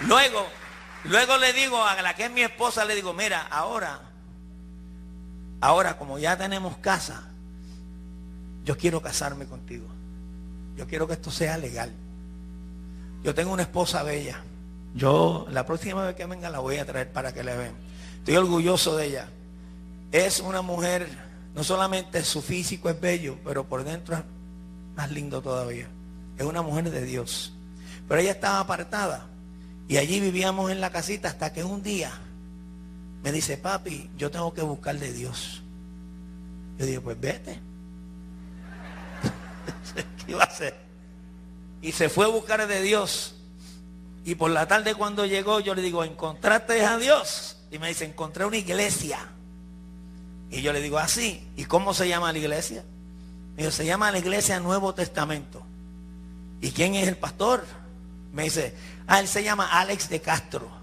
Luego, 0.00 0.48
Luego 1.04 1.36
le 1.36 1.52
digo 1.52 1.84
a 1.84 2.00
la 2.00 2.14
que 2.14 2.26
es 2.26 2.30
mi 2.30 2.42
esposa, 2.42 2.84
le 2.84 2.94
digo, 2.94 3.12
mira, 3.12 3.46
ahora, 3.50 4.00
ahora 5.62 5.96
como 5.96 6.18
ya 6.18 6.36
tenemos 6.36 6.76
casa, 6.78 7.22
yo 8.64 8.76
quiero 8.76 9.00
casarme 9.00 9.46
contigo. 9.46 9.86
Yo 10.76 10.86
quiero 10.86 11.06
que 11.06 11.14
esto 11.14 11.30
sea 11.30 11.56
legal. 11.56 11.92
Yo 13.22 13.34
tengo 13.34 13.52
una 13.52 13.62
esposa 13.62 14.02
bella. 14.02 14.42
Yo 14.94 15.46
la 15.50 15.64
próxima 15.64 16.04
vez 16.04 16.16
que 16.16 16.26
venga 16.26 16.50
la 16.50 16.58
voy 16.58 16.76
a 16.76 16.84
traer 16.84 17.12
para 17.12 17.32
que 17.32 17.44
le 17.44 17.56
vean. 17.56 17.74
Estoy 18.18 18.36
orgulloso 18.36 18.96
de 18.96 19.06
ella. 19.06 19.28
es 20.10 20.40
una 20.40 20.62
mujer, 20.62 21.08
no 21.54 21.64
solamente 21.64 22.24
su 22.24 22.42
físico 22.42 22.90
es 22.90 23.00
bello, 23.00 23.38
pero 23.44 23.64
por 23.64 23.84
dentro 23.84 24.16
es 24.16 24.22
más 24.96 25.10
lindo 25.10 25.42
todavía. 25.42 25.88
Es 26.36 26.44
una 26.44 26.62
mujer 26.62 26.90
de 26.90 27.04
Dios. 27.04 27.52
Pero 28.08 28.20
ella 28.20 28.32
estaba 28.32 28.58
apartada. 28.60 29.26
Y 29.86 29.98
allí 29.98 30.18
vivíamos 30.18 30.72
en 30.72 30.80
la 30.80 30.90
casita 30.90 31.28
hasta 31.28 31.52
que 31.52 31.62
un 31.62 31.82
día 31.82 32.12
me 33.22 33.30
dice, 33.30 33.56
papi, 33.56 34.10
yo 34.16 34.30
tengo 34.30 34.52
que 34.52 34.62
buscar 34.62 34.98
de 34.98 35.12
Dios. 35.12 35.62
Yo 36.78 36.86
digo, 36.86 37.02
pues 37.02 37.20
vete. 37.20 37.60
¿Qué 40.24 40.32
iba 40.32 40.42
a 40.42 40.46
hacer? 40.46 40.74
Y 41.80 41.92
se 41.92 42.08
fue 42.08 42.24
a 42.24 42.28
buscar 42.28 42.66
de 42.66 42.82
Dios. 42.82 43.34
Y 44.24 44.34
por 44.34 44.50
la 44.50 44.66
tarde 44.66 44.94
cuando 44.94 45.24
llegó, 45.26 45.60
yo 45.60 45.74
le 45.74 45.82
digo, 45.82 46.04
¿encontraste 46.04 46.84
a 46.84 46.96
Dios? 46.98 47.58
Y 47.70 47.78
me 47.78 47.88
dice, 47.88 48.04
encontré 48.04 48.44
una 48.44 48.56
iglesia. 48.56 49.18
Y 50.50 50.62
yo 50.62 50.72
le 50.72 50.80
digo, 50.80 50.98
así. 50.98 51.46
¿Y 51.56 51.64
cómo 51.64 51.94
se 51.94 52.08
llama 52.08 52.32
la 52.32 52.38
iglesia? 52.38 52.84
Me 53.56 53.64
dice, 53.64 53.78
se 53.78 53.86
llama 53.86 54.10
la 54.10 54.18
iglesia 54.18 54.58
Nuevo 54.60 54.94
Testamento. 54.94 55.62
¿Y 56.60 56.70
quién 56.72 56.94
es 56.94 57.08
el 57.08 57.16
pastor? 57.16 57.64
Me 58.32 58.44
dice, 58.44 58.74
ah, 59.06 59.20
él 59.20 59.28
se 59.28 59.42
llama 59.42 59.66
Alex 59.66 60.08
de 60.08 60.20
Castro. 60.20 60.81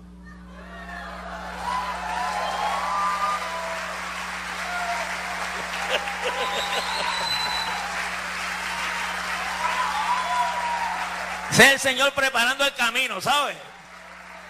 Es 11.59 11.73
el 11.73 11.79
Señor 11.79 12.13
preparando 12.13 12.65
el 12.65 12.73
camino, 12.73 13.19
¿sabe? 13.19 13.53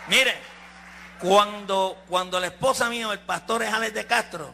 Mire, 0.10 0.36
cuando, 1.20 1.98
cuando 2.08 2.40
la 2.40 2.48
esposa 2.48 2.88
mía, 2.88 3.12
el 3.12 3.20
pastor 3.20 3.64
es 3.64 3.74
Alex 3.74 3.94
de 3.96 4.06
Castro, 4.06 4.54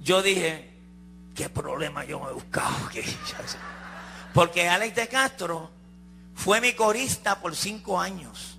yo 0.00 0.22
dije, 0.22 0.72
¿qué 1.34 1.48
problema 1.48 2.04
yo 2.04 2.20
me 2.20 2.30
he 2.30 2.32
buscado? 2.32 2.72
Porque 4.32 4.68
Alex 4.68 4.94
de 4.94 5.08
Castro 5.08 5.70
fue 6.36 6.60
mi 6.60 6.72
corista 6.72 7.40
por 7.40 7.56
cinco 7.56 8.00
años, 8.00 8.58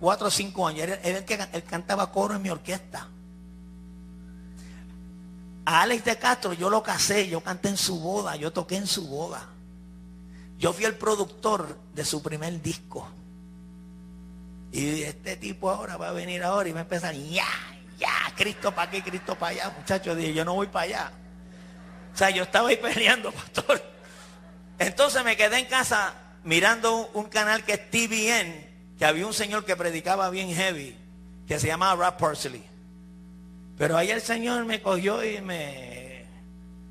cuatro 0.00 0.26
o 0.26 0.30
cinco 0.30 0.66
años. 0.66 0.82
Era, 0.82 0.94
el 0.96 1.24
que 1.24 1.34
él 1.52 1.62
cantaba 1.62 2.10
coro 2.10 2.34
en 2.34 2.42
mi 2.42 2.50
orquesta. 2.50 3.06
A 5.64 5.82
Alex 5.82 6.04
de 6.04 6.18
Castro 6.18 6.52
yo 6.52 6.68
lo 6.68 6.82
casé, 6.82 7.28
yo 7.28 7.40
canté 7.40 7.68
en 7.68 7.76
su 7.76 8.00
boda, 8.00 8.34
yo 8.34 8.52
toqué 8.52 8.76
en 8.76 8.88
su 8.88 9.06
boda. 9.06 9.53
Yo 10.64 10.72
fui 10.72 10.86
el 10.86 10.94
productor 10.94 11.76
de 11.92 12.06
su 12.06 12.22
primer 12.22 12.62
disco. 12.62 13.06
Y 14.72 15.02
este 15.02 15.36
tipo 15.36 15.68
ahora 15.68 15.98
va 15.98 16.08
a 16.08 16.12
venir 16.12 16.42
ahora 16.42 16.66
y 16.66 16.72
va 16.72 16.80
a 16.80 17.12
ya, 17.12 17.44
ya, 17.98 18.08
Cristo 18.34 18.74
para 18.74 18.88
aquí, 18.88 19.02
Cristo 19.02 19.34
para 19.38 19.50
allá. 19.50 19.74
Muchachos, 19.76 20.16
dije, 20.16 20.32
yo 20.32 20.42
no 20.42 20.54
voy 20.54 20.68
para 20.68 20.84
allá. 20.84 21.12
O 22.14 22.16
sea, 22.16 22.30
yo 22.30 22.44
estaba 22.44 22.70
ahí 22.70 22.76
peleando, 22.82 23.30
pastor. 23.30 23.82
Entonces 24.78 25.22
me 25.22 25.36
quedé 25.36 25.58
en 25.58 25.66
casa 25.66 26.14
mirando 26.44 27.10
un, 27.12 27.24
canal 27.24 27.62
que 27.62 27.74
es 27.74 27.90
TVN, 27.90 28.96
que 28.98 29.04
había 29.04 29.26
un 29.26 29.34
señor 29.34 29.66
que 29.66 29.76
predicaba 29.76 30.30
bien 30.30 30.48
heavy, 30.48 30.96
que 31.46 31.60
se 31.60 31.66
llamaba 31.66 32.06
Rap 32.06 32.18
Parsley. 32.18 32.64
Pero 33.76 33.98
ahí 33.98 34.10
el 34.10 34.22
Señor 34.22 34.64
me 34.64 34.80
cogió 34.80 35.22
y 35.22 35.42
me, 35.42 36.24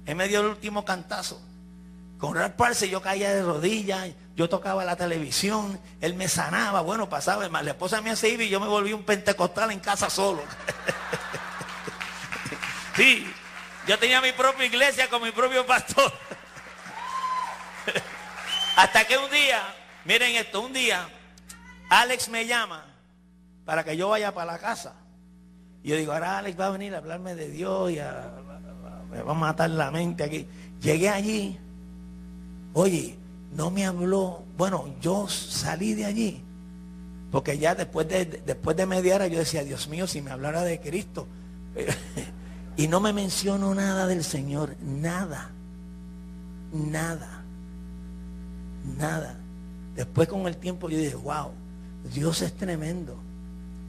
me 0.06 0.28
dio 0.28 0.42
el 0.42 0.46
último 0.46 0.86
cantazo. 0.86 1.42
Con 2.24 2.36
Rap 2.36 2.56
Parsley 2.56 2.90
yo 2.90 3.02
caía 3.02 3.36
de 3.36 3.44
rodillas, 3.44 4.12
yo 4.34 4.48
tocaba 4.48 4.86
la 4.86 4.96
televisión, 4.96 5.78
él 6.00 6.14
me 6.14 6.30
sanaba, 6.30 6.80
bueno, 6.80 7.10
pasaba, 7.10 7.50
la 7.50 7.72
esposa 7.72 8.02
me 8.02 8.12
hacía 8.12 8.42
y 8.42 8.48
yo 8.48 8.62
me 8.62 8.68
volví 8.68 8.94
un 8.94 9.04
pentecostal 9.04 9.72
en 9.72 9.82
casa 9.82 10.10
solo. 10.10 10.42
sí, 12.96 13.30
yo 13.86 14.00
tenía 14.00 14.22
mi 14.22 14.32
propia 14.32 14.66
iglesia 14.66 15.10
con 15.10 15.22
mi 15.22 15.32
propio 15.32 15.66
pastor. 15.66 16.14
Hasta 18.78 19.04
que 19.04 19.18
un 19.18 19.30
día, 19.30 19.62
miren 20.06 20.38
esto, 20.38 20.62
un 20.62 20.72
día, 20.72 21.06
Alex 21.90 22.30
me 22.30 22.46
llama 22.46 22.86
para 23.66 23.84
que 23.84 23.98
yo 23.98 24.08
vaya 24.08 24.34
para 24.34 24.54
la 24.54 24.60
casa. 24.60 24.94
Y 25.84 25.90
yo 25.90 25.98
digo, 25.98 26.14
ahora 26.14 26.38
Alex 26.38 26.58
va 26.58 26.68
a 26.68 26.70
venir 26.70 26.96
a 26.96 27.00
hablarme 27.00 27.36
de 27.36 27.50
Dios 27.50 27.92
y 27.92 27.96
me 29.12 29.22
va 29.24 29.32
a 29.32 29.36
matar 29.36 29.72
la 29.72 29.92
mente 29.92 30.24
aquí. 30.24 30.48
Llegué 30.80 31.10
allí 31.10 31.60
Oye, 32.74 33.18
no 33.56 33.72
me 33.72 33.86
habló. 33.86 34.44
Bueno, 34.58 34.94
yo 35.02 35.28
salí 35.28 35.94
de 35.94 36.06
allí. 36.06 36.44
Porque 37.32 37.58
ya 37.58 37.76
después 37.76 38.08
de, 38.08 38.26
después 38.26 38.78
de 38.78 38.86
media 38.86 39.16
hora 39.16 39.28
yo 39.28 39.40
decía, 39.40 39.64
Dios 39.64 39.88
mío, 39.88 40.08
si 40.08 40.22
me 40.22 40.32
hablara 40.32 40.64
de 40.64 40.80
Cristo. 40.80 41.28
y 42.78 42.88
no 42.88 43.00
me 43.00 43.14
mencionó 43.14 43.74
nada 43.74 44.08
del 44.08 44.24
Señor. 44.24 44.76
Nada. 44.82 45.52
Nada. 46.72 47.44
Nada. 48.98 49.38
Después 49.96 50.28
con 50.28 50.48
el 50.48 50.58
tiempo 50.58 50.90
yo 50.90 50.98
dije, 50.98 51.16
wow, 51.16 51.52
Dios 52.14 52.42
es 52.42 52.54
tremendo. 52.54 53.16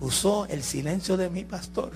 Usó 0.01 0.47
el 0.47 0.63
silencio 0.63 1.17
de 1.17 1.31
mi 1.31 1.45
pastor 1.45 1.93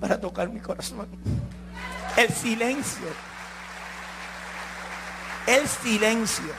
para 0.00 0.20
tocar 0.20 0.50
mi 0.50 0.60
corazón. 0.60 1.06
El 2.16 2.28
silencio 2.30 3.06
el 5.56 5.66
silencio. 5.68 6.52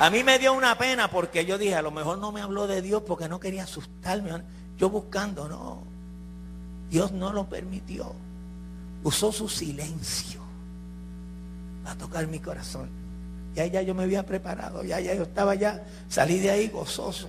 A 0.00 0.10
mí 0.10 0.22
me 0.22 0.38
dio 0.38 0.52
una 0.52 0.78
pena 0.78 1.10
porque 1.10 1.44
yo 1.44 1.58
dije, 1.58 1.74
a 1.74 1.82
lo 1.82 1.90
mejor 1.90 2.18
no 2.18 2.30
me 2.30 2.40
habló 2.40 2.66
de 2.66 2.82
Dios 2.82 3.02
porque 3.06 3.28
no 3.28 3.40
quería 3.40 3.64
asustarme. 3.64 4.30
Yo 4.76 4.90
buscando, 4.90 5.48
no. 5.48 5.82
Dios 6.88 7.12
no 7.12 7.32
lo 7.32 7.48
permitió. 7.48 8.12
Usó 9.02 9.32
su 9.32 9.48
silencio 9.48 10.40
para 11.82 11.96
tocar 11.96 12.26
mi 12.28 12.38
corazón. 12.38 12.88
Ya 13.54 13.66
ya 13.66 13.82
yo 13.82 13.94
me 13.94 14.04
había 14.04 14.24
preparado, 14.24 14.84
ya 14.84 15.00
ya 15.00 15.14
yo 15.14 15.22
estaba 15.24 15.54
ya, 15.56 15.84
salí 16.08 16.38
de 16.38 16.50
ahí 16.50 16.68
gozoso. 16.68 17.28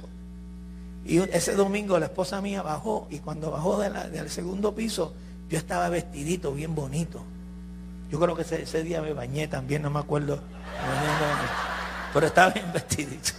Y 1.05 1.17
ese 1.17 1.55
domingo 1.55 1.97
la 1.97 2.05
esposa 2.05 2.39
mía 2.39 2.61
bajó 2.61 3.07
y 3.09 3.19
cuando 3.19 3.49
bajó 3.49 3.79
del 3.79 4.29
segundo 4.29 4.75
piso, 4.75 5.13
yo 5.49 5.57
estaba 5.57 5.89
vestidito, 5.89 6.53
bien 6.53 6.75
bonito. 6.75 7.23
Yo 8.09 8.19
creo 8.19 8.35
que 8.35 8.41
ese, 8.41 8.83
día 8.83 9.01
me 9.01 9.13
bañé 9.13 9.47
también, 9.47 9.83
no 9.83 9.89
me 9.89 9.99
acuerdo. 9.99 10.39
Pero 12.13 12.25
estaba 12.25 12.51
bien 12.51 12.71
vestidito. 12.73 13.31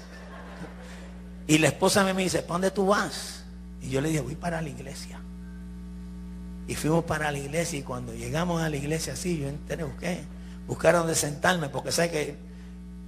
Y 1.47 1.59
la 1.59 1.69
esposa 1.69 2.05
me 2.05 2.15
dice, 2.15 2.43
¿para 2.43 2.53
dónde 2.53 2.71
tú 2.71 2.87
vas? 2.87 3.45
Y 3.83 3.91
yo 3.91 4.01
le 4.01 4.11
dije, 4.11 4.21
voy 4.21 4.37
para 4.37 4.63
la 4.63 4.69
iglesia. 4.69 5.19
Y 6.69 6.77
fuimos 6.77 7.05
para 7.05 7.33
la 7.33 7.39
iglesia 7.39 7.81
y 7.81 7.83
cuando 7.83 8.15
llegamos 8.15 8.63
a 8.63 8.69
la 8.69 8.77
iglesia 8.77 9.15
así, 9.15 9.39
yo 9.39 9.49
entré, 9.49 9.83
busqué, 9.83 10.23
buscar 10.69 10.95
dónde 10.95 11.17
sentarme, 11.17 11.69
porque 11.69 11.91
sé 11.91 12.09
que 12.09 12.37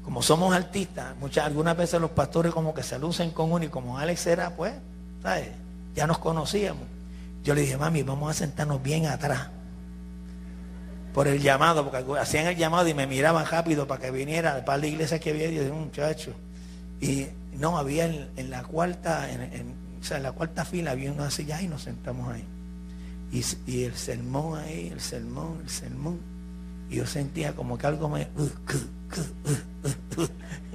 como 0.02 0.20
somos 0.20 0.52
artistas, 0.52 1.14
muchas, 1.20 1.46
algunas 1.46 1.76
veces 1.76 2.00
los 2.00 2.10
pastores 2.10 2.52
como 2.52 2.74
que 2.74 2.82
se 2.82 2.98
lucen 2.98 3.30
con 3.30 3.52
uno 3.52 3.64
y 3.64 3.68
como 3.68 3.98
Alex 3.98 4.26
era, 4.26 4.56
pues, 4.56 4.74
¿sabes? 5.22 5.50
Ya 5.94 6.08
nos 6.08 6.18
conocíamos. 6.18 6.82
Yo 7.44 7.54
le 7.54 7.60
dije, 7.60 7.76
mami, 7.76 8.02
vamos 8.02 8.30
a 8.30 8.34
sentarnos 8.34 8.82
bien 8.82 9.06
atrás 9.06 9.48
por 11.12 11.28
el 11.28 11.40
llamado, 11.40 11.84
porque 11.88 12.04
hacían 12.18 12.46
el 12.46 12.56
llamado 12.56 12.88
y 12.88 12.94
me 12.94 13.06
miraban 13.06 13.44
rápido 13.46 13.86
para 13.86 14.00
que 14.00 14.10
viniera 14.10 14.64
para 14.64 14.78
la 14.78 14.86
iglesia 14.86 15.18
que 15.18 15.30
había 15.30 15.50
de 15.50 15.70
un 15.70 15.82
muchacho. 15.84 16.32
Y 17.00 17.26
no, 17.58 17.76
había 17.76 18.06
en, 18.06 18.50
la 18.50 18.62
cuarta, 18.62 19.30
en, 19.30 19.74
o 20.00 20.04
sea, 20.04 20.16
en 20.16 20.22
la 20.22 20.32
cuarta 20.32 20.64
fila 20.64 20.92
había 20.92 21.12
una 21.12 21.30
silla 21.30 21.60
y 21.60 21.68
nos 21.68 21.82
sentamos 21.82 22.32
ahí. 22.32 22.44
Y, 23.66 23.82
el 23.84 23.94
sermón 23.94 24.58
ahí, 24.58 24.88
el 24.88 25.00
sermón, 25.00 25.60
el 25.62 25.70
sermón. 25.70 26.18
Y 26.90 26.96
yo 26.96 27.06
sentía 27.06 27.54
como 27.54 27.76
que 27.78 27.86
algo 27.86 28.08
me... 28.08 28.28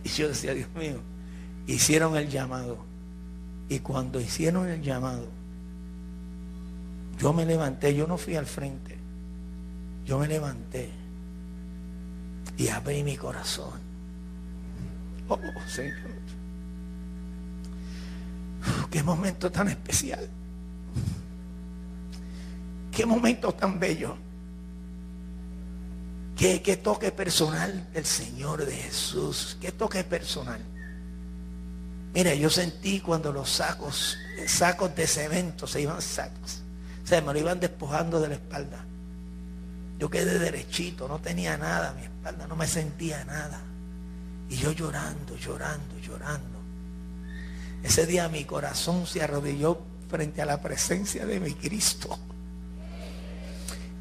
y 0.03 0.09
yo 0.09 0.27
decía, 0.27 0.53
Dios 0.53 0.69
mío, 0.75 0.99
hicieron 1.65 2.15
el 2.15 2.29
llamado. 2.29 2.77
Y 3.69 3.79
cuando 3.79 4.19
hicieron 4.19 4.67
el 4.67 4.81
llamado, 4.81 5.27
yo 7.19 7.33
me 7.33 7.45
levanté, 7.45 7.95
yo 7.95 8.07
no 8.07 8.17
fui 8.17 8.35
al 8.35 8.45
frente 8.45 8.96
yo 10.07 10.17
me 10.17 10.27
levanté 10.27 10.89
y 12.57 12.69
abrí 12.69 13.03
mi 13.03 13.17
corazón. 13.17 13.81
Oh, 15.27 15.37
Señor. 15.67 15.97
qué 18.89 19.03
momento 19.03 19.51
tan 19.51 19.67
especial. 19.67 20.29
Qué 22.89 23.05
momento 23.05 23.51
tan 23.51 23.77
bello. 23.77 24.15
Qué, 26.37 26.61
qué 26.61 26.77
toque 26.77 27.11
personal 27.11 27.91
del 27.91 28.05
Señor 28.05 28.65
de 28.65 28.75
Jesús. 28.75 29.57
Qué 29.59 29.73
toque 29.73 30.05
personal. 30.05 30.61
Mira, 32.13 32.33
yo 32.33 32.49
sentí 32.49 33.01
cuando 33.01 33.33
los 33.33 33.49
sacos, 33.49 34.17
sacos 34.47 34.95
de 34.95 35.05
cemento 35.05 35.67
se 35.67 35.81
iban 35.81 36.01
sacos. 36.01 36.61
Se 37.03 37.21
me 37.21 37.33
lo 37.33 37.39
iban 37.39 37.59
despojando 37.59 38.21
de 38.21 38.29
la 38.29 38.35
espalda. 38.35 38.86
Yo 39.97 40.09
quedé 40.09 40.37
derechito, 40.37 41.07
no 41.07 41.19
tenía 41.19 41.57
nada, 41.57 41.93
mi 41.93 42.03
espalda 42.03 42.47
no 42.47 42.55
me 42.55 42.67
sentía 42.67 43.23
nada. 43.25 43.61
Y 44.49 44.57
yo 44.57 44.71
llorando, 44.71 45.35
llorando, 45.37 45.97
llorando. 45.99 46.59
Ese 47.83 48.05
día 48.05 48.29
mi 48.29 48.45
corazón 48.45 49.07
se 49.07 49.21
arrodilló 49.21 49.81
frente 50.09 50.41
a 50.41 50.45
la 50.45 50.61
presencia 50.61 51.25
de 51.25 51.39
mi 51.39 51.53
Cristo. 51.53 52.17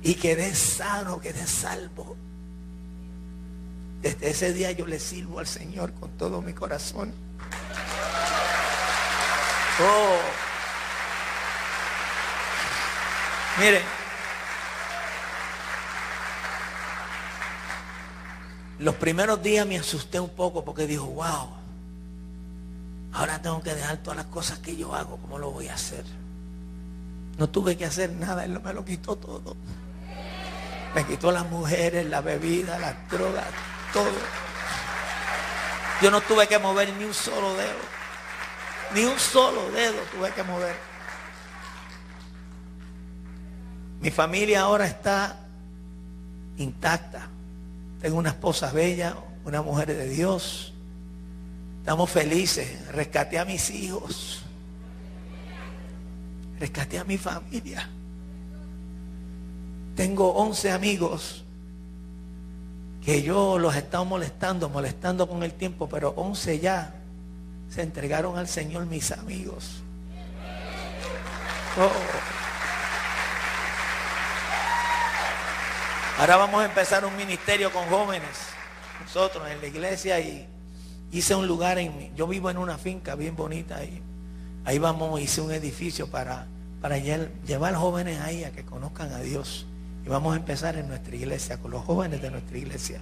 Y 0.02 0.14
quedé 0.14 0.54
sano, 0.54 1.20
quedé 1.20 1.46
salvo. 1.46 2.16
Desde 4.02 4.30
ese 4.30 4.52
día 4.52 4.70
yo 4.72 4.86
le 4.86 5.00
sirvo 5.00 5.38
al 5.38 5.46
Señor 5.46 5.92
con 5.94 6.10
todo 6.16 6.42
mi 6.42 6.52
corazón. 6.52 7.12
Oh. 9.80 10.18
Miren, 13.58 13.82
los 18.78 18.94
primeros 18.96 19.42
días 19.42 19.66
me 19.66 19.78
asusté 19.78 20.20
un 20.20 20.30
poco 20.30 20.64
porque 20.64 20.86
dijo, 20.86 21.06
wow, 21.06 21.48
ahora 23.12 23.40
tengo 23.40 23.62
que 23.62 23.74
dejar 23.74 23.98
todas 23.98 24.18
las 24.18 24.26
cosas 24.26 24.58
que 24.58 24.76
yo 24.76 24.94
hago, 24.94 25.16
¿cómo 25.18 25.38
lo 25.38 25.50
voy 25.50 25.68
a 25.68 25.74
hacer? 25.74 26.04
No 27.38 27.48
tuve 27.48 27.76
que 27.76 27.84
hacer 27.84 28.12
nada, 28.12 28.44
Él 28.44 28.60
me 28.60 28.72
lo 28.72 28.84
quitó 28.84 29.16
todo. 29.16 29.56
Me 30.94 31.04
quitó 31.04 31.30
las 31.30 31.48
mujeres, 31.50 32.06
la 32.06 32.22
bebida, 32.22 32.78
las 32.78 32.94
drogas, 33.10 33.44
todo. 33.92 34.10
Yo 36.00 36.10
no 36.10 36.20
tuve 36.22 36.46
que 36.46 36.58
mover 36.58 36.92
ni 36.94 37.04
un 37.04 37.14
solo 37.14 37.54
dedo. 37.54 37.96
Ni 38.94 39.04
un 39.04 39.18
solo 39.18 39.70
dedo 39.72 40.00
tuve 40.14 40.30
que 40.32 40.42
mover. 40.42 40.76
Mi 44.00 44.10
familia 44.10 44.62
ahora 44.62 44.86
está 44.86 45.36
intacta. 46.56 47.28
Tengo 48.00 48.18
una 48.18 48.30
esposa 48.30 48.72
bella, 48.72 49.16
una 49.44 49.62
mujer 49.62 49.88
de 49.88 50.08
Dios. 50.08 50.72
Estamos 51.80 52.10
felices. 52.10 52.86
Rescaté 52.88 53.38
a 53.38 53.44
mis 53.44 53.70
hijos. 53.70 54.42
Rescaté 56.58 56.98
a 56.98 57.04
mi 57.04 57.18
familia. 57.18 57.88
Tengo 59.94 60.34
11 60.34 60.72
amigos 60.72 61.44
que 63.04 63.22
yo 63.22 63.58
los 63.58 63.74
he 63.76 63.78
estado 63.78 64.04
molestando, 64.04 64.68
molestando 64.68 65.28
con 65.28 65.42
el 65.42 65.52
tiempo, 65.52 65.88
pero 65.88 66.10
11 66.16 66.58
ya 66.58 66.94
se 67.70 67.82
entregaron 67.82 68.36
al 68.36 68.48
Señor 68.48 68.86
mis 68.86 69.12
amigos. 69.12 69.82
Oh. 71.78 72.45
Ahora 76.18 76.38
vamos 76.38 76.62
a 76.62 76.64
empezar 76.64 77.04
un 77.04 77.14
ministerio 77.14 77.70
con 77.70 77.84
jóvenes, 77.88 78.30
nosotros 79.02 79.46
en 79.50 79.60
la 79.60 79.66
iglesia 79.66 80.18
y 80.18 80.46
hice 81.12 81.34
un 81.34 81.46
lugar 81.46 81.76
en 81.78 82.16
yo 82.16 82.26
vivo 82.26 82.48
en 82.48 82.56
una 82.56 82.78
finca 82.78 83.14
bien 83.16 83.36
bonita 83.36 83.76
ahí. 83.76 84.00
Ahí 84.64 84.78
vamos, 84.78 85.20
hice 85.20 85.42
un 85.42 85.52
edificio 85.52 86.10
para, 86.10 86.46
para 86.80 86.96
llevar 86.96 87.74
jóvenes 87.74 88.18
ahí 88.22 88.44
a 88.44 88.50
que 88.50 88.64
conozcan 88.64 89.12
a 89.12 89.18
Dios. 89.18 89.66
Y 90.06 90.08
vamos 90.08 90.32
a 90.32 90.38
empezar 90.38 90.76
en 90.76 90.88
nuestra 90.88 91.14
iglesia, 91.14 91.58
con 91.58 91.70
los 91.70 91.84
jóvenes 91.84 92.22
de 92.22 92.30
nuestra 92.30 92.56
iglesia. 92.56 92.98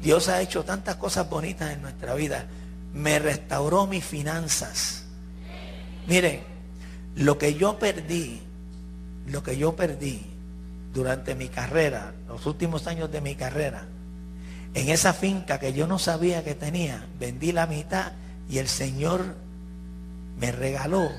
Dios 0.00 0.28
ha 0.28 0.40
hecho 0.40 0.64
tantas 0.64 0.94
cosas 0.96 1.28
bonitas 1.28 1.72
en 1.72 1.82
nuestra 1.82 2.14
vida. 2.14 2.46
Me 2.94 3.18
restauró 3.18 3.88
mis 3.88 4.04
finanzas. 4.04 5.06
Miren, 6.06 6.40
lo 7.16 7.36
que 7.36 7.54
yo 7.54 7.80
perdí, 7.80 8.40
lo 9.26 9.42
que 9.42 9.56
yo 9.56 9.74
perdí 9.74 10.31
durante 10.92 11.34
mi 11.34 11.48
carrera, 11.48 12.12
los 12.28 12.46
últimos 12.46 12.86
años 12.86 13.10
de 13.10 13.20
mi 13.20 13.34
carrera, 13.34 13.86
en 14.74 14.88
esa 14.88 15.12
finca 15.12 15.58
que 15.58 15.72
yo 15.72 15.86
no 15.86 15.98
sabía 15.98 16.44
que 16.44 16.54
tenía, 16.54 17.06
vendí 17.18 17.52
la 17.52 17.66
mitad 17.66 18.12
y 18.48 18.58
el 18.58 18.68
Señor 18.68 19.34
me 20.38 20.52
regaló 20.52 21.10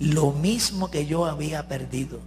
lo 0.00 0.32
mismo 0.32 0.90
que 0.90 1.06
yo 1.06 1.26
había 1.26 1.66
perdido. 1.68 2.20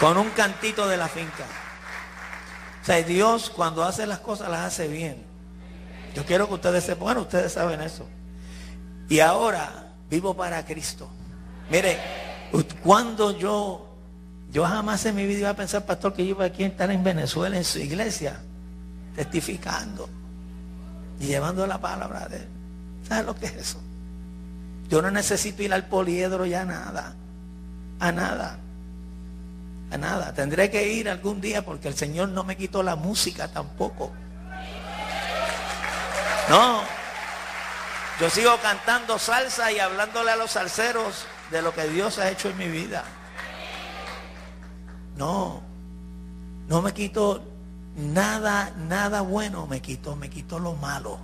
con 0.00 0.18
un 0.18 0.28
cantito 0.30 0.86
de 0.86 0.98
la 0.98 1.08
finca. 1.08 1.44
O 2.82 2.84
sea, 2.84 3.02
Dios 3.02 3.48
cuando 3.48 3.84
hace 3.84 4.06
las 4.06 4.18
cosas 4.18 4.50
las 4.50 4.60
hace 4.60 4.86
bien. 4.86 5.24
Yo 6.14 6.26
quiero 6.26 6.46
que 6.46 6.54
ustedes 6.54 6.84
sepan, 6.84 7.04
bueno, 7.04 7.20
ustedes 7.22 7.52
saben 7.52 7.80
eso. 7.80 8.06
Y 9.08 9.20
ahora 9.20 9.83
vivo 10.10 10.34
para 10.34 10.64
Cristo. 10.64 11.08
Mire, 11.70 11.98
cuando 12.82 13.36
yo, 13.36 13.88
yo 14.52 14.64
jamás 14.64 15.04
en 15.06 15.16
mi 15.16 15.26
vida 15.26 15.40
iba 15.40 15.50
a 15.50 15.56
pensar, 15.56 15.84
pastor, 15.86 16.14
que 16.14 16.24
yo 16.24 16.30
iba 16.30 16.44
aquí 16.44 16.64
a 16.64 16.68
estar 16.68 16.90
en 16.90 17.02
Venezuela, 17.02 17.56
en 17.56 17.64
su 17.64 17.78
iglesia, 17.78 18.40
testificando 19.16 20.08
y 21.20 21.26
llevando 21.26 21.66
la 21.66 21.80
palabra 21.80 22.28
de 22.28 22.38
él. 22.38 22.48
¿Sabes 23.08 23.26
lo 23.26 23.34
que 23.34 23.46
es 23.46 23.54
eso? 23.54 23.80
Yo 24.88 25.02
no 25.02 25.10
necesito 25.10 25.62
ir 25.62 25.72
al 25.72 25.86
poliedro 25.86 26.46
ya 26.46 26.64
nada, 26.64 27.14
a 28.00 28.12
nada 28.12 28.58
nada. 29.98 30.32
Tendré 30.32 30.70
que 30.70 30.92
ir 30.92 31.08
algún 31.08 31.40
día 31.40 31.64
porque 31.64 31.88
el 31.88 31.94
Señor 31.94 32.28
no 32.30 32.44
me 32.44 32.56
quitó 32.56 32.82
la 32.82 32.96
música 32.96 33.48
tampoco. 33.48 34.12
No. 36.48 37.03
Yo 38.20 38.30
sigo 38.30 38.56
cantando 38.62 39.18
salsa 39.18 39.72
y 39.72 39.78
hablándole 39.78 40.30
a 40.30 40.36
los 40.36 40.52
salseros 40.52 41.26
de 41.50 41.62
lo 41.62 41.74
que 41.74 41.88
Dios 41.88 42.18
ha 42.18 42.30
hecho 42.30 42.48
en 42.50 42.58
mi 42.58 42.68
vida. 42.68 43.04
No. 45.16 45.62
No 46.68 46.80
me 46.80 46.92
quitó 46.92 47.42
nada, 47.96 48.72
nada 48.88 49.20
bueno 49.20 49.66
me 49.66 49.82
quitó, 49.82 50.16
me 50.16 50.30
quitó 50.30 50.58
lo 50.58 50.74
malo 50.74 51.18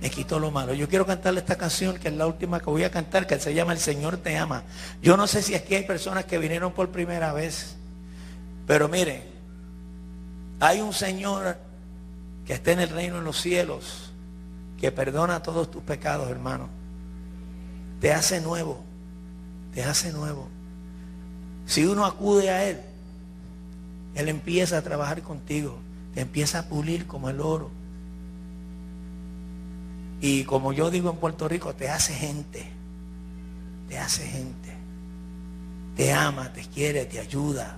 me 0.00 0.10
quitó 0.10 0.38
lo 0.38 0.50
malo. 0.50 0.74
Yo 0.74 0.88
quiero 0.88 1.06
cantarle 1.06 1.40
esta 1.40 1.56
canción, 1.56 1.98
que 1.98 2.08
es 2.08 2.14
la 2.14 2.26
última 2.26 2.60
que 2.60 2.66
voy 2.66 2.84
a 2.84 2.90
cantar, 2.90 3.26
que 3.26 3.38
se 3.38 3.54
llama 3.54 3.72
El 3.72 3.78
Señor 3.78 4.18
te 4.18 4.36
ama. 4.36 4.62
Yo 5.02 5.16
no 5.16 5.26
sé 5.26 5.42
si 5.42 5.54
aquí 5.54 5.74
hay 5.74 5.84
personas 5.84 6.24
que 6.24 6.38
vinieron 6.38 6.72
por 6.72 6.90
primera 6.90 7.32
vez, 7.32 7.76
pero 8.66 8.88
mire, 8.88 9.24
hay 10.60 10.80
un 10.80 10.92
Señor 10.92 11.56
que 12.44 12.54
está 12.54 12.72
en 12.72 12.80
el 12.80 12.90
reino 12.90 13.16
de 13.16 13.22
los 13.22 13.40
cielos, 13.40 14.05
que 14.78 14.92
perdona 14.92 15.42
todos 15.42 15.70
tus 15.70 15.82
pecados, 15.82 16.28
hermano. 16.30 16.68
Te 18.00 18.12
hace 18.12 18.40
nuevo, 18.40 18.80
te 19.74 19.84
hace 19.84 20.12
nuevo. 20.12 20.48
Si 21.66 21.84
uno 21.84 22.04
acude 22.04 22.50
a 22.50 22.64
Él, 22.64 22.80
Él 24.14 24.28
empieza 24.28 24.78
a 24.78 24.82
trabajar 24.82 25.22
contigo, 25.22 25.78
te 26.14 26.20
empieza 26.20 26.60
a 26.60 26.62
pulir 26.68 27.06
como 27.06 27.30
el 27.30 27.40
oro 27.40 27.70
y 30.20 30.44
como 30.44 30.72
yo 30.72 30.90
digo 30.90 31.10
en 31.10 31.16
Puerto 31.16 31.48
Rico, 31.48 31.74
te 31.74 31.88
hace 31.88 32.14
gente. 32.14 32.66
Te 33.88 33.98
hace 33.98 34.26
gente. 34.26 34.74
Te 35.96 36.12
ama, 36.12 36.52
te 36.52 36.62
quiere, 36.62 37.04
te 37.04 37.20
ayuda. 37.20 37.76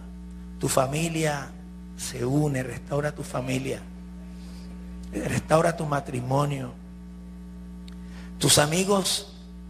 Tu 0.59 0.69
familia 0.69 1.51
se 1.97 2.25
une, 2.25 2.63
restaura 2.63 3.13
tu 3.13 3.23
familia. 3.23 3.81
Restaura 5.13 5.77
tu 5.77 5.85
matrimonio. 5.87 6.73
Tus 8.39 8.59
amigos, 8.59 9.27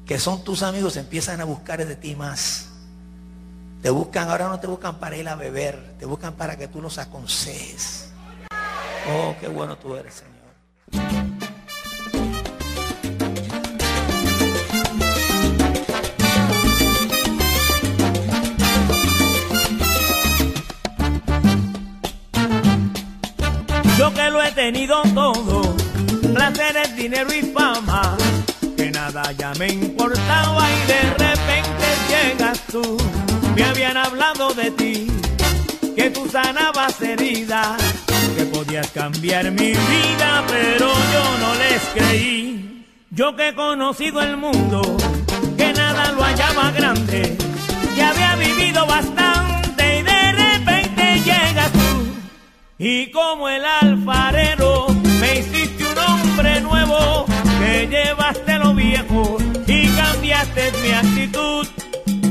que 0.07 0.19
son 0.19 0.45
tus 0.45 0.63
amigos, 0.63 0.97
empiezan 0.97 1.41
a 1.41 1.45
buscar 1.45 1.85
de 1.85 1.97
ti 1.97 2.15
más. 2.15 2.69
Te 3.83 3.91
buscan, 3.91 4.29
ahora 4.29 4.49
no 4.49 4.61
te 4.61 4.67
buscan 4.67 4.99
para 4.99 5.17
ir 5.17 5.29
a 5.29 5.37
beber, 5.37 5.95
te 5.99 6.05
buscan 6.05 6.35
para 6.35 6.57
que 6.57 6.69
tú 6.69 6.83
los 6.83 6.99
aconsejes. 6.99 8.11
Oh, 9.11 9.35
qué 9.41 9.49
bueno 9.49 9.77
tú 9.77 9.95
eres, 9.97 10.15
Señor. 10.15 10.39
que 24.15 24.31
lo 24.31 24.43
he 24.43 24.51
tenido 24.53 25.03
todo, 25.15 25.77
placeres, 26.33 26.97
dinero 26.97 27.33
y 27.33 27.43
fama, 27.53 28.17
ya 29.37 29.53
me 29.59 29.69
importaba 29.69 30.67
y 30.71 30.87
de 30.87 31.01
repente 31.11 31.87
llegas 32.09 32.61
tú. 32.71 32.97
Me 33.55 33.65
habían 33.65 33.97
hablado 33.97 34.53
de 34.53 34.71
ti, 34.71 35.07
que 35.97 36.11
tú 36.11 36.29
sanabas 36.29 37.01
heridas, 37.01 37.81
que 38.37 38.45
podías 38.45 38.91
cambiar 38.91 39.51
mi 39.51 39.73
vida, 39.73 40.45
pero 40.49 40.93
yo 40.93 41.39
no 41.41 41.55
les 41.55 41.83
creí. 41.95 42.85
Yo 43.11 43.35
que 43.35 43.49
he 43.49 43.55
conocido 43.55 44.21
el 44.21 44.37
mundo, 44.37 44.83
que 45.57 45.73
nada 45.73 46.13
lo 46.13 46.23
hallaba 46.23 46.71
grande, 46.71 47.37
que 47.95 48.03
había 48.03 48.37
vivido 48.37 48.87
bastante 48.87 50.01
y 50.01 50.03
de 50.03 50.33
repente 50.33 51.21
llegas 51.25 51.73
y 52.81 53.11
como 53.11 53.49
el 53.49 53.65
alfarero 53.65 54.87
me 55.19 55.41
hiciste 55.41 55.85
un 55.85 55.99
hombre 55.99 56.61
nuevo, 56.61 57.27
que 57.59 57.89
llevaste 57.89 58.48
lo 58.48 58.48
y 59.67 59.87
cambiaste 59.97 60.73
mi 60.83 60.91
actitud. 60.93 61.67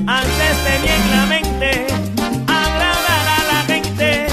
Antes 0.07 0.53
tenía 0.65 0.95
en 0.95 1.11
la 1.11 1.25
mente 1.27 1.87
agradar 2.47 3.27
a 3.37 3.53
la 3.53 3.61
gente. 3.67 4.27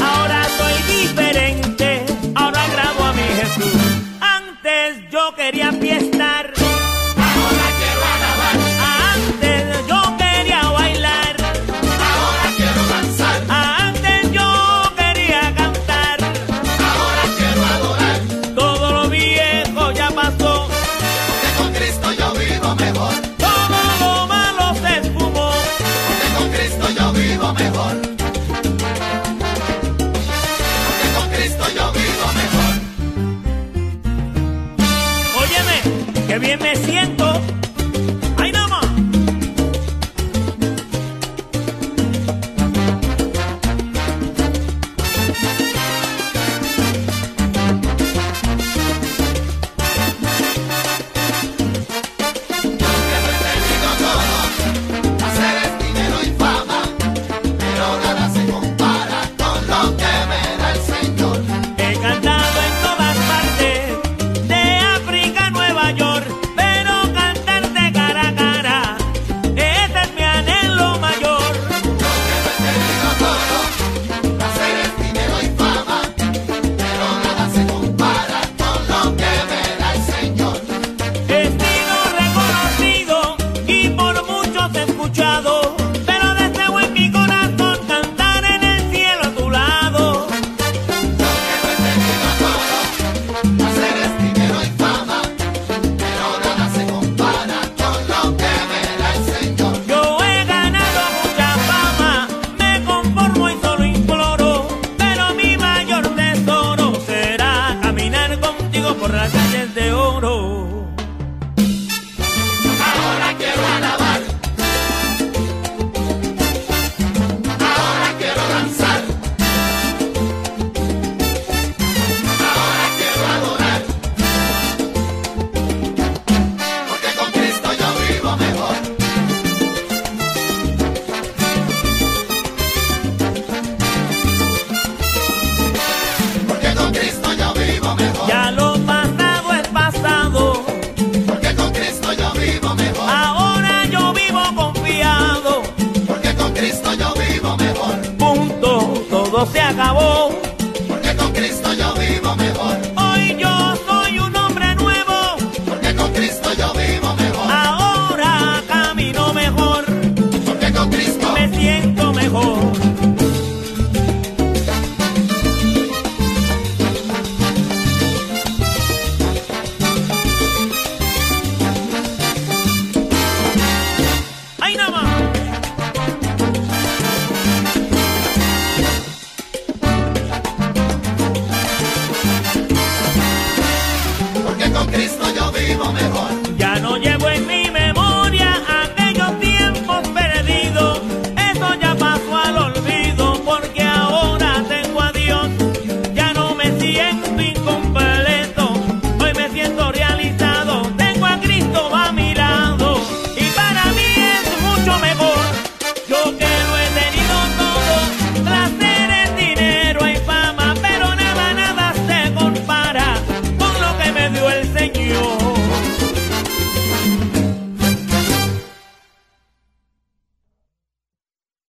Ahora 0.00 0.44
soy 0.56 0.96
diferente, 1.00 2.06
ahora 2.34 2.62
grabo 2.72 3.04
a 3.04 3.12
mi 3.12 3.22
Jesús. 3.40 3.82
Antes 4.20 5.10
yo 5.10 5.34
quería 5.36 5.72
fiesta. 5.72 6.17